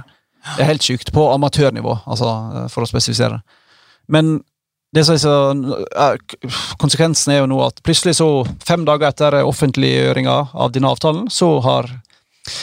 Det 0.54 0.62
er 0.62 0.70
helt 0.70 0.86
sjukt. 0.86 1.10
På 1.10 1.32
amatørnivå, 1.32 2.06
altså, 2.06 2.28
for 2.70 2.82
å 2.84 2.86
spesifisere. 2.86 3.42
Men 4.06 4.46
det 4.96 5.04
som 5.04 5.16
er 5.16 5.20
så, 5.20 5.32
konsekvensen 6.80 7.34
er 7.34 7.42
jo 7.42 7.48
nå 7.50 7.58
at 7.66 7.82
plutselig, 7.84 8.16
så 8.16 8.28
fem 8.64 8.86
dager 8.88 9.10
etter 9.10 9.36
offentliggjøringa 9.42 10.36
av 10.56 10.72
denne 10.72 10.88
avtalen, 10.88 11.26
så 11.32 11.58
har 11.64 11.90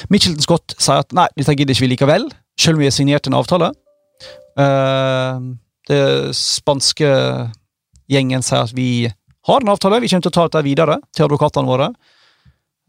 Mitchelton 0.10 0.42
Scott 0.42 0.74
sier 0.80 1.04
at 1.04 1.14
nei, 1.14 1.28
dette 1.38 1.54
gidder 1.54 1.76
ikke 1.76 1.86
vi 1.86 1.92
likevel, 1.94 2.26
selv 2.58 2.80
om 2.80 2.82
vi 2.82 2.90
har 2.90 2.96
signert 2.96 3.30
en 3.30 3.38
avtale. 3.38 3.70
Uh, 4.58 5.54
det 5.86 6.34
spanske 6.38 7.12
gjengen 8.10 8.46
sier 8.46 8.66
at 8.66 8.74
vi 8.74 9.06
har 9.46 9.62
en 9.62 9.74
avtale, 9.76 10.02
vi 10.02 10.10
kommer 10.10 10.26
til 10.26 10.34
å 10.34 10.38
ta 10.40 10.48
dette 10.48 10.66
videre 10.66 10.98
til 11.14 11.28
advokatene 11.28 11.70
våre. 11.70 11.92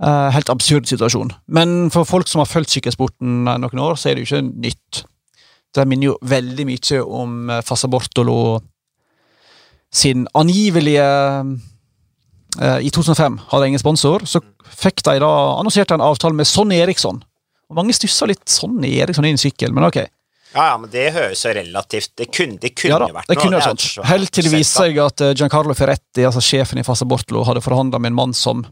Uh, 0.01 0.29
helt 0.33 0.49
absurd 0.53 0.89
situasjon. 0.89 1.35
Men 1.53 1.91
for 1.93 2.09
folk 2.09 2.29
som 2.29 2.41
har 2.41 2.49
fulgt 2.49 2.73
sykkelsporten 2.73 3.45
noen 3.49 3.85
år, 3.85 4.01
så 4.01 4.11
er 4.11 4.17
det 4.17 4.25
jo 4.25 4.31
ikke 4.31 4.65
nytt. 4.65 5.03
Det 5.77 5.85
minner 5.89 6.13
jo 6.13 6.17
veldig 6.25 6.67
mye 6.69 7.03
om 7.21 7.53
Fasabortolo 7.65 8.39
sin 9.95 10.27
angivelige 10.35 11.07
uh, 12.61 12.79
I 12.83 12.91
2005 12.91 13.39
hadde 13.53 13.71
ingen 13.71 13.83
sponsor. 13.83 14.27
Så 14.27 14.43
fikk 14.77 15.03
de 15.07 15.19
da 15.23 15.33
annonsert 15.61 15.95
en 15.95 16.05
avtale 16.05 16.37
med 16.37 16.49
Sonny 16.49 16.81
Eriksson. 16.83 17.23
Og 17.67 17.79
Mange 17.79 17.97
stussa 17.97 18.29
litt 18.29 18.45
Sonny 18.51 18.97
Eriksson 19.03 19.27
inn 19.27 19.39
i 19.39 19.43
sykkel, 19.43 19.75
men 19.75 19.89
ok. 19.89 20.03
Ja, 20.57 20.71
ja, 20.71 20.77
men 20.81 20.89
det 20.89 21.11
høres 21.13 21.43
jo 21.45 21.51
relativt 21.53 22.13
Det 22.17 22.31
kunne, 22.33 22.57
det 22.63 22.71
kunne 22.79 22.95
ja, 22.95 22.99
da, 23.03 23.09
vært 23.13 23.29
det 23.29 23.37
kunne 23.41 23.59
noe. 23.59 23.77
Sånn. 23.77 24.07
Helt 24.09 24.31
til 24.33 24.47
det 24.47 24.55
viste 24.55 24.87
seg 24.87 24.99
at 25.03 25.25
uh, 25.25 25.35
Giancarlo 25.35 25.75
Ferretti, 25.77 26.25
altså 26.25 26.43
sjefen 26.45 26.81
i 26.81 26.87
Fasa 26.87 27.09
Bortolo, 27.09 27.45
hadde 27.49 27.65
forhandla 27.65 28.01
med 28.01 28.15
en 28.15 28.21
mann 28.23 28.37
som 28.37 28.65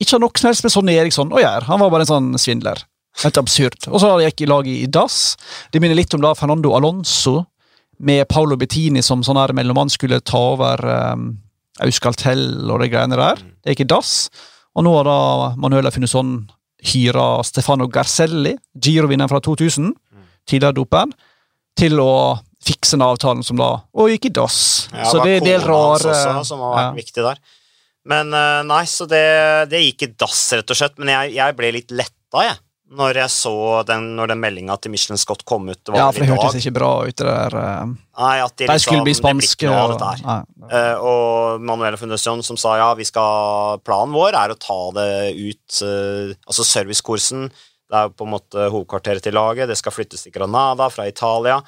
ikke 0.00 0.16
har 0.16 0.22
noe 0.22 0.40
som 0.40 0.48
helst 0.48 0.64
med 0.64 0.72
Sonny 0.72 0.96
Eriksson 0.96 1.32
å 1.32 1.40
gjøre. 1.40 1.66
Han 1.68 1.80
var 1.82 1.92
bare 1.92 2.06
en 2.06 2.10
sånn 2.10 2.28
svindler. 2.40 2.80
Helt 3.20 3.40
absurd. 3.40 3.88
Og 3.90 4.00
så 4.00 4.12
gikk 4.22 4.44
i 4.44 4.48
lag 4.48 4.68
i 4.70 4.86
dass. 4.88 5.36
Det 5.72 5.82
minner 5.82 5.98
litt 5.98 6.14
om 6.16 6.22
da 6.24 6.32
Fernando 6.38 6.72
Alonso 6.76 7.42
med 8.00 8.28
Paolo 8.28 8.56
Bettini 8.60 9.02
som 9.04 9.24
sånn 9.24 9.38
her 9.40 9.52
mellommann 9.56 9.92
skulle 9.92 10.22
ta 10.24 10.40
over 10.54 10.80
um, 11.12 11.30
Auskaltell 11.84 12.70
og 12.70 12.80
de 12.82 12.88
greiene 12.92 13.18
der. 13.18 13.40
Mm. 13.40 13.52
Det 13.60 13.74
gikk 13.74 13.84
i 13.84 13.90
dass. 13.92 14.14
Og 14.76 14.86
nå 14.86 14.94
har 14.96 15.08
da 15.08 15.20
Manuela 15.60 15.92
funnet 15.92 16.12
sånn 16.12 16.34
hyra 16.90 17.42
Stefano 17.44 17.90
Garcelli, 17.92 18.54
Giro-vinneren 18.72 19.30
fra 19.30 19.42
2000, 19.44 19.90
mm. 19.92 20.28
tidligere 20.48 20.78
doperen, 20.78 21.12
til 21.76 22.00
å 22.00 22.38
fikse 22.64 22.96
den 22.96 23.04
avtalen 23.04 23.44
som 23.46 23.56
da 23.56 23.70
Og 23.96 24.10
gikk 24.12 24.30
i 24.30 24.34
dass. 24.40 24.88
Ja, 24.92 25.06
så 25.08 25.20
det 25.22 25.36
er 25.36 25.38
en 25.40 25.48
del 25.48 25.62
rare 25.64 26.12
også, 26.12 26.32
Som 26.48 26.64
har 26.64 26.74
vært 26.74 26.88
ja. 26.88 26.96
viktig 26.98 27.24
der. 27.24 27.44
Men 28.10 28.32
uh, 28.32 28.62
nei, 28.64 28.82
så 28.88 29.04
det, 29.08 29.24
det, 29.72 29.84
gikk 29.84 30.08
i 30.08 30.10
dass, 30.20 30.42
rett 30.56 30.72
og 30.72 30.80
slett. 30.80 30.96
Men 31.00 31.12
jeg, 31.12 31.36
jeg 31.36 31.56
ble 31.56 31.72
litt 31.76 31.92
letta, 31.92 32.44
jeg 32.48 32.56
når 32.90 33.20
jeg 33.20 33.30
så 33.30 33.54
den, 33.86 34.10
når 34.18 34.32
den 34.32 34.40
meldinga 34.42 34.74
til 34.82 34.90
Michelin 34.90 35.20
Scott 35.20 35.44
kom 35.46 35.68
ut. 35.70 35.78
Det 35.78 35.94
ja, 35.94 36.08
for 36.10 36.24
det 36.24 36.30
hørtes 36.32 36.56
ikke 36.58 36.74
bra 36.74 36.90
ut, 37.06 37.14
det 37.14 37.26
der 37.26 37.54
uh, 37.54 37.92
Nei, 38.18 38.36
at 38.42 38.54
de, 38.56 38.66
de 38.66 38.72
liksom, 38.72 38.82
skulle 38.82 39.06
bli 39.06 39.14
spanske. 39.14 39.70
Og, 39.70 39.94
og, 39.94 40.64
uh, 40.66 41.04
og 41.06 41.66
Manuel 41.66 41.98
Fundación 42.00 42.42
som 42.46 42.58
sa 42.60 42.74
ja, 42.80 42.90
vi 42.98 43.06
skal, 43.06 43.78
planen 43.86 44.14
vår 44.16 44.38
er 44.42 44.54
å 44.54 44.58
ta 44.58 44.80
det 44.98 45.10
ut 45.38 45.82
uh, 45.86 46.34
Altså 46.50 46.66
servicekursen. 46.66 47.46
Det 47.90 48.02
er 48.02 48.12
på 48.14 48.26
en 48.26 48.34
måte 48.34 48.66
hovedkvarteret 48.70 49.22
til 49.22 49.38
laget. 49.38 49.70
Det 49.70 49.78
skal 49.78 49.94
flyttes 49.94 50.26
til 50.26 50.34
Granada 50.34 50.90
fra 50.90 51.06
Italia. 51.10 51.60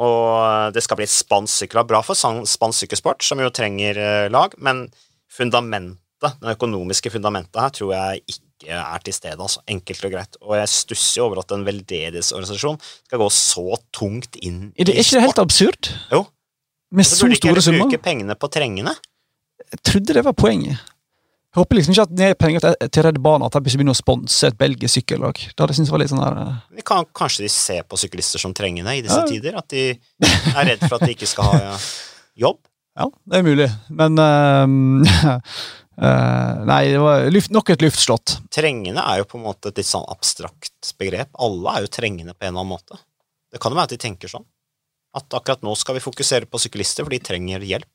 Og 0.00 0.72
det 0.72 0.80
skal 0.84 0.96
bli 0.96 1.04
et 1.08 1.12
spansk 1.12 1.64
sykkellag. 1.64 1.88
Bra 1.88 2.00
for 2.04 2.16
spansk 2.16 2.84
sykkelsport, 2.84 3.24
som 3.24 3.40
jo 3.40 3.48
trenger 3.52 4.28
lag, 4.32 4.52
men 4.60 4.86
fundamentet, 5.32 6.36
det 6.40 6.52
økonomiske 6.52 7.12
fundamentet 7.12 7.60
her, 7.60 7.72
tror 7.72 7.94
jeg 7.96 8.22
ikke 8.28 8.49
ikke 8.60 8.76
er 8.76 8.98
til 9.04 9.14
stede. 9.16 9.36
altså, 9.40 9.60
Enkelt 9.66 10.04
og 10.04 10.12
greit. 10.12 10.36
Og 10.42 10.56
jeg 10.58 10.68
stusser 10.68 11.20
jo 11.20 11.26
over 11.26 11.40
at 11.42 11.50
en 11.56 11.64
veldedighetsorganisasjon 11.66 12.78
skal 13.06 13.18
gå 13.18 13.28
så 13.32 13.64
tungt 13.96 14.36
inn 14.42 14.72
Er 14.78 14.84
det 14.84 14.94
er 14.96 15.02
ikke 15.02 15.20
helt 15.24 15.38
absurd? 15.42 15.90
Jo. 16.12 16.26
Med 16.92 17.04
Så 17.06 17.16
så 17.16 17.24
burde 17.26 17.36
ikke 17.38 17.48
store 17.48 17.62
summer? 17.62 17.84
bruke 17.86 18.02
pengene 18.02 18.34
på 18.34 18.48
trengende. 18.50 18.94
Jeg 19.70 19.82
trodde 19.86 20.14
det 20.14 20.24
var 20.24 20.32
poenget. 20.34 20.78
Jeg 21.50 21.58
håper 21.58 21.76
liksom 21.76 21.92
ikke 21.94 22.02
at 22.06 22.14
det 22.14 22.26
er 22.30 22.34
penger 22.38 22.60
til- 22.90 23.02
Redd 23.04 23.18
Barna 23.22 23.46
at 23.46 23.52
de 23.52 23.60
begynner 23.60 23.90
å 23.94 23.98
sponse 23.98 24.46
et 24.46 24.56
belgisk 24.58 24.94
sykkellag. 25.00 25.34
Det 25.34 25.58
hadde 25.58 25.74
syntes 25.74 25.90
var 25.90 25.98
litt 25.98 26.10
sånn 26.10 26.22
der 26.22 26.42
eh, 26.78 26.82
kan 26.86 27.04
Kanskje 27.14 27.42
de 27.42 27.48
ser 27.50 27.82
på 27.82 27.98
syklister 27.98 28.38
som 28.38 28.54
trengende 28.54 28.94
i 28.96 29.02
disse 29.02 29.18
Ja. 29.18 29.26
tider? 29.26 29.56
At 29.58 29.68
de 29.68 29.90
er 29.90 30.64
redd 30.64 30.84
for 30.88 30.94
at 31.00 31.06
de 31.08 31.14
ikke 31.14 31.26
skal 31.26 31.44
ha 31.44 31.78
jobb? 32.44 32.58
Ja, 32.98 33.06
det 33.26 33.38
er 33.38 33.42
mulig, 33.46 33.70
men 33.90 34.16
ehm, 34.18 35.04
eh, 36.00 36.64
Nei, 36.70 36.82
det 36.94 37.00
var 37.02 37.26
luft, 37.32 37.52
nok 37.54 37.70
et 37.74 37.84
luftslott. 37.84 38.38
Trengende 38.52 39.04
er 39.04 39.20
jo 39.22 39.28
på 39.30 39.38
en 39.38 39.46
måte 39.46 39.70
et 39.70 39.80
litt 39.80 39.88
sånn 39.88 40.06
abstrakt 40.10 40.94
begrep. 41.00 41.30
Alle 41.38 41.76
er 41.76 41.86
jo 41.86 41.92
trengende 41.92 42.34
på 42.34 42.46
en 42.46 42.52
eller 42.54 42.64
annen 42.64 42.74
måte. 42.74 42.98
Det 43.50 43.60
kan 43.62 43.72
jo 43.72 43.78
være 43.80 43.90
at 43.90 43.94
de 43.96 44.00
tenker 44.02 44.30
sånn. 44.32 44.46
At 45.16 45.32
akkurat 45.34 45.64
nå 45.66 45.74
skal 45.78 45.96
vi 45.98 46.04
fokusere 46.04 46.46
på 46.46 46.60
syklister, 46.62 47.02
for 47.06 47.10
de 47.14 47.18
trenger 47.22 47.64
hjelp. 47.66 47.88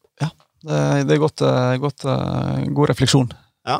Det, 0.65 0.79
det 1.05 1.13
er 1.15 1.21
godt, 1.21 1.43
eh, 1.45 1.75
godt, 1.77 2.05
eh, 2.09 2.63
god 2.73 2.89
refleksjon 2.89 3.27
Ja. 3.67 3.79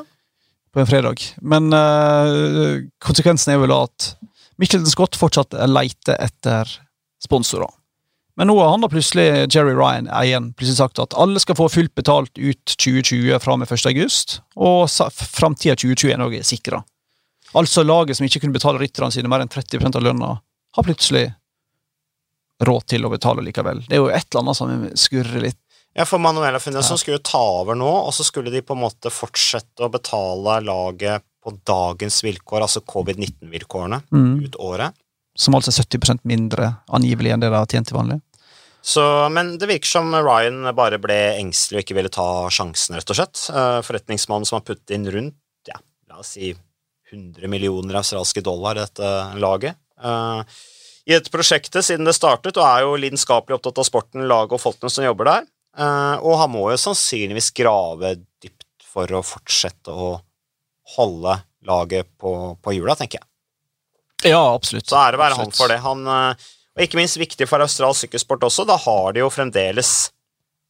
på 0.72 0.80
en 0.84 0.86
fredag. 0.90 1.24
Men 1.42 1.72
uh, 1.74 2.84
konsekvensen 3.02 3.56
er 3.56 3.62
vel 3.64 3.74
at 3.74 4.12
Michelin 4.62 4.86
Scott 4.86 5.18
fortsatt 5.18 5.56
leter 5.66 6.20
etter 6.22 6.70
sponsorer. 7.24 7.72
Men 8.38 8.48
nå 8.52 8.56
har 8.60 8.74
han 8.74 8.82
da 8.84 8.89
plutselig, 8.91 9.48
Jerry 9.54 9.71
Ryan, 9.78 10.10
eien, 10.12 10.50
plutselig 10.54 10.78
sagt 10.82 11.00
at 11.00 11.13
alle 11.15 11.39
skal 11.39 11.56
få 11.56 11.69
fullt 11.71 11.93
betalt 11.95 12.36
ut 12.36 12.74
2020 12.76 13.39
fra 13.39 13.54
og 13.56 13.62
med 13.62 13.71
1. 13.71 13.86
august, 13.93 14.41
og 14.60 14.89
framtida 14.91 15.78
2021 15.80 16.26
òg 16.26 16.36
er 16.41 16.43
sikra. 16.48 16.82
Altså 17.56 17.86
laget 17.88 18.17
som 18.19 18.28
ikke 18.28 18.41
kunne 18.43 18.58
betale 18.58 18.82
rytterne 18.82 19.13
sine 19.15 19.32
mer 19.32 19.45
enn 19.45 19.52
30% 19.54 19.95
av 19.95 20.04
lønna, 20.04 20.34
har 20.76 20.84
plutselig 20.84 21.30
råd 22.65 22.86
til 22.91 23.08
å 23.08 23.12
betale 23.13 23.43
likevel. 23.45 23.86
Det 23.88 23.95
er 23.95 24.04
jo 24.04 24.12
et 24.12 24.28
eller 24.28 24.43
annet 24.43 24.60
som 24.60 24.84
skurrer 25.00 25.41
litt. 25.48 25.62
Ja, 25.95 26.04
for 26.04 26.19
Manuela 26.19 26.60
Fundason 26.60 26.95
Ja. 26.95 27.00
skulle 27.00 27.17
jo 27.21 27.24
ta 27.24 27.39
over 27.39 27.76
nå, 27.76 27.88
og 27.88 28.12
så 28.12 28.26
skulle 28.28 28.52
de 28.52 28.60
på 28.62 28.76
en 28.76 28.82
måte 28.84 29.08
fortsette 29.12 29.80
å 29.80 29.91
betale 29.91 30.60
laget 30.63 31.24
på 31.43 31.54
dagens 31.63 32.21
vilkår, 32.26 32.62
altså 32.65 32.82
covid-19-vilkårene, 32.84 34.02
Mm. 34.12 34.43
ut 34.43 34.56
året. 34.60 34.93
Som 35.36 35.56
altså 35.58 35.74
er 35.74 35.84
70% 35.84 36.24
mindre 36.24 36.69
angivelig 36.95 37.34
enn 37.36 37.43
det 37.43 37.50
de 37.52 37.58
har 37.60 37.67
tjent 37.71 37.89
til 37.89 37.98
vanlig. 37.98 38.21
Så, 38.86 39.02
men 39.34 39.56
det 39.58 39.67
virker 39.67 39.89
som 39.89 40.13
Ryan 40.13 40.69
bare 40.78 41.00
ble 41.02 41.17
engstelig 41.39 41.80
og 41.80 41.84
ikke 41.84 41.95
ville 41.98 42.12
ta 42.13 42.28
sjansen, 42.54 42.95
rett 42.95 43.10
og 43.10 43.17
slett. 43.17 43.41
Eh, 43.50 43.80
Forretningsmannen 43.88 44.45
som 44.45 44.60
har 44.60 44.65
puttet 44.67 44.93
inn 44.93 45.08
rundt, 45.12 45.36
ja, 45.67 45.80
la 46.12 46.21
oss 46.21 46.36
si 46.38 46.52
100 47.12 47.50
millioner 47.50 47.98
australske 48.00 48.43
dollar 48.45 48.78
i 48.78 48.84
dette 48.86 49.10
laget. 49.41 49.76
eh, 50.04 50.62
I 51.10 51.17
dette 51.17 51.34
prosjektet 51.34 51.86
siden 51.86 52.06
det 52.06 52.13
startet, 52.17 52.58
og 52.58 52.65
er 52.65 52.86
jo 52.86 52.95
lidenskapelig 53.02 53.58
opptatt 53.58 53.82
av 53.82 53.89
sporten, 53.89 54.28
laget 54.30 54.56
og 54.60 54.62
folkene 54.62 54.93
som 54.93 55.06
jobber 55.06 55.32
der. 55.34 55.48
Eh, 55.78 56.15
Og 56.21 56.38
han 56.39 56.54
må 56.54 56.69
jo 56.71 56.78
sannsynligvis 56.86 57.52
grave 57.58 58.15
dypt 58.41 58.86
for 58.86 59.10
å 59.17 59.26
fortsette 59.26 59.91
å 59.91 60.19
holde 60.95 61.39
laget 61.65 62.08
på, 62.21 62.54
på 62.62 62.74
hjula, 62.78 62.95
tenker 62.95 63.17
jeg. 63.19 63.28
Ja, 64.26 64.42
absolutt. 64.56 64.88
Så 64.90 64.98
ære 65.00 65.20
være 65.22 65.38
han 65.40 65.54
for 65.54 65.72
det. 65.72 65.80
Han, 65.84 66.06
eh, 66.10 66.48
og 66.76 66.84
ikke 66.86 67.00
minst 67.00 67.20
viktig 67.22 67.48
for 67.50 67.64
australsk 67.64 68.06
sykkelsport 68.06 68.48
også. 68.48 68.66
Da 68.68 68.78
har 68.82 69.14
de 69.16 69.22
jo 69.22 69.32
fremdeles 69.34 69.92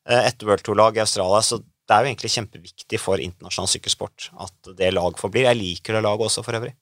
eh, 0.10 0.28
et 0.28 0.44
World 0.46 0.66
Tour-lag 0.66 0.98
i 0.98 1.04
Australia, 1.06 1.42
så 1.46 1.62
det 1.62 1.94
er 1.94 2.02
jo 2.02 2.12
egentlig 2.12 2.34
kjempeviktig 2.34 3.00
for 3.02 3.22
internasjonal 3.22 3.70
sykkelsport 3.70 4.30
at 4.42 4.74
det 4.78 4.92
lag 4.96 5.18
forblir. 5.22 5.48
Jeg 5.48 5.60
liker 5.60 5.98
det 5.98 6.04
laget 6.06 6.32
også, 6.32 6.44
for 6.46 6.58
øvrig. 6.58 6.74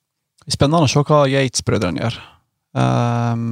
Spennende 0.44 0.88
å 0.88 0.90
se 0.90 1.02
hva 1.04 1.24
Yates-brødrene 1.28 2.02
gjør. 2.02 2.16
Um, 2.74 3.50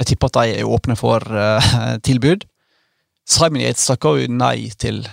jeg 0.00 0.12
tipper 0.12 0.30
at 0.30 0.38
de 0.38 0.60
er 0.60 0.70
åpne 0.70 0.96
for 0.98 1.26
uh, 1.26 1.72
tilbud. 2.08 2.46
Simon 3.30 3.62
Yates 3.62 3.86
takka 3.86 4.14
jo 4.18 4.30
nei 4.32 4.70
til 4.80 5.04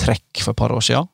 Trekk 0.00 0.42
for 0.42 0.52
et 0.52 0.58
par 0.58 0.74
år 0.76 0.84
siden. 0.84 1.08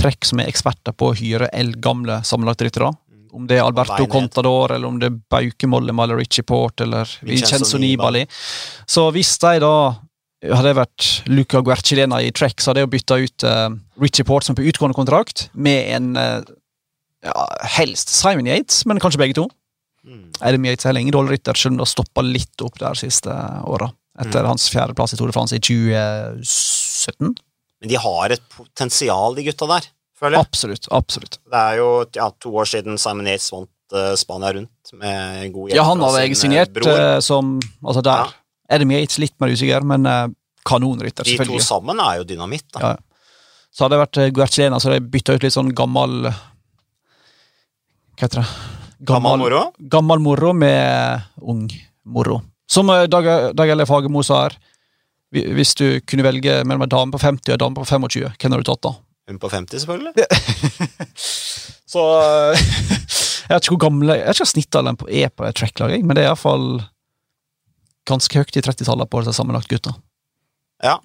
Trekk 0.00 0.26
som 0.26 0.40
er 0.42 0.48
eksperter 0.50 0.94
på 0.96 1.10
å 1.10 1.16
hyre 1.18 1.50
eldgamle 1.54 2.22
sammenlagtryttere. 2.26 2.90
Om 3.32 3.46
det 3.46 3.58
er 3.58 3.64
Alberto 3.64 4.06
Contador, 4.10 4.72
eller 4.74 4.88
om 4.88 4.98
det 5.00 5.10
er 5.10 5.18
Baukemolle 5.30 5.94
eller 5.94 6.18
Richie 6.18 6.42
Port, 6.46 6.80
eller 6.80 7.08
Vincenzo 7.22 7.78
Nibali. 7.78 8.24
Så 8.90 9.04
hvis 9.14 9.36
de 9.42 9.58
da 9.62 9.74
hadde 10.56 10.72
vært 10.78 11.08
Luca 11.28 11.60
Guercilena 11.60 12.20
i 12.24 12.32
track, 12.32 12.60
så 12.60 12.70
hadde 12.70 12.86
jeg 12.86 12.92
bytta 12.94 13.18
ut 13.20 13.44
uh, 13.44 13.68
Richie 14.00 14.24
Port 14.24 14.46
som 14.46 14.56
på 14.56 14.64
utgående 14.66 14.96
kontrakt, 14.96 15.48
med 15.52 15.90
en 15.94 16.10
uh, 16.16 16.40
ja, 17.24 17.46
helst 17.76 18.08
Simon 18.14 18.48
Yates, 18.48 18.82
men 18.88 19.00
kanskje 19.02 19.20
begge 19.20 19.36
to. 19.36 19.46
Mm. 20.06 20.30
Adam 20.40 20.64
Yates 20.64 20.88
er 20.88 20.96
lenge 20.96 21.12
dårlig 21.12 21.36
rytter, 21.36 21.58
selv 21.60 21.74
om 21.74 21.80
det 21.80 21.84
har 21.84 21.92
stoppa 21.92 22.24
litt 22.24 22.64
opp 22.64 22.80
der 22.80 22.96
siste 22.98 23.34
åra. 23.68 23.90
Etter 24.20 24.42
Mm. 24.42 24.50
hans 24.52 24.68
fjerdeplass 24.72 25.14
i 25.14 25.16
Tour 25.20 25.30
de 25.30 25.36
France 25.36 25.56
i 25.56 25.60
2017. 25.60 27.34
Men 27.80 27.88
de 27.88 27.96
har 27.96 28.32
et 28.34 28.42
potensial, 28.52 29.36
de 29.36 29.44
gutta 29.46 29.68
der, 29.70 29.86
føler 30.20 30.36
jeg. 30.36 30.46
Absolutt. 30.46 30.88
absolutt. 30.94 31.38
Det 31.50 31.60
er 31.60 31.78
jo 31.80 31.90
ja, 32.16 32.28
to 32.42 32.52
år 32.60 32.68
siden 32.68 32.98
Simon 33.00 33.28
Yates 33.30 33.50
vant 33.54 33.96
uh, 33.96 34.12
Spania 34.20 34.52
rundt 34.56 34.92
med 34.96 35.52
god 35.54 35.70
hjelp 35.70 35.78
Ja, 35.78 35.86
han 35.88 36.04
hadde 36.04 36.24
jeg 36.24 36.34
eh, 36.34 36.38
signert 36.38 36.80
eh, 36.84 37.18
som 37.24 37.56
Altså 37.80 38.04
der. 38.06 38.34
Adam 38.70 38.94
Yates 38.94 39.18
litt 39.22 39.36
mer 39.42 39.50
usikker, 39.54 39.86
men 39.86 40.06
uh, 40.06 40.26
kanonrytter, 40.68 41.26
De 41.26 41.48
to 41.48 41.60
sammen 41.64 41.98
er 42.04 42.20
jo 42.20 42.28
dynamitt, 42.28 42.68
da. 42.76 42.92
Ja. 42.92 42.92
Så 43.70 43.84
hadde 43.84 43.96
det 43.96 44.02
vært 44.04 44.34
Guercilena, 44.36 44.78
så 44.78 44.90
hadde 44.90 45.00
jeg 45.00 45.10
bytta 45.14 45.36
ut 45.36 45.44
litt 45.46 45.54
sånn 45.54 45.70
gammel 45.78 46.28
Hva 46.28 48.24
heter 48.24 48.42
det? 48.42 48.48
Gammel 49.10 49.40
moro? 49.40 49.60
Gammel 49.90 50.20
moro 50.20 50.50
med 50.52 51.22
ung 51.40 51.62
moro. 52.04 52.42
Som 52.68 52.90
Dag, 53.08 53.28
Dag 53.56 53.70
Elle 53.72 53.86
Fagermo 53.88 54.20
sa 54.26 54.42
her, 54.44 54.58
hvis 55.30 55.72
du 55.78 55.86
kunne 56.04 56.26
velge 56.26 56.58
mellom 56.66 56.84
en 56.84 56.92
dame 56.92 57.14
på 57.14 57.22
50 57.22 57.48
og 57.48 57.54
en 57.54 57.62
dame 57.62 57.78
på 57.78 57.86
25, 57.88 58.34
hvem 58.34 58.52
hadde 58.52 58.60
du 58.60 58.68
tatt 58.68 58.82
da? 58.84 58.92
Hun 59.30 59.38
på 59.38 59.50
50, 59.52 59.84
selvfølgelig. 59.84 60.26
Så 61.90 62.02
eh, 62.20 62.58
Jeg 63.50 63.56
vet 63.56 63.64
ikke 63.66 63.74
hvor 63.76 63.82
gamle 63.86 64.16
Jeg 64.18 64.26
vet 64.26 64.40
ikke 64.40 64.52
snittalderen 64.52 64.98
på- 64.98 65.08
er 65.10 65.30
på 65.34 65.46
et 65.46 65.58
tracklag, 65.58 65.94
men 66.02 66.14
det 66.18 66.24
er 66.24 66.28
iallfall 66.32 66.66
ganske 68.10 68.40
høyt 68.40 68.56
i 68.58 68.62
30-tallet 68.64 69.10
på 69.10 69.20
disse 69.22 69.36
sammenlagt 69.38 69.70
gutta. 69.70 69.92
Ja. 70.82 70.96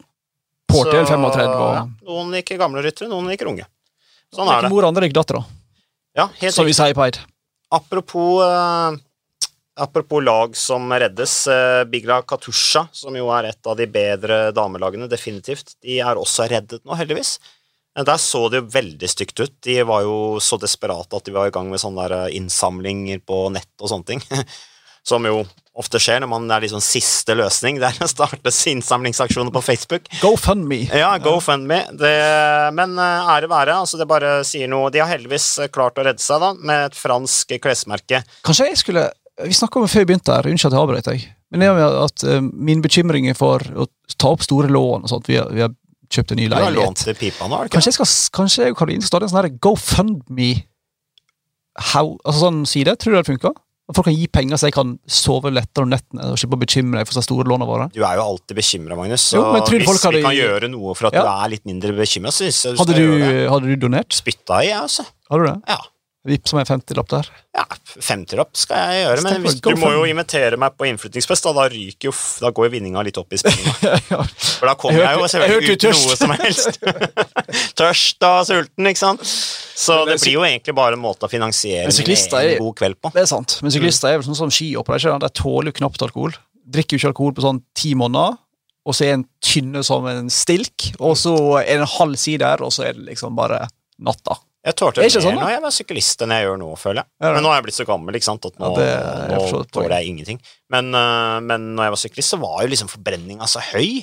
Port 0.71 0.89
Så, 0.89 1.01
35 1.05 1.41
og 1.53 1.73
ja, 1.75 1.81
Noen 2.07 2.31
liker 2.33 2.57
gamle 2.57 2.81
ryttere, 2.85 3.09
noen 3.11 3.27
liker 3.29 3.49
unge. 3.51 3.65
Sånn 4.33 4.49
er 4.49 4.65
det. 4.65 4.71
Mor 4.73 4.87
andre 4.87 5.05
gikk 5.05 5.17
dattera, 5.19 5.43
Ja, 6.17 6.29
helt 6.39 6.55
som 6.55 6.65
vi 6.65 6.73
sier 6.73 6.95
på 6.97 7.03
Eid. 7.05 7.19
Apropos, 7.75 8.41
uh 8.41 8.95
apropos 9.75 10.23
lag 10.23 10.55
som 10.57 10.91
reddes. 10.93 11.47
Eh, 11.51 11.83
Bigla 11.91 12.21
Katusha, 12.21 12.87
som 12.95 13.15
jo 13.17 13.27
er 13.35 13.49
et 13.51 13.67
av 13.67 13.75
de 13.77 13.87
bedre 13.91 14.37
damelagene, 14.55 15.09
definitivt, 15.11 15.75
de 15.83 15.99
er 15.99 16.15
også 16.19 16.47
reddet 16.51 16.83
nå, 16.85 16.95
heldigvis. 16.95 17.35
Der 17.95 18.17
så 18.19 18.47
det 18.51 18.59
jo 18.59 18.71
veldig 18.73 19.07
stygt 19.07 19.39
ut. 19.39 19.53
De 19.63 19.77
var 19.87 20.03
jo 20.03 20.15
så 20.43 20.59
desperate 20.59 21.15
at 21.15 21.27
de 21.27 21.35
var 21.35 21.47
i 21.47 21.53
gang 21.55 21.69
med 21.71 21.79
sånne 21.79 22.03
der 22.03 22.25
eh, 22.25 22.37
innsamlinger 22.39 23.21
på 23.23 23.45
nett 23.55 23.71
og 23.79 23.91
sånne 23.91 24.09
ting. 24.09 24.25
Som 25.05 25.27
jo 25.29 25.43
ofte 25.77 25.99
skjer 26.01 26.23
når 26.23 26.29
man 26.31 26.49
er 26.51 26.63
liksom 26.65 26.81
siste 26.83 27.35
løsning. 27.37 27.79
Der 27.83 28.09
startes 28.09 28.57
innsamlingsaksjoner 28.71 29.53
på 29.53 29.61
Facebook. 29.63 30.09
GoFundMe. 30.21 30.81
Ja, 30.89 31.13
GoFundMe. 31.21 31.83
Det, 31.99 32.15
men 32.75 32.97
eh, 32.99 33.31
ære 33.35 33.51
være. 33.51 33.77
altså 33.83 34.01
Det 34.01 34.09
bare 34.09 34.39
sier 34.47 34.71
noe. 34.71 34.91
De 34.91 35.03
har 35.03 35.11
heldigvis 35.13 35.47
eh, 35.63 35.71
klart 35.71 36.01
å 36.01 36.07
redde 36.07 36.23
seg 36.23 36.43
da, 36.43 36.51
med 36.57 36.89
et 36.89 36.99
fransk 36.99 37.55
klesmerke. 37.63 38.25
Kanskje 38.47 38.71
jeg 38.71 38.81
skulle 38.83 39.07
Vi 39.45 39.55
snakka 39.55 39.79
om 39.79 39.83
det 39.83 39.91
før 39.91 40.05
vi 40.05 40.11
begynte 40.13 40.35
her, 40.35 40.47
unnskyld 40.47 40.71
at 40.71 40.75
jeg 40.77 40.83
avbrøt 40.87 41.07
deg. 41.11 41.23
Men 41.51 41.61
det 41.61 41.67
er 41.71 41.97
at 42.01 42.23
uh, 42.23 42.37
min 42.41 42.79
bekymring 42.83 43.27
er 43.29 43.35
for 43.37 43.63
å 43.75 43.85
ta 44.15 44.31
opp 44.31 44.43
store 44.43 44.69
lån 44.71 45.03
og 45.03 45.11
sånt. 45.11 45.27
Vi 45.27 45.35
har, 45.37 45.73
vi 46.23 46.35
ny 46.35 46.45
ny 46.45 46.49
Du 46.49 46.55
har 46.55 46.71
lånt 46.71 46.75
leilighet. 46.77 47.03
til 47.05 47.15
pipa 47.19 47.47
nå, 47.47 47.55
har 47.57 47.65
ikke? 47.65 47.75
Kanskje 47.77 47.91
jeg 47.91 47.97
skal 47.99 48.09
Kanskje 48.39 48.71
Karoline 48.77 49.01
skal 49.03 49.11
starte 49.19 49.27
en 49.29 49.35
sånn 49.35 49.59
GoFundMe 49.59 50.49
how, 51.93 52.15
altså 52.23 52.39
sånn 52.47 52.65
side? 52.69 52.95
Tror 53.01 53.15
du 53.15 53.17
det 53.19 53.27
funker? 53.27 53.55
At 53.85 53.93
folk 53.99 54.07
kan 54.07 54.15
gi 54.17 54.25
penger 54.33 54.57
så 54.57 54.65
jeg 54.69 54.73
kan 54.73 54.95
sove 55.05 55.51
lettere 55.53 55.85
om 55.85 55.91
nettene 55.91 56.31
og 56.31 56.39
slippe 56.41 56.57
å 56.57 56.61
bekymre 56.63 56.97
deg 57.01 57.05
for 57.09 57.13
så 57.19 57.21
store 57.21 57.45
lånene 57.45 57.67
våre? 57.69 57.85
Du 57.93 57.99
er 58.01 58.15
jo 58.17 58.23
alltid 58.31 58.57
bekymra, 58.57 58.95
Magnus. 58.97 59.21
Så 59.29 59.37
Jo, 59.37 59.51
hvis 59.61 60.05
vi 60.09 60.21
kan 60.23 60.33
gjøre 60.33 60.69
noe 60.71 60.95
for 60.97 61.07
at 61.11 61.13
Ja. 61.13 61.21
du 61.21 61.29
er 61.45 61.49
litt 61.53 61.65
mindre 61.69 61.93
bekymra, 61.93 62.31
så 62.33 62.47
syns 62.49 62.63
jeg 62.65 62.71
du 62.73 62.81
skal 62.81 62.93
du, 62.95 63.01
gjøre 63.03 63.33
det. 63.35 63.49
hadde 63.51 63.65
du 63.69 63.75
donert? 63.75 64.09
Spytta 64.09 64.63
i, 64.63 64.71
jeg, 64.71 64.79
altså. 64.81 65.05
Hadde 65.29 65.43
du 65.45 65.51
det? 65.51 65.61
Ja. 65.69 65.77
Vips 66.25 66.49
som 66.49 66.57
en 66.57 66.65
50-lapp 66.65 67.09
der. 67.11 67.27
ja 67.53 67.63
50-lapp 68.01 68.57
skal 68.57 68.79
jeg 68.89 69.03
gjøre, 69.05 69.23
men 69.27 69.43
hvis, 69.45 69.59
du 69.61 69.75
må 69.77 69.91
jo 69.93 70.05
invitere 70.09 70.57
meg 70.59 70.73
på 70.75 70.87
innflyttingsfest, 70.89 71.45
da, 71.45 71.51
da 71.53 71.65
ryker 71.71 72.09
jo 72.09 72.13
Da 72.41 72.49
går 72.55 72.65
jo 72.67 72.71
vinninga 72.73 73.03
litt 73.05 73.19
opp 73.21 73.35
i 73.35 73.39
spinninga. 73.39 73.91
Ja. 74.15 74.23
For 74.25 74.69
da 74.69 74.73
kommer 74.79 74.97
Jeg 74.99 75.05
jeg, 75.05 75.19
jo 75.19 75.29
selvfølgelig 75.31 75.75
uten 75.75 75.95
noe 76.01 76.17
som 76.19 76.33
helst. 76.39 76.79
Tørst 77.79 78.25
og 78.27 78.39
sulten, 78.49 78.89
ikke 78.89 79.01
sant. 79.01 79.23
Så 79.25 79.99
det 80.05 80.15
det- 80.15 80.21
blir 80.25 80.33
jo 80.37 80.45
egentlig 80.47 80.75
bare 80.77 80.97
en 80.97 81.03
måte 81.03 81.27
å 81.27 81.31
finansiere 81.31 81.89
en 81.91 82.57
god 82.59 82.75
kveld 82.81 82.99
på. 83.01 83.11
Det 83.13 83.21
er 83.25 83.29
sant. 83.29 83.57
Men 83.61 83.73
syklister 83.75 84.11
er 84.13 84.19
vel 84.19 84.27
sånn 84.27 84.39
som 84.41 84.53
skihoppere. 84.53 84.97
ikke? 84.99 85.19
De 85.21 85.29
tåler 85.41 85.71
jo 85.71 85.77
knapt 85.81 86.01
alkohol. 86.07 86.35
Drikker 86.65 86.95
jo 86.97 87.01
ikke 87.03 87.11
alkohol 87.13 87.37
på 87.37 87.45
sånn 87.45 87.61
ti 87.77 87.93
måneder. 87.97 88.37
Og 88.85 88.93
så 88.93 89.07
er 89.07 89.13
en 89.17 89.25
tynne 89.41 89.81
som 89.85 90.05
en 90.09 90.27
stilk, 90.29 90.91
og 90.99 91.15
så 91.17 91.33
er 91.63 91.71
det 91.79 91.81
en 91.85 91.93
halv 91.95 92.19
side 92.21 92.43
der, 92.43 92.61
og 92.61 92.69
så 92.73 92.83
er 92.85 92.93
det 92.93 93.07
liksom 93.07 93.33
bare 93.37 93.63
natta. 93.97 94.37
Jeg 94.65 94.77
tålte 94.79 95.03
Er 95.03 95.05
mer 95.05 95.21
sånn, 95.21 95.35
når 95.37 95.51
jeg 95.51 95.61
var 95.61 95.73
syklist 95.75 96.23
enn 96.25 96.31
jeg 96.33 96.45
gjør 96.47 96.55
nå, 96.57 96.67
føler 96.81 97.03
jeg. 97.03 97.09
Ja. 97.21 97.31
Men 97.35 97.43
nå 97.45 97.49
er 97.51 97.59
jeg 97.59 97.65
blitt 97.67 97.77
så 97.77 97.85
gammel, 97.85 98.17
ikke 98.17 98.27
sant, 98.27 98.47
at 98.49 98.55
nå, 98.57 98.69
Ja, 98.71 98.77
det 98.79 98.85
jeg 99.35 99.51
nå 99.53 99.59
tåler 99.75 99.93
jeg 99.99 100.13
ingenting. 100.13 100.39
Men, 100.73 100.89
uh, 100.97 101.37
men 101.45 101.67
når 101.77 101.85
jeg 101.85 101.93
var 101.93 102.01
syklist, 102.01 102.33
så 102.33 102.39
var 102.41 102.63
jo 102.63 102.71
liksom 102.71 102.89
forbrenninga 102.89 103.49
så 103.51 103.61
høy, 103.61 104.01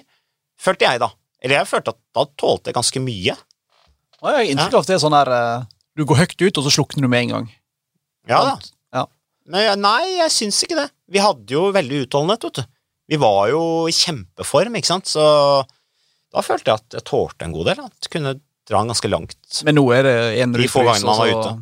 følte 0.62 0.86
jeg 0.86 1.02
da. 1.02 1.08
Eller 1.42 1.58
jeg 1.58 1.70
følte 1.72 1.96
at 1.96 1.98
da 2.14 2.26
tålte 2.38 2.70
jeg 2.70 2.78
ganske 2.78 3.02
mye. 3.02 3.34
Ja, 3.34 4.28
jeg 4.28 4.38
har 4.38 4.52
inntrykk 4.52 4.76
av 4.78 4.84
at 4.84 4.92
det 4.92 4.94
er 4.94 5.02
sånn 5.02 5.18
her 5.18 5.32
uh, 5.34 5.66
Du 5.98 6.04
går 6.06 6.22
høyt 6.22 6.36
ut, 6.38 6.62
og 6.62 6.68
så 6.68 6.74
slukner 6.78 7.08
du 7.08 7.10
med 7.10 7.26
en 7.26 7.34
gang. 7.34 7.50
Ja 8.30 8.44
da. 8.46 8.54
Ja. 8.94 9.04
Men 9.50 9.82
nei, 9.82 10.12
jeg 10.20 10.30
syns 10.36 10.62
ikke 10.62 10.78
det. 10.78 10.86
Vi 11.10 11.24
hadde 11.24 11.58
jo 11.58 11.66
veldig 11.74 12.04
utholdenhet, 12.04 12.46
vet 12.46 12.62
du. 12.62 12.78
Vi 13.10 13.18
var 13.18 13.50
jo 13.50 13.62
i 13.90 13.96
kjempeform, 13.96 14.78
ikke 14.78 14.92
sant, 14.94 15.10
så 15.10 15.26
da 16.32 16.46
følte 16.46 16.70
jeg 16.70 16.80
at 16.80 16.96
jeg 17.00 17.06
tålte 17.10 17.50
en 17.50 17.54
god 17.58 17.72
del. 17.72 17.82
At 17.90 18.06
jeg 18.06 18.14
kunne 18.14 18.38
dra 18.68 18.78
den 18.82 18.92
ganske 18.92 19.10
langt. 19.10 19.36
Men 19.66 19.74
nå 19.78 19.84
er 19.96 20.02
det 20.06 20.16
en 20.42 20.52
De 20.56 20.68
få 20.70 20.84
gangene 20.86 21.06
man 21.08 21.18
var 21.18 21.32
og 21.34 21.44
så 21.44 21.54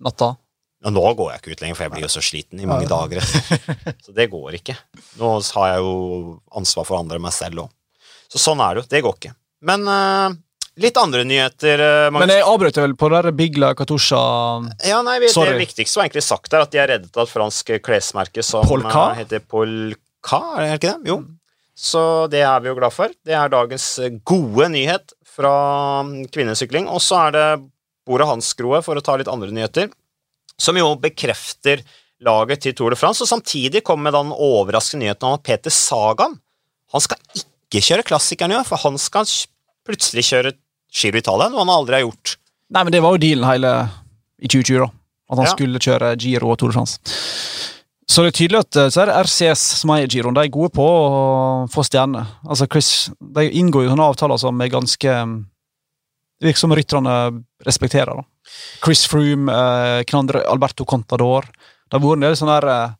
Natta. 0.00 0.30
Ja, 0.80 0.88
nå 0.96 1.02
går 1.12 1.28
jeg 1.34 1.40
ikke 1.42 1.52
ut 1.52 1.60
lenger, 1.60 1.76
for 1.76 1.84
jeg 1.84 1.92
blir 1.92 2.04
jo 2.06 2.12
så 2.14 2.22
sliten 2.24 2.60
i 2.62 2.66
mange 2.68 2.86
Ja. 2.86 2.92
dager. 2.94 3.20
Så 4.06 4.14
det 4.16 4.30
går 4.32 4.54
ikke. 4.56 4.76
Nå 5.20 5.32
har 5.54 5.66
jeg 5.74 5.82
jo 5.84 5.90
ansvar 6.56 6.86
for 6.88 6.96
andre 7.02 7.18
enn 7.20 7.26
meg 7.26 7.34
selv 7.36 7.66
òg. 7.66 7.74
Så 8.32 8.40
sånn 8.40 8.62
er 8.64 8.78
det 8.78 8.80
jo. 8.80 8.86
Det 8.94 9.02
går 9.04 9.18
ikke. 9.18 9.32
Men 9.68 9.84
uh, 9.84 10.32
litt 10.80 10.96
andre 10.96 11.26
nyheter, 11.28 11.82
Uh, 12.08 12.16
Men 12.16 12.32
jeg 12.32 12.46
avbrøt 12.48 12.80
vel 12.80 12.94
på 12.96 13.10
det 13.12 13.20
der 13.26 13.36
Bigla 13.36 13.74
Katusha 13.76 14.22
Ja, 14.88 15.02
nei, 15.04 15.18
vi-. 15.20 15.28
Det 15.36 15.58
viktigste 15.60 16.00
var 16.00 16.08
egentlig 16.08 16.24
sagt 16.24 16.48
der, 16.50 16.64
at 16.64 16.72
de 16.72 16.80
har 16.80 16.88
reddet 16.88 17.12
av 17.12 17.26
et 17.28 17.34
fransk 17.34 17.74
klesmerke 17.84 18.42
som 18.42 18.64
Polka? 18.64 19.10
eh, 19.12 19.20
heter 19.20 19.44
Polka, 19.44 20.40
er 20.56 20.64
det 20.64 20.80
ikke 20.80 20.94
det? 20.96 21.12
Jo. 21.12 21.20
Så 21.76 22.00
det 22.32 22.40
er 22.44 22.60
vi 22.64 22.68
jo 22.72 22.74
glad 22.80 22.92
for. 22.96 23.12
Det 23.24 23.36
er 23.36 23.52
dagens 23.52 23.84
gode 24.24 24.66
nyhet 24.72 25.12
fra 25.30 25.52
kvinnesykling. 26.34 26.88
Og 26.90 27.02
så 27.04 27.18
er 27.28 27.36
det 27.36 27.46
Bora 28.08 28.26
Hansgrohe, 28.30 28.82
for 28.82 28.98
å 28.98 29.04
ta 29.04 29.16
litt 29.20 29.30
andre 29.30 29.52
nyheter, 29.54 29.90
som 30.60 30.76
jo 30.76 30.92
bekrefter 31.00 31.84
laget 32.20 32.60
til 32.66 32.74
Tour 32.76 32.92
de 32.92 32.98
France, 33.00 33.22
og 33.24 33.30
samtidig 33.30 33.82
kommer 33.86 34.10
med 34.10 34.16
den 34.18 34.32
overraskende 34.36 35.06
nyheten 35.06 35.28
om 35.30 35.38
at 35.38 35.44
Peter 35.46 35.72
Sagan 35.72 36.34
han 36.92 37.00
skal 37.04 37.16
ikke 37.38 37.80
kjøre 37.86 38.04
klassikeren 38.08 38.52
i 38.52 38.58
år, 38.58 38.66
for 38.66 38.82
han 38.82 38.98
skal 39.00 39.28
plutselig 39.86 40.26
kjøre 40.26 40.52
Giro 40.90 41.20
Italia, 41.22 41.46
noe 41.48 41.62
han 41.62 41.70
aldri 41.70 42.00
har 42.00 42.02
gjort. 42.02 42.34
Nei, 42.74 42.82
men 42.82 42.92
det 42.92 43.00
var 43.04 43.14
jo 43.14 43.22
dealen 43.22 43.46
hele 43.46 43.70
i 44.42 44.50
2020, 44.50 44.80
da. 44.82 44.88
At 45.30 45.38
han 45.38 45.46
Ja. 45.46 45.52
skulle 45.54 45.78
kjøre 45.78 46.10
Giro 46.18 46.50
og 46.50 46.58
Tour 46.58 46.72
de 46.72 46.74
France. 46.74 46.98
Så 48.10 48.24
det 48.24 48.32
er 48.32 48.38
tydelig 48.40 48.60
at 48.64 48.76
eh, 48.80 48.88
så 48.90 49.02
er 49.04 49.10
det 49.12 49.18
RCS 49.28 49.62
som 49.82 49.92
eier 49.94 50.10
Giroen. 50.10 50.34
De 50.34 50.42
er 50.42 50.50
gode 50.52 50.72
på 50.74 50.82
å 50.82 51.66
få 51.70 51.84
stjerner. 51.86 52.26
Altså 52.42 52.66
Chris, 52.70 52.88
De 53.20 53.44
inngår 53.60 53.84
jo 53.86 53.92
sånne 53.92 54.08
avtaler 54.10 54.40
som 54.42 54.60
er 54.64 54.72
ganske 54.72 55.12
mm, 55.30 55.36
virker 56.42 56.62
som 56.64 56.74
rytterne 56.74 57.14
respekterer. 57.66 58.18
da. 58.18 58.24
Chris 58.82 59.04
Froome, 59.06 59.52
eh, 59.52 60.00
Knandre, 60.10 60.42
Alberto 60.50 60.86
Contador. 60.88 61.46
Det 61.86 61.94
har 61.98 62.02
vært 62.02 62.18
en 62.18 62.26
del 62.26 62.38
sånne 62.40 62.56
her, 62.58 62.68
eh, 62.74 62.96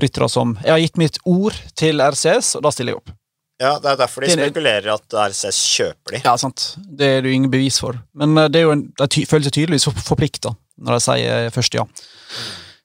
ryttere 0.00 0.28
som 0.32 0.52
Jeg 0.64 0.70
har 0.74 0.78
gitt 0.84 1.00
mitt 1.00 1.18
ord 1.28 1.56
til 1.76 2.00
RCS, 2.04 2.54
og 2.56 2.62
da 2.68 2.70
stiller 2.74 2.92
jeg 2.94 3.00
opp. 3.00 3.16
Ja, 3.60 3.74
det 3.78 3.90
er 3.90 3.96
derfor 4.00 4.24
de 4.24 4.30
er- 4.32 4.48
spekulerer 4.48 4.92
at 4.94 5.16
RCS 5.32 5.58
kjøper 5.76 6.14
de. 6.14 6.20
Ja, 6.24 6.36
sant. 6.40 6.74
Det 6.80 7.06
er 7.06 7.20
det 7.22 7.30
jo 7.32 7.36
ingen 7.36 7.50
bevis 7.52 7.80
for. 7.80 7.96
Men 8.14 8.36
eh, 8.36 8.48
det 8.48 8.60
er 8.60 8.68
jo 8.68 8.72
en, 8.76 8.86
de 8.96 9.24
føler 9.28 9.48
seg 9.48 9.56
tydeligvis 9.56 9.88
forplikta 10.04 10.52
når 10.80 10.96
de 10.96 11.00
sier 11.04 11.50
først 11.52 11.74
ja. 11.76 11.84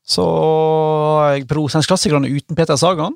Så 0.05 0.25
jeg 1.33 1.47
Brosens 1.49 1.87
klassikerne 1.89 2.29
uten 2.29 2.57
Peter 2.57 2.77
Sagan 2.77 3.15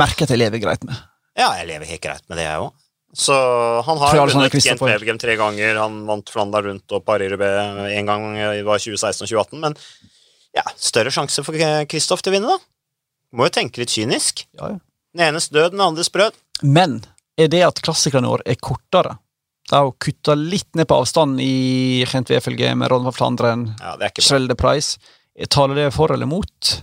merker 0.00 0.24
at 0.24 0.32
jeg 0.32 0.40
lever 0.40 0.62
greit 0.62 0.84
med. 0.88 0.96
Ja, 1.36 1.50
jeg 1.58 1.68
lever 1.68 1.90
helt 1.90 2.02
greit 2.02 2.24
med 2.30 2.40
det, 2.40 2.46
jeg 2.46 2.62
òg. 2.62 2.72
Så 3.14 3.34
han 3.86 4.00
har 4.00 4.16
vunnet 4.18 4.56
Gent 4.58 4.80
Belgium 4.82 5.18
tre 5.22 5.36
ganger, 5.38 5.76
han 5.78 6.00
vant 6.08 6.30
Flandern 6.34 6.66
rundt 6.66 6.94
og 6.96 7.04
Paris-Rubé 7.06 7.50
én 7.94 8.08
gang, 8.08 8.24
det 8.34 8.64
var 8.66 8.80
2016 8.82 9.22
og 9.22 9.30
2018, 9.30 9.60
men 9.62 9.76
ja, 10.54 10.64
større 10.74 11.12
sjanse 11.14 11.44
for 11.46 11.58
Kristoff 11.90 12.24
til 12.24 12.32
å 12.32 12.34
vinne, 12.34 12.56
da. 12.56 12.58
Må 13.34 13.46
jo 13.48 13.54
tenke 13.54 13.82
litt 13.82 13.94
kynisk. 13.94 14.44
Ja, 14.58 14.74
ja. 14.74 14.80
Den 15.14 15.28
enes 15.28 15.46
død, 15.54 15.76
den 15.76 15.82
andres 15.84 16.10
brød. 16.10 16.34
Men 16.66 17.04
er 17.38 17.50
det 17.50 17.62
at 17.66 17.78
klassikerne 17.86 18.30
våre 18.30 18.46
er 18.50 18.58
kortere? 18.58 19.16
De 19.70 19.78
har 19.80 19.92
kutta 20.02 20.34
litt 20.36 20.68
ned 20.76 20.88
på 20.90 20.96
avstanden 21.00 21.40
i 21.40 22.04
Gent 22.10 22.30
Wefelge 22.30 22.74
med 22.76 22.90
Ron 22.92 23.06
van 23.06 23.16
Flandren, 23.16 23.62
Ja, 23.80 23.94
det 24.00 24.10
er. 24.10 24.24
Schelde 24.24 24.56
Price. 24.60 24.98
Taler 25.50 25.78
det 25.78 25.86
for 25.96 26.12
eller 26.14 26.28
mot 26.30 26.74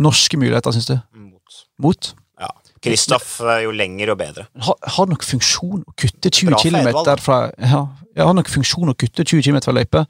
norske 0.00 0.38
muligheter, 0.40 0.72
syns 0.72 0.86
du? 0.88 0.96
Mot. 1.12 1.58
Mot? 1.82 2.12
Ja. 2.40 2.52
Kristoff 2.80 3.40
er 3.44 3.64
jo 3.66 3.74
lenger 3.76 4.14
og 4.14 4.20
bedre. 4.22 4.46
Har, 4.64 4.78
har 4.94 5.10
noen 5.10 5.26
funksjon 5.26 5.82
å 5.82 5.96
kutte 5.98 6.30
20 6.30 6.52
Bra 6.52 6.60
for 6.62 6.70
km 6.70 7.20
fra 7.20 7.40
ja, 7.58 7.82
Har 8.24 8.36
nok 8.38 8.48
funksjon 8.48 8.94
å 8.94 8.96
kutte 8.96 9.26
20 9.26 9.44
km 9.44 9.60
fra 9.66 9.74
løype? 9.76 10.06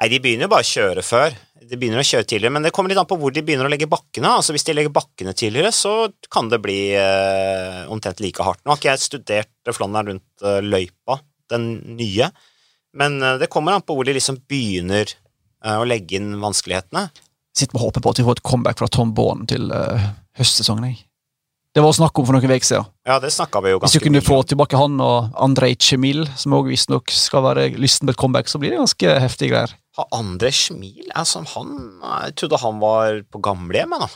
Nei, 0.00 0.08
de 0.12 0.20
begynner 0.22 0.46
jo 0.46 0.54
bare 0.54 0.64
å 0.64 0.70
kjøre 0.70 1.04
før. 1.04 1.36
De 1.66 1.78
begynner 1.78 2.00
å 2.02 2.06
kjøre 2.06 2.26
tidligere, 2.28 2.54
men 2.54 2.66
det 2.66 2.70
kommer 2.74 2.92
litt 2.92 3.00
an 3.00 3.08
på 3.10 3.18
hvor 3.20 3.32
de 3.34 3.42
begynner 3.42 3.66
å 3.66 3.72
legge 3.72 3.88
bakkene. 3.90 4.36
Altså 4.38 4.54
Hvis 4.54 4.66
de 4.68 4.74
legger 4.76 4.94
bakkene 4.94 5.34
tidligere, 5.36 5.72
så 5.74 6.08
kan 6.32 6.50
det 6.52 6.60
bli 6.62 6.78
eh, 6.94 7.80
omtrent 7.92 8.22
like 8.22 8.44
hardt. 8.44 8.62
Nå 8.62 8.72
har 8.72 8.80
ikke 8.80 8.92
jeg 8.92 9.04
studert 9.04 9.74
Flandern 9.74 10.12
rundt 10.12 10.46
eh, 10.46 10.60
løypa, 10.62 11.18
den 11.50 11.68
nye, 11.98 12.30
men 12.96 13.18
eh, 13.22 13.38
det 13.42 13.50
kommer 13.52 13.76
an 13.76 13.84
på 13.86 13.96
hvor 13.96 14.06
de 14.06 14.14
liksom 14.16 14.38
begynner 14.48 15.10
eh, 15.10 15.76
å 15.76 15.86
legge 15.88 16.20
inn 16.20 16.36
vanskelighetene. 16.42 17.08
Sitter 17.56 17.76
med 17.76 17.86
håpet 17.86 18.04
på 18.04 18.12
at 18.14 18.20
vi 18.20 18.28
får 18.28 18.38
et 18.38 18.46
comeback 18.46 18.80
fra 18.80 18.90
Tom 18.92 19.14
Baun 19.16 19.46
til 19.50 19.70
eh, 19.74 20.10
høstsesongen. 20.38 20.90
jeg. 20.92 21.02
Det 21.76 21.82
var 21.84 21.92
snakk 21.92 22.16
om 22.16 22.24
for 22.24 22.32
noen 22.32 22.48
uker 22.48 22.64
siden. 22.64 22.86
Ja, 23.04 23.18
det 23.20 23.34
snakka 23.34 23.60
vi 23.60 23.74
jo 23.74 23.80
ganske 23.82 23.84
mye 23.84 23.92
Hvis 23.92 24.00
du 24.00 24.06
kunne 24.06 24.22
få 24.24 24.38
tilbake 24.48 24.78
han 24.80 24.94
og 25.04 25.34
Andrej 25.44 25.74
Chemil, 25.84 26.22
som 26.40 26.54
òg 26.56 26.70
visstnok 26.70 27.12
skal 27.12 27.44
være 27.44 27.66
lysten 27.76 28.08
på 28.08 28.14
et 28.14 28.20
comeback, 28.22 28.48
så 28.48 28.60
blir 28.62 28.72
det 28.72 28.78
ganske 28.80 29.16
heftige 29.20 29.52
greier. 29.52 29.74
Har 29.96 30.50
Smil? 30.52 31.10
Altså, 31.14 31.42
han, 31.54 32.00
Jeg 32.02 32.36
trodde 32.36 32.60
han 32.60 32.80
var 32.80 33.22
på 33.32 33.40
gamlehjem, 33.40 33.94
nå. 33.96 34.08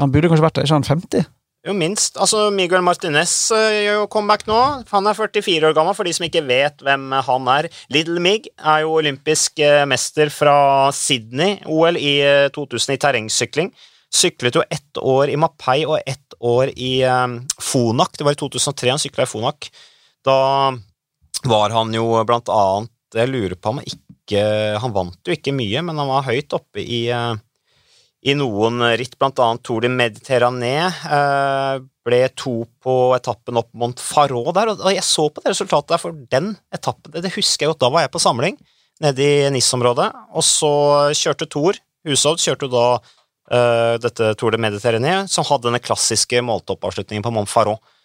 Han 0.00 0.12
burde 0.12 0.28
kanskje 0.28 0.44
vært 0.44 0.56
der, 0.58 0.68
ikke 0.68 0.78
han 0.78 0.88
50? 0.88 1.26
Jo, 1.66 1.74
minst. 1.74 2.14
Altså, 2.22 2.44
Miguel 2.54 2.84
Martinez 2.86 3.32
eh, 3.50 3.82
gjør 3.86 3.96
jo 4.02 4.08
comeback 4.12 4.44
nå. 4.46 4.58
Han 4.92 5.08
er 5.10 5.18
44 5.18 5.66
år 5.66 5.74
gammel, 5.74 5.96
for 5.98 6.06
de 6.06 6.12
som 6.14 6.26
ikke 6.28 6.44
vet 6.46 6.84
hvem 6.86 7.08
han 7.26 7.50
er. 7.50 7.68
Little 7.90 8.22
Mig 8.22 8.46
er 8.54 8.84
jo 8.84 8.94
olympisk 9.00 9.58
eh, 9.64 9.82
mester 9.88 10.30
fra 10.30 10.56
Sydney-OL 10.94 11.98
i 11.98 12.14
eh, 12.22 12.46
2000 12.54 12.94
i 12.94 13.00
terrengsykling. 13.02 13.72
Syklet 14.14 14.60
jo 14.60 14.62
ett 14.70 15.02
år 15.02 15.32
i 15.32 15.40
Mapei 15.40 15.80
og 15.88 15.98
ett 16.06 16.38
år 16.38 16.70
i 16.76 17.00
eh, 17.02 17.26
Fonak. 17.58 18.14
Det 18.14 18.28
var 18.28 18.38
i 18.38 18.42
2003 18.44 18.94
han 18.94 19.02
sykla 19.02 19.26
i 19.26 19.32
Fonak. 19.32 19.70
Da 20.26 20.38
var 21.50 21.74
han 21.74 21.90
jo 21.94 22.08
blant 22.26 22.48
annet 22.50 22.92
Jeg 23.14 23.30
lurer 23.30 23.54
på 23.58 23.70
om 23.70 23.80
han 23.80 23.86
ikke 23.90 24.05
Han 24.34 24.94
vant 24.94 25.28
jo 25.28 25.34
ikke 25.36 25.54
mye, 25.54 25.82
men 25.86 26.00
han 26.00 26.08
var 26.10 26.26
høyt 26.26 26.56
oppe 26.56 26.82
i 26.82 27.04
eh, 27.14 27.36
i 28.26 28.34
noen 28.34 28.82
ritt, 28.98 29.14
blant 29.20 29.38
annet 29.42 29.62
Tour 29.66 29.84
de 29.84 29.90
Mediterranée. 29.92 30.86
Eh, 30.86 31.82
ble 32.06 32.20
to 32.38 32.56
på 32.82 32.94
etappen 33.16 33.58
opp 33.60 33.70
Mont 33.78 34.00
Farot 34.02 34.52
der, 34.56 34.72
og 34.74 34.88
jeg 34.94 35.04
så 35.06 35.26
på 35.30 35.42
det 35.42 35.52
resultatet 35.52 35.94
der, 35.94 36.02
for 36.02 36.16
den 36.30 36.52
etappen, 36.74 37.14
det, 37.14 37.34
husker 37.34 37.66
jeg 37.66 37.74
godt, 37.74 37.82
da 37.82 37.90
var 37.94 38.06
jeg 38.06 38.14
på 38.14 38.22
samling 38.22 38.58
nede 39.02 39.22
i 39.22 39.50
NIS-området, 39.52 40.06
og 40.32 40.46
så 40.46 40.72
kjørte 41.18 41.48
Thor 41.52 41.76
Hushovd 42.06 42.38
kjørte 42.38 42.68
jo 42.68 42.70
da 42.70 42.84
eh, 43.50 43.96
dette 44.02 44.30
Tour 44.38 44.54
de 44.54 44.60
Mediterranée, 44.62 45.26
som 45.30 45.46
hadde 45.48 45.66
denne 45.66 45.82
klassiske 45.82 46.42
måltoppavslutningen 46.46 47.24
på 47.26 47.34
Mont 47.34 47.50
Farot. 47.50 47.82
Eh, 47.82 47.95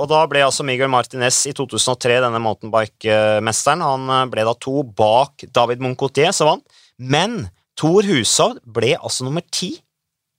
og 0.00 0.06
da 0.08 0.22
ble 0.30 0.40
altså 0.46 0.64
Miguel 0.64 0.88
Martinez 0.88 1.42
i 1.50 1.52
2003, 1.56 2.22
denne 2.24 2.40
mountainbike-mesteren, 2.40 3.84
han 3.84 4.12
eh, 4.14 4.28
ble 4.32 4.46
da 4.48 4.54
to 4.56 4.80
bak 4.96 5.44
David 5.52 5.82
Moncotier, 5.84 6.32
som 6.32 6.54
vant, 6.54 6.78
men 6.96 7.42
Thor 7.78 8.06
Hushovd 8.08 8.62
ble 8.64 8.94
altså 8.96 9.26
nummer 9.26 9.44
ti 9.52 9.74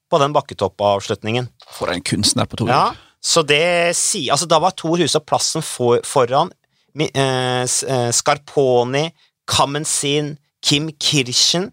på 0.10 0.18
den 0.22 0.34
bakketoppavslutningen. 0.34 1.48
For 1.78 1.94
en 1.94 2.02
kunstner 2.02 2.50
på 2.50 2.58
Thor. 2.60 2.72
Ja, 2.74 2.88
så 3.22 3.44
det 3.44 3.94
sier 4.00 4.34
Altså, 4.34 4.48
da 4.50 4.58
var 4.64 4.74
Thor 4.74 4.98
Hushovd 4.98 5.28
plassen 5.30 5.66
for, 5.66 6.02
foran 6.08 6.50
eh, 6.98 7.64
eh, 7.64 8.10
Scarponi, 8.16 9.06
Kamensin, 9.50 10.38
Kim 10.66 10.90
Kirchen. 10.98 11.70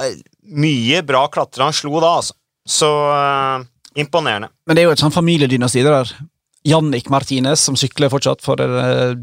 Eh, 0.00 0.20
Mye 0.52 1.00
bra 1.06 1.24
klatrere 1.32 1.70
han 1.70 1.76
slo 1.76 1.96
da, 2.02 2.16
altså. 2.20 2.36
Så 2.68 2.88
eh, 3.16 3.64
imponerende. 4.04 4.52
Men 4.66 4.76
det 4.76 4.84
er 4.84 4.90
jo 4.90 4.94
et 4.94 5.02
sånn 5.02 5.14
familiedynasti, 5.14 5.82
det 5.86 5.96
der. 5.96 6.12
Jannik 6.64 7.08
Martinez, 7.10 7.60
som 7.60 7.74
sykler 7.76 8.08
fortsatt 8.12 8.40
for 8.44 8.56
det, 8.56 8.68
det 8.68 9.18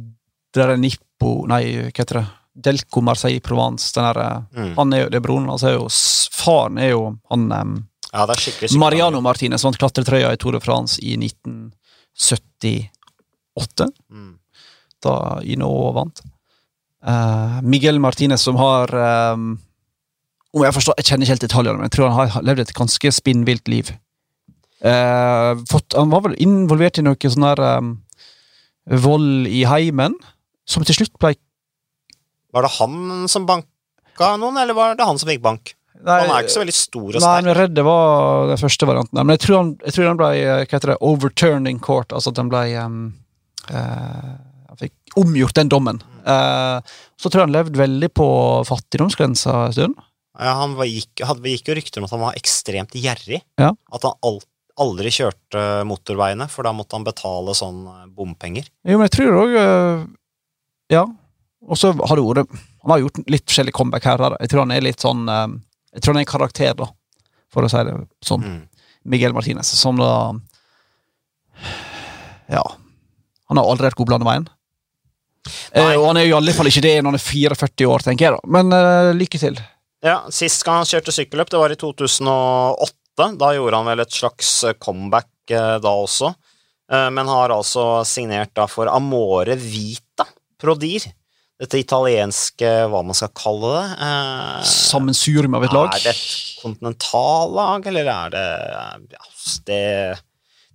der 0.60 0.76
Nippo 0.78 1.46
Nei, 1.48 1.64
hva 1.90 1.94
heter 1.94 2.20
det? 2.22 2.26
Delco 2.60 3.00
Marseille 3.06 3.40
Provence. 3.40 3.94
Den 3.96 4.04
der, 4.10 4.18
eh, 4.20 4.42
Mm. 4.60 4.74
Han 4.76 4.94
er 4.94 5.00
jo, 5.06 5.10
det 5.10 5.16
er 5.16 5.22
broren 5.24 5.48
hans. 5.50 5.62
jo 5.64 5.86
s- 5.88 6.28
Faren 6.32 6.78
er 6.78 6.90
jo 6.90 7.18
han 7.30 7.52
um, 7.52 7.86
Ja, 8.14 8.26
det 8.26 8.36
er 8.36 8.40
skikkelig 8.42 8.70
skikkelig. 8.70 8.80
Mariano 8.80 9.22
Martinez 9.22 9.64
vant 9.64 9.78
klatretrøya 9.78 10.32
i 10.34 10.38
Tour 10.38 10.52
de 10.54 10.60
France 10.60 11.00
i 11.02 11.16
1978. 11.18 13.88
Mm. 14.12 14.36
Da 15.04 15.40
Ino 15.44 15.70
vant. 15.96 16.22
Uh, 17.06 17.62
Miguel 17.64 18.00
Martinez, 18.00 18.42
som 18.44 18.56
har 18.60 18.92
um, 19.34 19.60
Om 20.52 20.64
jeg 20.66 20.74
forstår, 20.74 20.94
jeg 20.98 21.06
kjenner 21.06 21.24
ikke 21.28 21.36
helt 21.38 21.42
detaljene, 21.46 21.78
men 21.78 21.84
jeg 21.88 21.92
tror 21.96 22.10
han 22.12 22.30
har 22.34 22.42
levd 22.44 22.60
et 22.66 22.74
ganske 22.76 23.12
spinnvilt 23.14 23.68
liv. 23.70 23.92
Eh, 24.80 25.63
fått, 25.67 25.95
han 25.97 26.11
var 26.13 26.23
vel 26.27 26.38
involvert 26.39 27.01
i 27.01 27.03
noe 27.03 27.32
sånn 27.34 27.47
der 27.49 27.63
em, 27.67 27.89
vold 29.03 29.49
i 29.51 29.65
heimen, 29.67 30.15
som 30.69 30.86
til 30.88 31.01
slutt 31.01 31.17
ble 31.19 31.34
Var 32.55 32.65
det 32.65 32.71
han 32.77 33.27
som 33.30 33.47
banka 33.49 34.32
noen, 34.39 34.57
eller 34.61 34.77
var 34.77 34.95
det 34.95 35.07
han 35.07 35.19
som 35.19 35.30
fikk 35.30 35.43
bank? 35.43 35.75
han 35.99 36.30
er 36.32 36.45
ikke 36.45 36.53
så 36.53 36.61
veldig 36.61 36.75
stor 36.75 37.07
og 37.09 37.15
sterk. 37.17 37.23
Nei, 37.25 37.32
sterk. 37.34 37.45
men 37.45 37.57
Redde 37.57 37.84
var 37.84 38.45
den 38.53 38.61
første 38.61 38.88
varianten. 38.88 39.19
Men 39.19 39.36
jeg 39.36 39.41
tror, 39.43 39.57
han, 39.57 39.71
jeg 39.84 39.95
tror 39.95 40.07
han 40.07 40.19
ble 40.21 40.30
eh, 40.38 40.51
hva 40.61 40.77
heter 40.77 40.93
det, 40.93 40.99
overturning 41.09 41.82
court. 41.84 42.13
Altså 42.15 42.32
at 42.32 42.39
han 42.39 42.51
ble 42.51 42.61
um, 42.80 43.01
uh, 43.67 44.30
Han 44.69 44.80
fikk 44.80 45.19
omgjort 45.19 45.57
den 45.59 45.71
dommen. 45.71 45.99
Uh, 46.23 46.80
så 47.19 47.27
tror 47.27 47.43
jeg 47.43 47.49
han 47.49 47.57
levde 47.57 47.82
veldig 47.82 48.11
på 48.15 48.30
fattigdomsgrensa 48.69 49.57
en 49.65 49.75
stund. 49.75 50.05
Ja, 50.39 50.53
han 50.61 50.77
var, 50.80 50.88
gikk, 50.88 51.19
hadde, 51.25 51.51
gikk 51.51 51.67
jo 51.67 51.75
rykter 51.75 51.99
om 51.99 52.07
at 52.07 52.15
han 52.15 52.23
var 52.23 52.39
ekstremt 52.39 52.95
gjerrig. 52.95 53.41
Ja. 53.59 53.73
At 53.91 54.07
han 54.07 54.15
al 54.23 54.39
aldri 54.84 55.11
kjørte 55.13 55.63
motorveiene, 55.88 56.47
for 56.51 56.67
da 56.67 56.73
måtte 56.75 56.97
han 56.97 57.05
betale 57.07 57.55
sånn 57.57 57.82
eh, 57.88 58.05
bompenger. 58.15 58.69
Jo, 58.88 58.97
men 58.99 59.07
jeg 59.09 59.15
tror 59.17 59.41
òg 59.43 59.57
Ja. 60.93 61.05
Og 61.67 61.77
så 61.77 61.91
har 61.91 62.15
det 62.15 62.23
vært 62.23 62.53
Han 62.86 62.93
har 62.93 63.01
gjort 63.03 63.17
litt 63.27 63.43
forskjellig 63.49 63.73
comeback 63.75 64.05
her. 64.07 64.21
Jeg 64.39 64.49
tror 64.49 64.63
han 64.63 64.71
er 64.71 64.86
litt 64.86 65.03
sånn 65.03 65.25
eh, 65.30 65.47
Jeg 65.95 66.01
tror 66.03 66.13
han 66.15 66.21
er 66.21 66.27
en 66.27 66.34
karakter, 66.34 66.75
da, 66.80 66.88
for 67.51 67.65
å 67.67 67.71
si 67.71 67.82
det 67.88 67.95
sånn. 68.25 68.45
Mm. 68.45 68.61
Miguel 69.09 69.34
Martinez, 69.36 69.71
som 69.80 69.99
da 69.99 70.13
Ja. 72.49 72.63
Han 73.49 73.57
har 73.57 73.65
aldri 73.65 73.88
vært 73.89 73.97
god 73.97 74.09
på 74.09 74.13
landeveien. 74.13 74.47
Eh, 75.73 75.95
og 75.97 76.05
han 76.09 76.19
er 76.19 76.27
jo 76.27 76.36
i 76.36 76.38
alle 76.38 76.53
fall 76.53 76.69
ikke 76.69 76.84
det 76.86 76.95
når 76.99 77.13
han 77.13 77.17
er 77.19 77.25
44 77.25 77.89
år, 77.89 78.05
tenker 78.05 78.27
jeg, 78.27 78.38
da. 78.38 78.51
Men 78.57 78.75
eh, 78.75 79.11
lykke 79.17 79.41
til. 79.41 79.59
Ja, 80.05 80.21
Sist 80.32 80.63
gang 80.65 80.82
han 80.82 80.89
kjørte 80.89 81.13
sykkelløp, 81.15 81.49
det 81.51 81.61
var 81.61 81.73
i 81.73 81.80
2008. 81.80 82.95
Da 83.39 83.51
gjorde 83.55 83.80
han 83.82 83.89
vel 83.91 84.03
et 84.05 84.15
slags 84.15 84.51
eh, 84.70 84.76
comeback 84.80 85.30
eh, 85.51 85.78
da 85.84 85.91
også. 86.05 86.32
Eh, 86.91 87.09
Men 87.15 87.28
har 87.28 87.53
altså 87.55 88.03
signert 88.07 88.53
da 88.57 88.67
for 88.72 88.88
Amore 88.91 89.57
Vita 89.59 90.26
Prodir. 90.59 91.05
Dette 91.59 91.76
italienske, 91.82 92.67
hva 92.88 93.01
man 93.03 93.17
skal 93.17 93.34
kalle 93.36 93.74
det. 93.76 93.88
eh, 94.07 94.63
Sammensurium 94.63 95.57
av 95.59 95.65
et 95.67 95.74
lag. 95.76 95.91
Er 95.97 96.05
det 96.07 96.13
et 96.15 96.61
kontinentallag, 96.61 97.88
eller 97.91 98.07
er 98.13 98.30
det 98.34 98.45
ja, 99.11 99.26
det, 99.67 99.82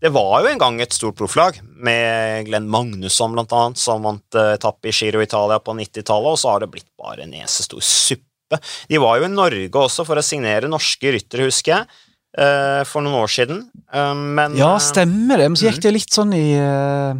det 0.04 0.10
var 0.12 0.42
jo 0.44 0.50
en 0.50 0.60
gang 0.60 0.80
et 0.84 0.92
stort 0.92 1.16
profflag, 1.16 1.56
med 1.64 2.44
Glenn 2.50 2.68
Magnusson 2.68 3.32
blant 3.32 3.52
annet, 3.56 3.80
som 3.80 4.04
vant 4.04 4.36
etappe 4.36 4.90
i 4.90 4.92
Giro 4.92 5.22
Italia 5.24 5.56
på 5.64 5.72
90-tallet, 5.78 6.34
og 6.34 6.40
så 6.40 6.52
har 6.52 6.64
det 6.64 6.70
blitt 6.74 6.90
bare 7.00 7.24
en 7.24 7.32
nesestor 7.32 7.80
suppe. 7.84 8.60
De 8.90 9.00
var 9.00 9.18
jo 9.18 9.24
i 9.24 9.32
Norge 9.32 9.70
også 9.80 10.04
for 10.06 10.20
å 10.20 10.24
signere 10.24 10.68
norske 10.70 11.14
ryttere, 11.16 11.48
husker 11.48 11.78
jeg, 11.78 12.02
for 12.36 13.00
noen 13.04 13.20
år 13.22 13.30
siden, 13.30 13.64
Eh, 13.94 14.14
men 14.14 14.56
Ja, 14.58 14.72
eh, 14.74 14.82
stemmer 14.82 15.38
det. 15.38 15.48
Men 15.52 15.56
så 15.56 15.68
gikk 15.70 15.82
det 15.84 15.92
litt 15.94 16.10
sånn 16.10 16.32
i, 16.34 16.54
eh, 16.58 17.14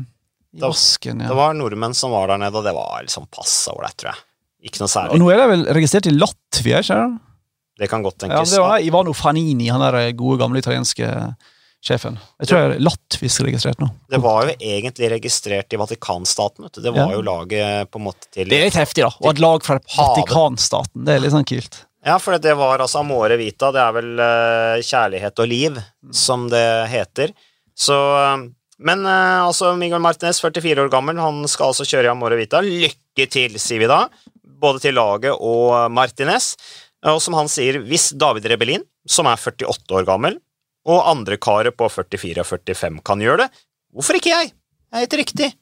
i 0.56 0.60
vasken. 0.60 1.18
det 1.22 1.36
var 1.36 1.54
nordmenn 1.54 1.94
som 1.94 2.10
var 2.10 2.26
der 2.32 2.38
nede, 2.38 2.56
og 2.56 2.64
det 2.64 2.74
var 2.74 3.02
liksom 3.04 3.28
passe 3.30 3.68
ålreit, 3.70 3.94
tror 3.96 4.10
jeg. 4.12 4.70
Ikke 4.72 4.80
noe 4.80 5.10
Og 5.12 5.18
nå 5.20 5.30
er 5.30 5.36
de 5.36 5.48
vel 5.52 5.64
registrert 5.76 6.06
i 6.08 6.14
Latvia, 6.16 6.78
ikke 6.80 6.86
sant? 6.86 7.20
Det 7.78 7.88
kan 7.90 8.02
godt 8.02 8.22
Ja, 8.22 8.28
tenkes. 8.28 8.50
det 8.50 8.60
var 8.60 8.78
Ivano 8.80 9.12
Fanini, 9.12 9.68
han 9.68 9.80
der 9.80 10.12
gode, 10.12 10.38
gamle 10.38 10.58
italienske 10.58 11.36
sjefen. 11.84 12.18
Jeg 12.40 12.48
tror 12.48 12.58
jeg 12.58 12.76
er 12.76 12.80
latvisk 12.80 13.40
registrert 13.44 13.78
nå. 13.78 13.90
Det 14.08 14.20
var 14.22 14.46
jo 14.46 14.54
egentlig 14.58 15.10
registrert 15.10 15.72
i 15.74 15.76
Vatikanstaten. 15.76 16.62
Vet 16.64 16.72
du. 16.72 16.80
Det 16.80 16.94
var 16.94 17.10
Ja. 17.10 17.16
jo 17.16 17.20
laget 17.22 17.90
på 17.90 17.96
en 18.00 18.04
måte 18.06 18.26
til 18.32 18.48
Det 18.48 18.58
er 18.58 18.64
litt 18.70 18.74
heftig, 18.74 19.02
da. 19.02 19.10
Og 19.20 19.30
et 19.34 19.38
lag 19.38 19.62
fra 19.62 19.78
Vatikanstaten. 19.78 21.04
Det 21.04 21.16
er 21.16 21.20
litt 21.20 21.32
sånn 21.32 21.44
kult. 21.46 21.84
Ja, 22.04 22.18
for 22.20 22.36
det 22.36 22.52
var 22.58 22.82
altså 22.84 23.00
Amore 23.00 23.38
Vita. 23.40 23.70
Det 23.72 23.80
er 23.80 23.94
vel 23.96 24.10
uh, 24.20 24.82
kjærlighet 24.84 25.40
og 25.40 25.48
liv, 25.48 25.78
som 26.12 26.44
det 26.52 26.66
heter. 26.92 27.32
Så 27.74 27.96
eh, 27.96 28.44
Men 28.84 29.06
uh, 29.06 29.46
altså, 29.48 29.72
Miguel 29.78 30.02
Martinez, 30.04 30.38
44 30.44 30.84
år 30.84 30.92
gammel, 30.92 31.18
han 31.18 31.40
skal 31.48 31.72
altså 31.72 31.86
kjøre 31.88 32.10
i 32.10 32.12
Amore 32.12 32.36
Vita. 32.38 32.60
Lykke 32.60 33.26
til, 33.32 33.56
sier 33.62 33.80
vi 33.80 33.88
da. 33.88 34.02
Både 34.44 34.84
til 34.84 34.98
laget 34.98 35.32
og 35.32 35.90
Martinez. 35.90 36.52
Og 37.08 37.22
som 37.24 37.38
han 37.38 37.48
sier, 37.52 37.80
hvis 37.88 38.10
David 38.20 38.50
Rebellin, 38.52 38.84
som 39.08 39.28
er 39.28 39.40
48 39.40 39.96
år 39.96 40.06
gammel, 40.08 40.38
og 40.84 41.08
andre 41.08 41.40
karer 41.40 41.72
på 41.72 41.88
44 41.88 42.44
og 42.44 42.48
45 42.52 43.00
kan 43.04 43.20
gjøre 43.24 43.46
det, 43.46 43.64
hvorfor 43.96 44.20
ikke 44.20 44.32
jeg? 44.32 44.52
Jeg 44.52 45.00
er 45.00 45.06
helt 45.06 45.20
riktig. 45.20 45.52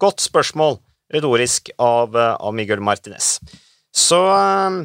Godt 0.00 0.24
spørsmål, 0.24 0.80
retorisk, 1.12 1.68
av, 1.76 2.16
av 2.16 2.56
Miguel 2.56 2.80
Martinez. 2.84 3.36
Så 3.96 4.18
eh, 4.32 4.84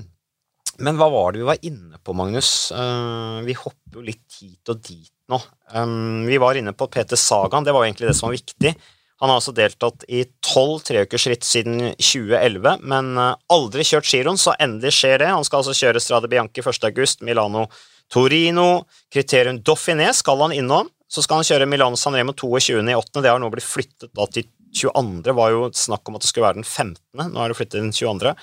Men 0.80 0.98
hva 1.00 1.10
var 1.12 1.34
det 1.34 1.42
vi 1.42 1.50
var 1.50 1.68
inne 1.68 2.00
på, 2.00 2.16
Magnus? 2.18 2.72
Uh, 2.72 3.42
vi 3.46 3.58
hopper 3.58 4.00
jo 4.00 4.06
litt 4.06 4.40
hit 4.40 4.72
og 4.72 4.82
dit 4.86 5.12
nå. 5.32 5.40
Um, 5.76 6.24
vi 6.28 6.40
var 6.42 6.58
inne 6.60 6.74
på 6.76 6.88
Peter 6.92 7.20
Sagan, 7.20 7.68
det 7.68 7.76
var 7.76 7.84
jo 7.84 7.92
egentlig 7.92 8.12
det 8.12 8.18
som 8.18 8.30
var 8.30 8.38
viktig. 8.38 8.74
Han 9.22 9.30
har 9.30 9.38
altså 9.38 9.54
deltatt 9.54 10.06
i 10.10 10.24
tolv 10.42 10.80
treukersritt 10.88 11.46
siden 11.46 11.92
2011, 12.00 12.82
men 12.90 13.12
uh, 13.20 13.36
aldri 13.54 13.86
kjørt 13.86 14.10
giroen, 14.10 14.40
så 14.42 14.56
endelig 14.58 14.96
skjer 14.98 15.22
det. 15.22 15.30
Han 15.30 15.46
skal 15.46 15.62
altså 15.62 15.78
kjøre 15.78 16.02
Strade 16.02 16.32
Bianchi 16.32 16.64
1. 16.64 16.88
august, 16.90 17.22
Milano 17.28 17.68
Torino, 18.12 18.86
Criterium 19.14 19.62
Dauphiné 19.62 20.10
skal 20.18 20.42
han 20.42 20.56
innom. 20.56 20.90
Så 21.12 21.24
skal 21.26 21.42
han 21.42 21.48
kjøre 21.48 21.68
Milano 21.68 22.00
San 22.00 22.16
Remo 22.16 22.34
22. 22.34 22.80
i 22.88 22.96
8. 22.96 23.20
Det 23.20 23.30
har 23.32 23.40
nå 23.40 23.50
blitt 23.52 23.68
flyttet 23.68 24.14
da 24.16 24.26
til 24.32 24.48
22. 24.72 25.22
Det 25.28 25.36
var 25.36 25.52
jo 25.52 25.70
snakk 25.76 26.08
om 26.08 26.16
at 26.16 26.24
det 26.24 26.32
skulle 26.32 26.48
være 26.48 26.62
den 26.62 26.68
15. 26.68 27.32
Nå 27.34 27.44
er 27.44 27.52
det 27.52 27.58
flyttet 27.60 27.76
til 27.76 27.84
den 27.84 27.96
22. 27.96 28.34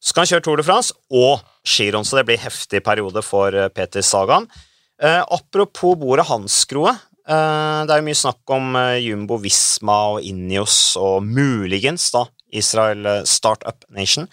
Så 0.00 0.12
skal 0.12 0.24
han 0.24 0.30
kjøre 0.34 0.44
Tour 0.44 0.60
de 0.60 0.66
France 0.66 0.94
og 1.10 1.44
giroen, 1.66 2.06
så 2.06 2.20
det 2.20 2.26
blir 2.28 2.40
heftig 2.42 2.82
periode 2.86 3.22
for 3.24 3.54
eh, 3.56 3.70
Peter 3.72 4.04
Sagan. 4.04 4.46
Eh, 5.02 5.22
apropos 5.22 5.96
bordet 5.98 6.28
Hanskroe. 6.28 6.92
Eh, 7.26 7.78
det 7.86 7.94
er 7.94 8.02
jo 8.02 8.06
mye 8.06 8.18
snakk 8.18 8.54
om 8.54 8.76
eh, 8.78 9.00
Jumbo 9.02 9.38
Visma 9.42 9.96
og 10.14 10.26
Inios 10.26 10.96
og 11.00 11.24
muligens 11.26 12.10
da 12.14 12.26
Israel 12.54 13.08
eh, 13.08 13.24
Startup 13.28 13.88
Nation. 13.92 14.28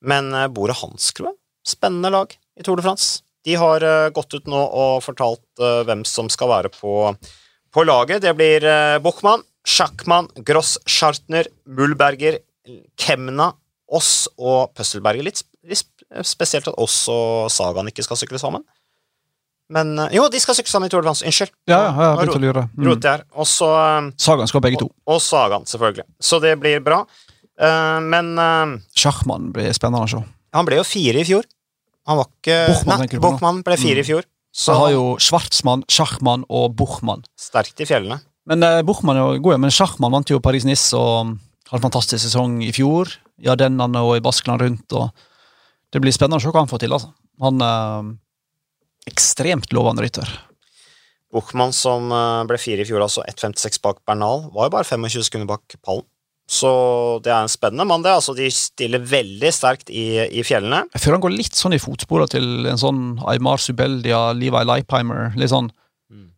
Men 0.00 0.32
eh, 0.34 0.48
bordet 0.48 0.78
Hanskroe, 0.80 1.34
spennende 1.66 2.12
lag 2.14 2.32
i 2.56 2.64
Tour 2.64 2.80
de 2.80 2.86
France. 2.86 3.20
De 3.44 3.54
har 3.56 3.80
gått 4.12 4.34
ut 4.36 4.48
nå 4.52 4.58
og 4.60 4.98
fortalt 5.00 5.62
hvem 5.88 6.02
som 6.04 6.26
skal 6.28 6.50
være 6.50 6.68
på, 6.74 6.90
på 7.72 7.84
laget. 7.88 8.20
Det 8.20 8.34
blir 8.36 8.66
Buchmann, 9.00 9.40
Schackmann, 9.64 10.28
Gross 10.44 10.74
Schartner, 10.84 11.48
Mulberger, 11.64 12.36
Kemna, 13.00 13.46
Oss 13.90 14.28
og 14.38 14.70
Pøsselberget 14.78 15.26
Litt, 15.26 15.42
litt 15.66 15.86
spesielt 16.26 16.68
at 16.70 16.76
Oss 16.78 17.02
og 17.10 17.50
Sagan 17.52 17.90
ikke 17.90 18.04
skal 18.06 18.18
sykle 18.20 18.38
sammen. 18.42 18.62
Men 19.70 19.92
eh, 19.98 20.16
Jo, 20.18 20.26
de 20.30 20.40
skal 20.42 20.56
sykle 20.58 20.72
sammen 20.72 20.90
i 20.90 20.92
Tour 20.92 21.02
de 21.04 21.08
France. 21.10 21.24
Unnskyld. 21.26 21.52
Ja, 21.70 21.80
ja, 21.86 21.92
har 22.18 22.26
Nå 22.26 22.38
lure. 22.42 22.66
Mm. 22.74 22.88
roter 22.90 23.20
jeg. 23.20 23.26
Og 23.34 23.46
så 23.46 23.68
Sagaen 23.70 24.12
Sagan 24.18 24.50
skal 24.50 24.64
begge 24.66 24.80
to. 24.82 24.90
Og, 24.90 25.16
og 25.16 25.22
Sagan, 25.24 25.66
selvfølgelig. 25.70 26.06
Så 26.22 26.40
det 26.42 26.56
blir 26.62 26.82
bra. 26.84 27.04
Uh, 27.60 27.98
men 28.00 28.32
uh, 28.40 28.78
Schachmann 28.96 29.50
blir 29.54 29.70
spennende 29.76 30.06
å 30.06 30.10
se. 30.10 30.22
han 30.56 30.66
ble 30.66 30.78
jo 30.80 30.86
fire 30.88 31.20
i 31.20 31.26
fjor. 31.28 31.46
Han 32.08 32.16
var 32.22 32.30
ikke 32.30 32.56
Buchmann, 32.70 33.02
Nei? 33.04 33.18
Buchmann 33.22 33.58
ble 33.66 33.76
fire 33.78 34.02
i 34.02 34.06
fjor. 34.06 34.24
Så 34.50 34.72
Så 34.72 34.78
har 34.80 34.90
jo 34.94 35.02
Schwartzmann, 35.22 35.84
Schachmann 35.92 36.46
og 36.48 36.72
Buchmann. 36.74 37.22
sterkt 37.38 37.78
i 37.84 37.86
fjellene. 37.86 38.18
Men 38.48 38.64
uh, 38.64 38.80
Buchmann 38.82 39.20
er 39.20 39.36
jo 39.36 39.42
god, 39.44 39.60
men 39.62 39.70
Schachmann 39.70 40.10
vant 40.16 40.32
jo 40.32 40.40
Paris-Nice 40.42 40.96
og 40.98 41.36
hadde 41.68 41.78
en 41.78 41.84
fantastisk 41.84 42.24
sesong 42.24 42.56
i 42.66 42.72
fjor. 42.74 43.12
I 43.40 43.50
Ardennene 43.52 44.04
og 44.04 44.16
i 44.18 44.24
Baskeland 44.24 44.62
rundt. 44.62 44.92
og 44.92 45.10
Det 45.92 46.02
blir 46.02 46.14
spennende 46.14 46.40
å 46.40 46.44
se 46.44 46.52
hva 46.52 46.64
han 46.64 46.70
får 46.70 46.84
til. 46.84 46.94
altså. 46.96 47.12
Han 47.40 47.64
er 47.64 48.12
ekstremt 49.10 49.72
lovende 49.72 50.04
rytter. 50.04 50.28
Buchmann, 51.30 51.72
som 51.72 52.10
eh, 52.10 52.44
ble 52.50 52.58
fire 52.58 52.82
i 52.82 52.88
fjor, 52.88 53.04
altså 53.04 53.22
1,56 53.30 53.78
bak 53.84 54.00
Bernal, 54.08 54.48
var 54.54 54.66
jo 54.66 54.74
bare 54.74 54.88
25 54.88 55.28
sekunder 55.28 55.50
bak 55.50 55.76
pallen. 55.86 56.06
Så 56.50 56.70
det 57.22 57.30
er 57.30 57.44
en 57.44 57.52
spennende 57.52 57.86
mann, 57.86 58.02
det. 58.02 58.10
altså 58.10 58.34
De 58.34 58.48
stiller 58.50 59.04
veldig 59.06 59.52
sterkt 59.54 59.92
i, 59.94 60.18
i 60.34 60.42
fjellene. 60.42 60.82
Jeg 60.96 61.04
føler 61.04 61.20
han 61.20 61.22
går 61.28 61.36
litt 61.36 61.54
sånn 61.54 61.76
i 61.76 61.78
fotsporene 61.78 62.32
til 62.32 62.66
en 62.66 62.80
sånn 62.80 63.04
Aymar 63.30 63.62
Subeldia, 63.62 64.32
Levi 64.34 64.64
Leipheimer. 64.66 65.30
litt 65.38 65.52
sånn. 65.52 65.70
Mm. 66.10 66.32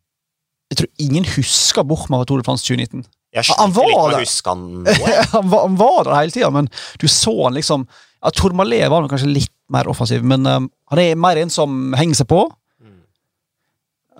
Jeg 0.68 0.82
tror 0.82 0.90
ingen 1.06 1.28
husker 1.38 1.88
Buchmann 1.88 2.20
fra 2.20 2.28
Tour 2.28 2.42
de 2.42 2.48
France 2.50 2.68
2019. 2.68 3.06
Jeg 3.32 3.48
Han 3.56 3.72
sliter 3.72 3.76
var 3.76 3.88
litt 3.88 3.98
med 3.98 4.16
å 4.16 4.24
huske 4.26 4.52
han 4.52 4.64
nå. 4.84 4.96
han, 5.32 5.46
var, 5.52 5.62
han 5.64 5.76
var 5.80 6.00
der 6.08 6.16
hele 6.18 6.34
tida, 6.34 6.50
men 6.52 6.68
du 7.00 7.06
så 7.08 7.32
han 7.46 7.56
liksom 7.56 7.86
ja, 8.22 8.30
Tormalé 8.30 8.82
var 8.92 9.08
kanskje 9.10 9.30
litt 9.30 9.54
mer 9.72 9.88
offensiv, 9.90 10.22
men 10.22 10.46
um, 10.46 10.68
han 10.92 11.00
er 11.02 11.16
mer 11.18 11.40
en 11.40 11.50
som 11.50 11.94
henger 11.98 12.20
seg 12.20 12.28
på. 12.30 12.42
Mm. 12.78 13.00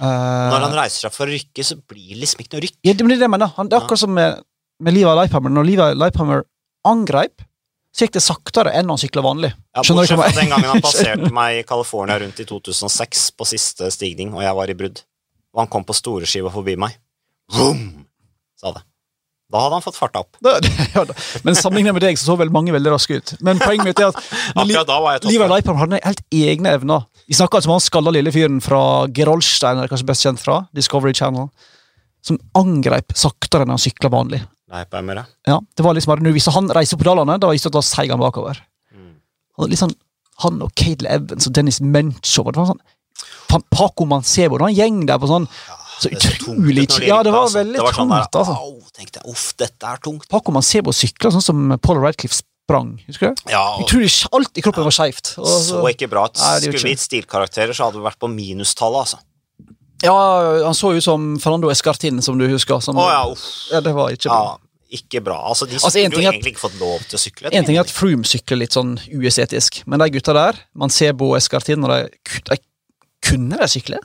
Uh, 0.01 0.49
Når 0.51 0.65
han 0.65 0.75
reiser 0.81 1.07
seg 1.07 1.15
for 1.15 1.29
å 1.29 1.35
rykke, 1.37 1.67
så 1.67 1.77
blir 1.79 2.15
det 2.15 2.23
liksom 2.25 2.43
ikke 2.43 2.57
noe 2.57 2.65
rykk. 2.65 2.79
ja, 2.81 2.97
det, 2.97 3.07
men 3.07 3.15
det 3.15 3.27
jeg 3.29 3.35
mener. 3.37 3.53
Han, 3.59 3.71
det 3.71 3.79
er 3.79 3.85
akkurat 3.85 4.03
som 4.03 4.15
med, 4.17 4.43
med 4.83 4.97
Liva 4.97 5.15
Leiphammer. 5.21 5.55
Når 5.55 5.69
Liva 5.69 5.89
Leiphammer 5.95 6.43
angreip, 6.89 7.45
så 7.93 8.07
gikk 8.07 8.15
det 8.17 8.25
saktere 8.25 8.73
enn 8.75 8.91
han 8.91 8.99
sykla 8.99 9.23
vanlig. 9.23 9.53
Ja, 9.77 9.85
Skjønner 9.85 10.09
Bortsett 10.09 10.23
fra 10.25 10.41
den 10.41 10.55
gangen 10.55 10.71
han 10.73 10.85
passerte 10.89 11.33
meg 11.37 11.61
i 11.61 11.65
California 11.69 12.17
rundt 12.25 12.41
i 12.41 12.49
2006 12.49 13.27
på 13.37 13.49
siste 13.53 13.93
stigning, 13.95 14.33
og 14.35 14.43
jeg 14.43 14.57
var 14.59 14.73
i 14.73 14.79
brudd. 14.83 15.05
Og 15.53 15.63
han 15.63 15.71
kom 15.71 15.85
på 15.87 15.95
storeskiva 15.95 16.51
forbi 16.51 16.79
meg. 16.81 16.97
Vroom, 17.53 17.85
sa 18.59 18.73
det. 18.73 18.83
Da 19.53 19.61
hadde 19.67 19.77
han 19.77 19.85
fått 19.85 19.99
farta 19.99 20.23
opp. 20.25 20.39
Da- 20.41 20.55
ja, 20.97 21.05
da. 21.09 21.17
Men 21.45 21.57
sammenlignet 21.59 21.97
med 21.99 22.05
deg 22.07 22.19
så 22.21 22.31
så 22.31 22.37
vel 22.41 22.53
mange 22.55 22.73
veldig 22.75 22.93
raske 22.95 23.19
ut. 23.21 23.35
Men 23.45 23.61
poenget 23.61 23.91
mitt 23.91 24.01
er 24.01 24.09
at 24.09 24.21
Li- 24.67 25.43
var. 25.43 25.53
Leipheimer 25.53 25.83
hadde 25.85 26.01
helt 26.07 26.23
egne 26.33 26.73
evner. 26.79 27.05
Vi 27.29 27.37
snakker 27.37 27.61
altså 27.61 27.71
om 27.71 27.77
han 27.77 27.85
skalla 27.85 28.15
lille 28.17 28.33
fyren 28.35 28.63
fra 28.65 28.81
Gerolstein, 29.15 29.83
er 29.83 29.93
kanskje 29.93 30.09
best 30.09 30.25
kjent 30.27 30.41
fra, 30.43 30.63
Discovery 30.77 31.13
Channel, 31.17 31.51
som 32.25 32.39
angrep 32.59 33.13
saktere 33.19 33.67
enn 33.67 33.75
han 33.75 33.83
sykla 33.83 34.11
vanlig. 34.13 34.41
Leipheimer, 34.73 35.21
ja. 35.21 35.25
Ja, 35.53 35.59
det 35.77 35.85
var 35.85 35.95
liksom 35.99 36.25
hvis 36.33 36.49
han 36.55 36.71
reiser 36.73 36.97
opp 36.97 37.05
dalene, 37.11 37.37
da 37.43 37.53
da 37.53 37.85
seig 37.85 38.11
han 38.15 38.23
bakover. 38.23 38.57
Mm. 38.95 39.77
Sånn, 39.77 39.93
han 40.43 40.63
og 40.65 40.73
Cadel 40.79 41.11
Evans 41.13 41.47
og 41.51 41.55
Dennis 41.55 41.81
Menchow 41.85 42.49
det 42.51 42.57
var 42.63 42.73
sånn, 42.73 42.83
Paco 43.69 44.07
Mancebo, 44.09 44.57
det 44.57 44.65
var 44.65 44.73
en 44.73 44.79
gjeng 44.79 45.03
der 45.07 45.21
på 45.21 45.29
sånn 45.29 45.45
så 46.01 46.09
utrolig 46.11 46.89
tungt. 46.89 47.07
Ja, 47.07 47.23
det 47.23 47.33
var 47.33 47.49
veldig 47.49 47.75
det 47.77 47.83
var 47.83 47.93
sånn 47.93 48.09
tungt, 48.11 48.39
altså. 48.41 48.57
Au, 48.57 48.81
tenkte 48.97 49.21
jeg, 49.21 49.31
uff, 49.33 49.53
dette 49.57 49.83
er 49.93 49.97
tungt. 50.03 50.29
Pakman 50.29 50.63
Sebo 50.63 50.93
sykler, 50.93 51.31
sånn 51.35 51.43
som 51.43 51.79
Paul 51.83 51.99
Radcliffe 52.03 52.41
sprang. 52.41 52.95
Husker 53.07 53.35
du? 53.35 53.43
Ja, 53.51 53.63
og 53.77 53.85
Utrolig, 53.85 54.11
Alt 54.33 54.57
i 54.59 54.63
kroppen 54.63 54.85
var 54.85 54.91
skeivt. 54.95 55.35
så 55.35 55.45
så- 55.45 55.85
ikke 55.91 56.09
bra 56.09 56.25
ut. 56.27 56.37
Skulle 56.37 56.73
vi 56.79 56.95
gitt 56.95 57.01
stilkarakterer, 57.01 57.73
så 57.75 57.85
hadde 57.91 57.99
vi 58.01 58.07
vært 58.09 58.19
på 58.19 58.29
minustallet, 58.33 59.01
altså. 59.07 59.19
Ja, 60.03 60.65
han 60.65 60.75
så 60.75 60.97
ut 60.97 61.03
som 61.05 61.39
Fernando 61.39 61.69
Escartin, 61.71 62.21
som 62.23 62.37
du 62.39 62.49
husker. 62.49 62.81
Som, 62.83 62.97
oh, 62.99 63.07
ja, 63.09 63.23
uff. 63.31 63.45
Ja, 63.71 63.81
det 63.81 63.95
var 63.95 64.11
ikke 64.11 64.31
bra. 64.33 64.59
Ja, 64.59 64.99
ikke 64.99 65.23
bra. 65.23 65.37
Altså, 65.49 65.67
de 65.69 65.75
Altså, 65.75 65.91
skulle 65.91 66.11
jo 66.11 66.29
at- 66.29 66.35
egentlig 66.35 66.57
ikke 66.57 66.65
fått 66.69 66.81
lov 66.81 66.99
til 67.09 67.17
å 67.19 67.21
sykle. 67.23 67.53
En 67.53 67.65
ting 67.65 67.77
er 67.77 67.81
at 67.81 67.87
Froome 67.91 68.25
sykler 68.27 68.59
litt 68.59 68.73
sånn 68.73 68.99
uestetisk, 69.15 69.85
men 69.87 70.01
de 70.01 70.11
gutta 70.11 70.33
der, 70.35 70.59
Man 70.75 70.91
ser 70.91 71.13
Bo 71.13 71.35
Eskartin, 71.37 71.85
og 71.85 71.91
de, 71.91 72.11
de 72.51 72.59
kunne 73.23 73.57
de 73.59 73.69
sykle? 73.69 73.99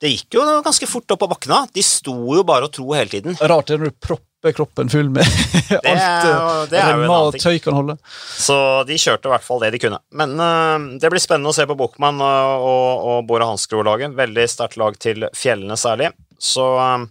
Det 0.00 0.08
gikk 0.14 0.36
jo 0.38 0.44
ganske 0.64 0.86
fort 0.88 1.12
opp 1.12 1.20
på 1.20 1.28
bakkene. 1.34 1.58
De 1.76 1.82
sto 1.84 2.14
jo 2.32 2.42
bare 2.48 2.64
og 2.68 2.72
tro 2.72 2.86
hele 2.96 3.10
tiden. 3.12 3.34
Rart 3.36 3.68
det 3.68 3.76
når 3.82 3.90
du 3.92 3.96
propper 4.00 4.54
kroppen 4.56 4.88
full 4.88 5.10
med 5.12 5.26
alt 5.76 5.84
er- 5.84 6.70
det 6.70 6.78
er 6.80 6.94
jo 6.94 7.02
remma 7.02 7.18
og 7.26 7.34
tøy 7.36 7.58
kan 7.60 7.76
holde. 7.76 7.96
Så 8.40 8.56
de 8.88 8.96
kjørte 8.96 9.28
i 9.28 9.32
hvert 9.34 9.44
fall 9.44 9.60
det 9.60 9.74
de 9.74 9.80
kunne. 9.82 9.98
Men 10.16 10.32
uh, 10.40 10.96
det 11.02 11.10
blir 11.12 11.20
spennende 11.20 11.52
å 11.52 11.56
se 11.56 11.66
på 11.68 11.76
Bokman 11.76 12.22
og, 12.24 12.64
og, 12.70 13.08
og 13.12 13.26
Bora 13.28 13.50
Hansgrohe-laget. 13.50 14.16
Veldig 14.16 14.46
sterkt 14.48 14.78
lag 14.80 14.96
til 15.04 15.28
fjellene 15.36 15.76
særlig. 15.76 16.08
Så 16.40 16.64
uh, 16.80 17.04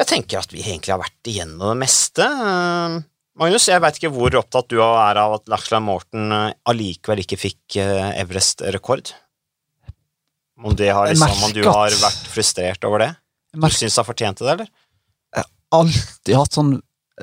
jeg 0.00 0.08
tenker 0.10 0.42
at 0.42 0.50
vi 0.52 0.64
egentlig 0.66 0.96
har 0.96 1.04
vært 1.04 1.30
igjennom 1.30 1.70
det 1.76 1.78
meste. 1.84 2.26
Magnus, 3.38 3.68
jeg 3.70 3.80
veit 3.84 3.96
ikke 4.00 4.10
hvor 4.16 4.34
opptatt 4.40 4.66
du 4.72 4.80
er 4.82 5.18
av 5.22 5.36
at 5.38 5.46
Lachlan 5.52 5.84
Morten 5.86 6.34
allikevel 6.66 7.22
ikke 7.22 7.38
fikk 7.40 7.78
Everest-rekord. 7.78 9.12
Om 10.56 10.76
det 10.76 10.88
har 10.88 11.10
liksom, 11.10 11.44
om 11.48 11.52
du 11.52 11.62
har 11.66 11.92
vært 12.00 12.28
frustrert 12.32 12.84
over 12.88 13.04
det? 13.04 13.10
Du 13.56 13.68
syns 13.72 13.96
han 14.00 14.06
fortjente 14.06 14.44
det, 14.44 14.54
eller? 14.54 14.70
Jeg 15.36 15.44
har 15.44 15.80
alltid 15.80 16.38
hatt 16.38 16.56
sånn, 16.56 16.72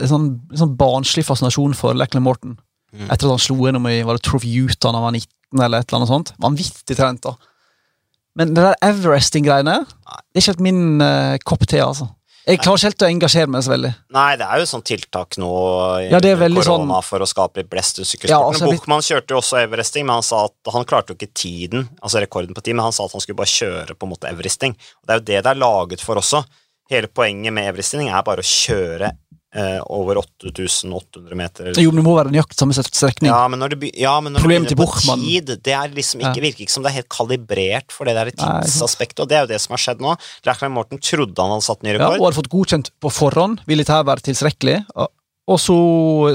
sånn, 0.10 0.28
sånn 0.54 0.76
barnslig 0.78 1.26
fascinasjon 1.26 1.74
for 1.78 1.98
Lachlan 1.98 2.26
Morton. 2.26 2.58
Mm. 2.94 3.08
Etter 3.08 3.26
at 3.26 3.34
han 3.34 3.42
slo 3.42 3.58
gjennom 3.66 3.88
i 3.90 4.02
var 4.06 4.20
det 4.20 4.26
Trophy 4.28 4.52
Utah 4.68 4.94
da 4.94 5.00
han 5.00 5.08
var 5.08 5.16
19, 5.18 5.64
eller 5.64 5.82
et 5.82 5.90
eller 5.90 6.02
annet 6.02 6.12
sånt. 6.12 6.34
Vanvittig 6.42 6.98
trent, 6.98 7.26
da. 7.26 7.34
Men 8.38 8.54
det 8.54 8.66
der 8.66 8.78
Everesting-greiene, 8.86 9.80
det 9.86 10.38
er 10.38 10.42
ikke 10.42 10.54
helt 10.54 10.66
min 10.66 10.84
uh, 11.02 11.38
kopp 11.46 11.66
te, 11.70 11.82
altså. 11.86 12.10
Jeg 12.44 12.60
klarer 12.60 12.76
ikke 12.76 12.90
helt 12.90 13.04
å 13.06 13.08
engasjere 13.08 13.48
meg 13.48 13.62
så 13.64 13.72
veldig. 13.72 13.90
Nei, 14.12 14.36
det 14.36 14.48
er 14.52 14.60
jo 14.60 14.66
sånn 14.68 14.84
tiltak 14.84 15.38
nå 15.40 15.52
i 16.02 16.10
Ja, 16.12 16.18
er 16.18 16.36
sånn- 16.38 16.58
korona 16.60 17.02
for 17.02 17.20
å 17.24 17.28
skape 17.28 17.62
litt 17.62 17.70
blest 17.70 17.98
Ja, 18.00 18.04
sykkelsporten. 18.04 18.54
altså, 18.54 18.66
Bokman 18.72 19.00
kjørte 19.00 19.30
jo 19.32 19.38
også 19.40 19.62
Everesting, 19.64 20.06
men 20.06 20.16
han 20.16 20.24
sa 20.24 20.46
at 20.46 20.74
han 20.74 20.84
klarte 20.84 21.14
jo 21.14 21.16
ikke 21.16 21.34
tiden, 21.34 21.88
altså 22.02 22.20
rekorden 22.20 22.54
på 22.54 22.62
tid, 22.62 22.76
men 22.76 22.84
han 22.84 22.92
sa 22.92 23.06
at 23.06 23.14
han 23.14 23.22
skulle 23.22 23.38
bare 23.38 23.48
kjøre 23.48 23.96
på 23.96 24.04
en 24.04 24.12
måte 24.12 24.28
Everesting. 24.30 24.72
Og 24.76 25.08
det 25.08 25.14
er 25.14 25.20
jo 25.20 25.26
det 25.26 25.44
det 25.44 25.52
er 25.56 25.62
laget 25.64 26.02
for 26.02 26.16
også. 26.16 26.44
Hele 26.90 27.08
poenget 27.08 27.54
med 27.54 27.64
Everesting 27.74 28.10
er 28.10 28.22
bare 28.24 28.44
å 28.44 28.44
kjøre 28.44 29.12
eh, 29.56 29.80
over 29.94 30.18
8800 30.22 31.36
meter. 31.38 31.72
Jo, 31.78 31.92
men 31.92 32.02
det 32.02 32.06
må 32.08 32.16
være 32.18 32.32
nøyaktig 32.34 32.58
samme 32.58 32.74
strekning. 32.78 33.30
Ja, 33.32 33.48
men 33.48 33.60
når 33.62 33.76
det, 33.76 33.92
ja, 34.00 34.14
men 34.24 34.34
når 34.34 34.44
Problemet 34.46 34.72
til 34.72 34.78
begynner 34.80 35.08
på 35.08 35.18
tid, 35.24 35.52
det 35.64 35.74
er 35.78 35.90
liksom 35.94 36.24
ikke, 36.24 36.36
Ja. 36.40 36.46
virker 36.48 36.66
ikke 36.66 36.72
som 36.76 36.84
det 36.84 36.92
er 36.92 36.98
helt 37.02 37.10
kalibrert 37.14 37.92
for 37.92 38.06
det 38.10 38.16
der 38.18 38.32
tidsaspektet, 38.32 39.20
og 39.22 39.30
det 39.30 39.38
er 39.38 39.46
jo 39.46 39.52
det 39.54 39.62
som 39.62 39.74
har 39.78 39.84
skjedd 39.86 40.02
nå. 40.02 40.16
Lachlan 40.46 40.74
Morten 40.74 40.98
trodde 41.00 41.38
han 41.38 41.52
hadde 41.56 41.68
satt 41.68 41.84
ny 41.84 41.94
Ja, 41.94 42.00
rekord. 42.00 42.20
og 42.20 42.26
hadde 42.30 42.40
fått 42.42 42.50
godkjent 42.56 42.90
på 43.00 43.12
forhånd. 43.14 43.62
Ville 43.68 43.84
dette 43.86 44.02
være 44.06 44.26
tilstrekkelig? 44.26 44.80
Og 45.46 45.60
så 45.60 45.76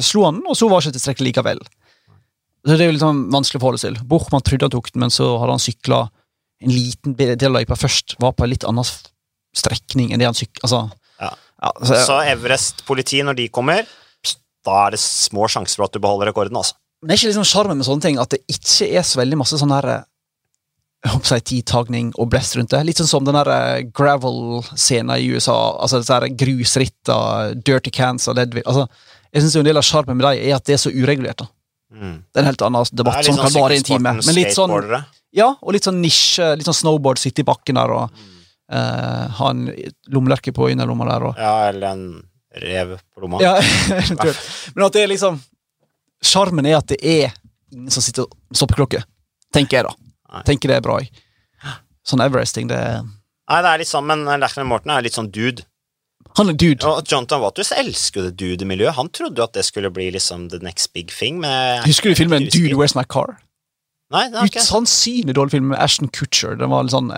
slo 0.04 0.24
han 0.28 0.40
den, 0.40 0.46
og 0.46 0.56
så 0.56 0.68
var 0.68 0.80
det 0.80 0.90
ikke 0.92 0.98
tilstrekkelig 1.00 1.32
likevel. 1.32 1.60
Så 2.66 2.76
Det 2.76 2.80
er 2.82 2.90
jo 2.90 2.92
litt 2.92 3.00
sånn 3.06 3.30
vanskelig 3.32 3.56
å 3.56 3.62
forholde 3.62 3.80
seg 3.80 3.94
til. 3.96 4.04
Borchmann 4.04 4.42
trodde 4.44 4.62
han 4.66 4.70
tok 4.70 4.92
den, 4.92 5.00
men 5.00 5.10
så 5.10 5.38
hadde 5.40 5.54
han 5.56 5.62
sykla 5.62 6.00
en 6.60 6.70
liten 6.74 7.14
del 7.16 7.36
av 7.48 7.54
løypa 7.54 7.76
først. 7.78 8.16
Var 8.20 8.32
på 8.32 8.44
en 8.44 8.50
litt 8.50 8.64
annen 8.68 8.84
strekning 9.56 10.12
enn 10.12 10.18
det 10.20 10.26
han 10.28 10.34
sykla 10.36 10.62
Altså, 10.66 10.80
Ja. 11.20 11.30
Ja, 11.62 11.72
så, 11.82 12.02
Så 12.06 12.18
Everest-politi, 12.34 13.22
når 13.26 13.40
de 13.40 13.48
kommer, 13.50 13.88
da 14.66 14.76
er 14.84 14.94
det 14.94 15.00
små 15.02 15.48
sjanser 15.50 15.80
for 15.80 15.88
at 15.88 15.96
du 15.96 16.02
beholder 16.02 16.30
rekorden, 16.30 16.58
altså. 16.60 16.78
Men 17.00 17.10
det 17.10 17.14
er 17.14 17.20
ikke 17.20 17.32
liksom 17.32 17.46
sjarmen 17.46 17.78
med 17.78 17.86
sånne 17.86 18.04
ting 18.04 18.16
at 18.18 18.32
det 18.34 18.40
ikke 18.50 18.88
er 18.98 19.04
så 19.06 19.20
veldig 19.20 19.38
masse 19.38 19.58
sånn 19.60 19.74
her 19.74 19.90
jeg 20.98 21.12
håper 21.12 21.30
å 21.30 21.44
tidtagning 21.46 22.08
og 22.18 22.26
blest 22.32 22.56
rundt 22.58 22.72
det. 22.74 22.80
Litt 22.88 22.98
sånn 22.98 23.10
som 23.10 23.26
den 23.26 23.36
der 23.38 23.48
eh, 23.54 23.84
gravel-scenen 23.94 25.12
i 25.14 25.28
USA. 25.30 25.54
Altså 25.78 26.00
disse 26.02 26.16
her 26.16 26.26
grusritter, 26.40 27.52
dirty 27.54 27.92
cans 27.94 28.26
og 28.26 28.34
Ledvig. 28.34 28.64
Altså, 28.66 28.88
jeg 29.30 29.44
synes 29.44 29.54
jo 29.54 29.62
en 29.62 29.68
del 29.68 29.78
av 29.78 29.86
sjarmen 29.86 30.18
med 30.18 30.26
dem 30.26 30.48
er 30.48 30.56
at 30.56 30.66
det 30.66 30.74
er 30.74 30.82
så 30.82 30.90
uregulert. 30.90 31.44
da. 31.44 31.46
Mm. 31.94 32.16
Det 32.26 32.40
er 32.40 32.42
en 32.42 32.50
helt 32.50 32.64
annen 32.66 32.90
debatt 32.98 33.22
som 33.22 33.38
sånn 33.38 33.44
kan 33.44 33.54
vare 33.60 33.76
i 33.76 33.78
en 33.78 33.86
time. 33.86 34.16
Men 34.18 34.36
litt 34.36 34.56
sånn, 34.56 34.74
ja, 35.38 35.52
og 35.54 35.76
litt 35.76 35.86
sånn 35.86 36.02
nisje, 36.02 36.50
litt 36.58 36.66
sånn 36.66 36.80
snowboard, 36.80 37.22
sitte 37.22 37.44
i 37.44 37.46
bakken 37.46 37.78
der 37.78 37.94
og 37.94 38.26
eh, 38.72 39.28
ha 39.38 39.50
en 39.50 39.66
lommelerke 40.12 40.52
på 40.56 40.70
innerlomma 40.72 41.06
der. 41.10 41.26
Og, 41.30 41.38
Ja, 41.38 41.68
eller 41.68 41.92
en 41.94 42.04
rev 42.58 42.96
på 43.14 43.22
lomma. 43.24 43.40
ja. 43.42 43.54
Men 44.74 44.86
at 44.88 44.92
det 44.96 45.04
er 45.04 45.12
liksom 45.14 45.40
Sjarmen 46.24 46.66
er 46.66 46.80
at 46.80 46.88
det 46.90 46.98
er 47.06 47.28
ingen 47.70 47.92
som 47.94 48.02
sitter 48.02 48.24
og 48.26 48.56
stopper 48.56 48.80
klokke. 48.80 49.04
Tenker 49.54 49.76
jeg, 49.78 49.86
da. 49.86 49.92
Nei. 50.34 50.40
Tenker 50.48 50.72
det 50.72 50.78
er 50.80 50.82
bra. 50.82 50.96
jeg. 50.98 51.12
Sånn 52.08 52.22
Everesting, 52.24 52.66
det 52.72 52.78
Nei, 53.48 53.58
det 53.64 53.68
er 53.70 53.78
litt 53.80 53.88
sånn, 53.88 54.04
men 54.08 54.24
Lachlan 54.42 54.66
Morten 54.68 54.90
er 54.92 55.04
litt 55.06 55.14
sånn 55.16 55.30
dude. 55.32 55.62
Han 56.36 56.50
er 56.50 56.56
dude. 56.58 56.84
Og 56.84 57.06
Jonathan 57.08 57.40
Waters 57.40 57.70
elsker 57.72 58.26
det 58.26 58.34
dude-miljøet. 58.40 58.96
Han 58.98 59.08
trodde 59.14 59.40
jo 59.40 59.46
at 59.46 59.54
det 59.56 59.64
skulle 59.64 59.88
bli 59.94 60.10
liksom 60.12 60.48
the 60.52 60.58
next 60.64 60.90
big 60.92 61.08
thing, 61.14 61.38
er 61.46 61.80
Husker 61.86 62.10
du 62.12 62.18
filmen. 62.18 62.44
Dude, 62.52 62.74
Where's 62.76 62.96
My 62.98 63.06
Car? 63.08 63.38
Nei, 64.12 64.26
det 64.32 64.40
er 64.42 64.50
ikke. 64.50 64.64
Usannsynlig 64.66 65.36
dårlig 65.38 65.54
film 65.56 65.70
med 65.72 65.80
Ashton 65.80 66.10
Kutcher. 66.12 66.58
Den 66.60 66.70
var 66.74 66.84
litt 66.84 66.92
sånn 66.96 67.08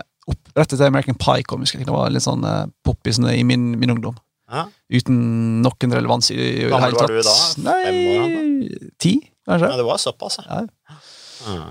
Rett 0.57 0.73
etter 0.73 0.89
American 0.89 1.19
Pie 1.21 1.45
kom, 1.47 1.63
husker 1.65 1.81
jeg. 1.81 1.89
Det 1.89 1.95
var 1.95 2.11
litt 2.13 2.25
sånn 2.27 2.45
uh, 2.47 2.65
poppis 2.87 3.21
i 3.23 3.45
min, 3.47 3.73
min 3.81 3.95
ungdom. 3.95 4.17
Ja. 4.51 4.67
Uten 4.91 5.19
noen 5.63 5.95
relevans 5.95 6.33
i, 6.33 6.37
i 6.37 6.65
det 6.65 6.71
Gammel 6.73 6.91
hele 6.91 6.99
var 6.99 7.13
du 7.13 7.21
da? 7.23 7.37
Nei 7.69 8.89
Ti, 9.01 9.13
kanskje? 9.47 9.69
Ja, 9.71 9.77
det 9.79 9.87
var 9.87 10.01
såpass, 10.03 10.41
ja. 10.43 10.65
Ja. 10.65 10.99
Mm. 11.47 11.69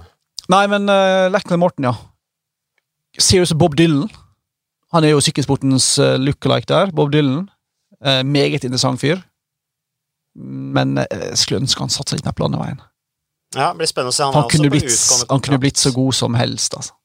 Nei, 0.49 0.63
men 0.71 0.89
uh, 0.89 1.27
Lachlan 1.29 1.61
Morton, 1.61 1.89
ja. 1.91 1.93
Serious 3.19 3.53
Bob 3.53 3.75
Dylan. 3.77 4.07
Han 4.95 5.05
er 5.05 5.13
jo 5.13 5.21
sykkelsportens 5.21 5.91
uh, 6.01 6.15
lookalike 6.17 6.69
der. 6.71 6.93
Bob 6.95 7.11
Dylan. 7.13 7.49
Uh, 7.99 8.23
meget 8.25 8.63
interessant 8.63 9.01
fyr. 9.03 9.19
Men 10.39 10.97
uh, 10.97 11.33
skulle 11.37 11.61
ønske 11.61 11.83
han 11.83 11.93
satsa 11.93 12.17
litt 12.17 12.25
mer 12.25 12.37
på 12.37 12.47
landeveien. 12.47 12.79
Ja, 13.57 13.71
det 13.73 13.81
blir 13.81 13.91
spennende 13.91 14.13
å 14.13 14.17
se. 14.17 14.25
Han, 14.25 14.39
Han, 14.39 14.49
kunne 14.49 14.71
blitt, 14.73 14.95
han 15.29 15.43
kunne 15.45 15.61
blitt 15.61 15.81
så 15.81 15.91
god 15.93 16.17
som 16.17 16.37
helst, 16.39 16.73
altså. 16.79 16.95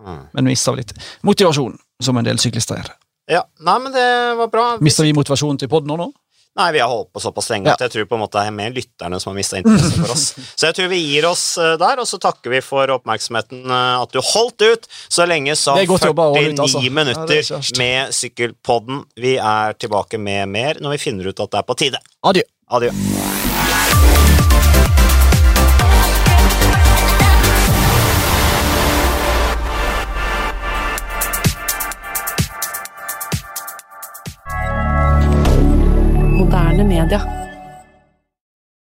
Mm. 0.00 0.24
Men 0.32 0.50
mista 0.50 0.72
litt 0.76 0.94
motivasjon, 1.26 1.76
som 2.02 2.16
en 2.16 2.24
del 2.26 2.40
syklister 2.42 2.80
gjør. 2.80 2.90
Ja, 3.30 3.44
nei, 3.62 3.76
men 3.78 3.92
det 3.94 4.08
var 4.40 4.50
bra. 4.50 4.64
Mister 4.82 5.06
vi 5.06 5.14
motivasjonen 5.14 5.60
til 5.60 5.70
podden 5.70 5.92
nå? 5.92 5.96
nå? 6.00 6.10
Nei, 6.58 6.72
vi 6.74 6.80
har 6.82 6.90
holdt 6.90 7.12
på 7.14 7.20
såpass 7.22 7.46
lenge 7.52 7.68
Ja. 7.70 7.76
at 7.78 7.84
jeg 7.84 7.92
tror 7.92 8.06
på 8.10 8.16
en 8.16 8.22
måte 8.24 8.40
det 8.40 8.48
er 8.50 8.54
mer 8.56 8.72
lytterne 8.74 9.20
som 9.22 9.30
har 9.30 9.36
mista 9.38 9.60
interesse 9.60 9.92
for 10.00 10.10
oss. 10.16 10.24
Så 10.58 10.66
jeg 10.66 10.74
tror 10.80 10.88
vi 10.90 10.98
gir 10.98 11.28
oss 11.28 11.44
eh, 11.62 11.76
der, 11.78 12.02
og 12.02 12.08
så 12.10 12.18
takker 12.18 12.50
vi 12.50 12.60
for 12.64 12.90
oppmerksomheten 12.96 13.62
eh, 13.70 14.02
at 14.02 14.10
du 14.10 14.18
holdt 14.32 14.66
ut 14.66 14.88
så 15.08 15.28
lenge 15.30 15.54
som 15.54 15.78
Det 15.78 15.86
er 15.86 15.92
godt 15.92 16.08
jobba 16.10 16.26
49 16.34 16.50
ut, 16.50 16.64
altså. 16.66 16.82
Er 16.82 16.96
minutter 16.98 17.42
ja, 17.54 17.60
med 17.78 18.14
Sykkelpodden. 18.18 19.04
Vi 19.14 19.36
er 19.38 19.78
tilbake 19.78 20.18
med 20.18 20.48
mer 20.50 20.82
når 20.82 20.98
vi 20.98 21.04
finner 21.06 21.30
ut 21.30 21.38
at 21.46 21.54
det 21.54 21.62
er 21.62 21.68
på 21.70 21.78
tide. 21.86 22.02
Adjø. 22.26 22.42
Adjø. 22.70 22.90
Moderne 36.50 36.82
media. 36.82 37.39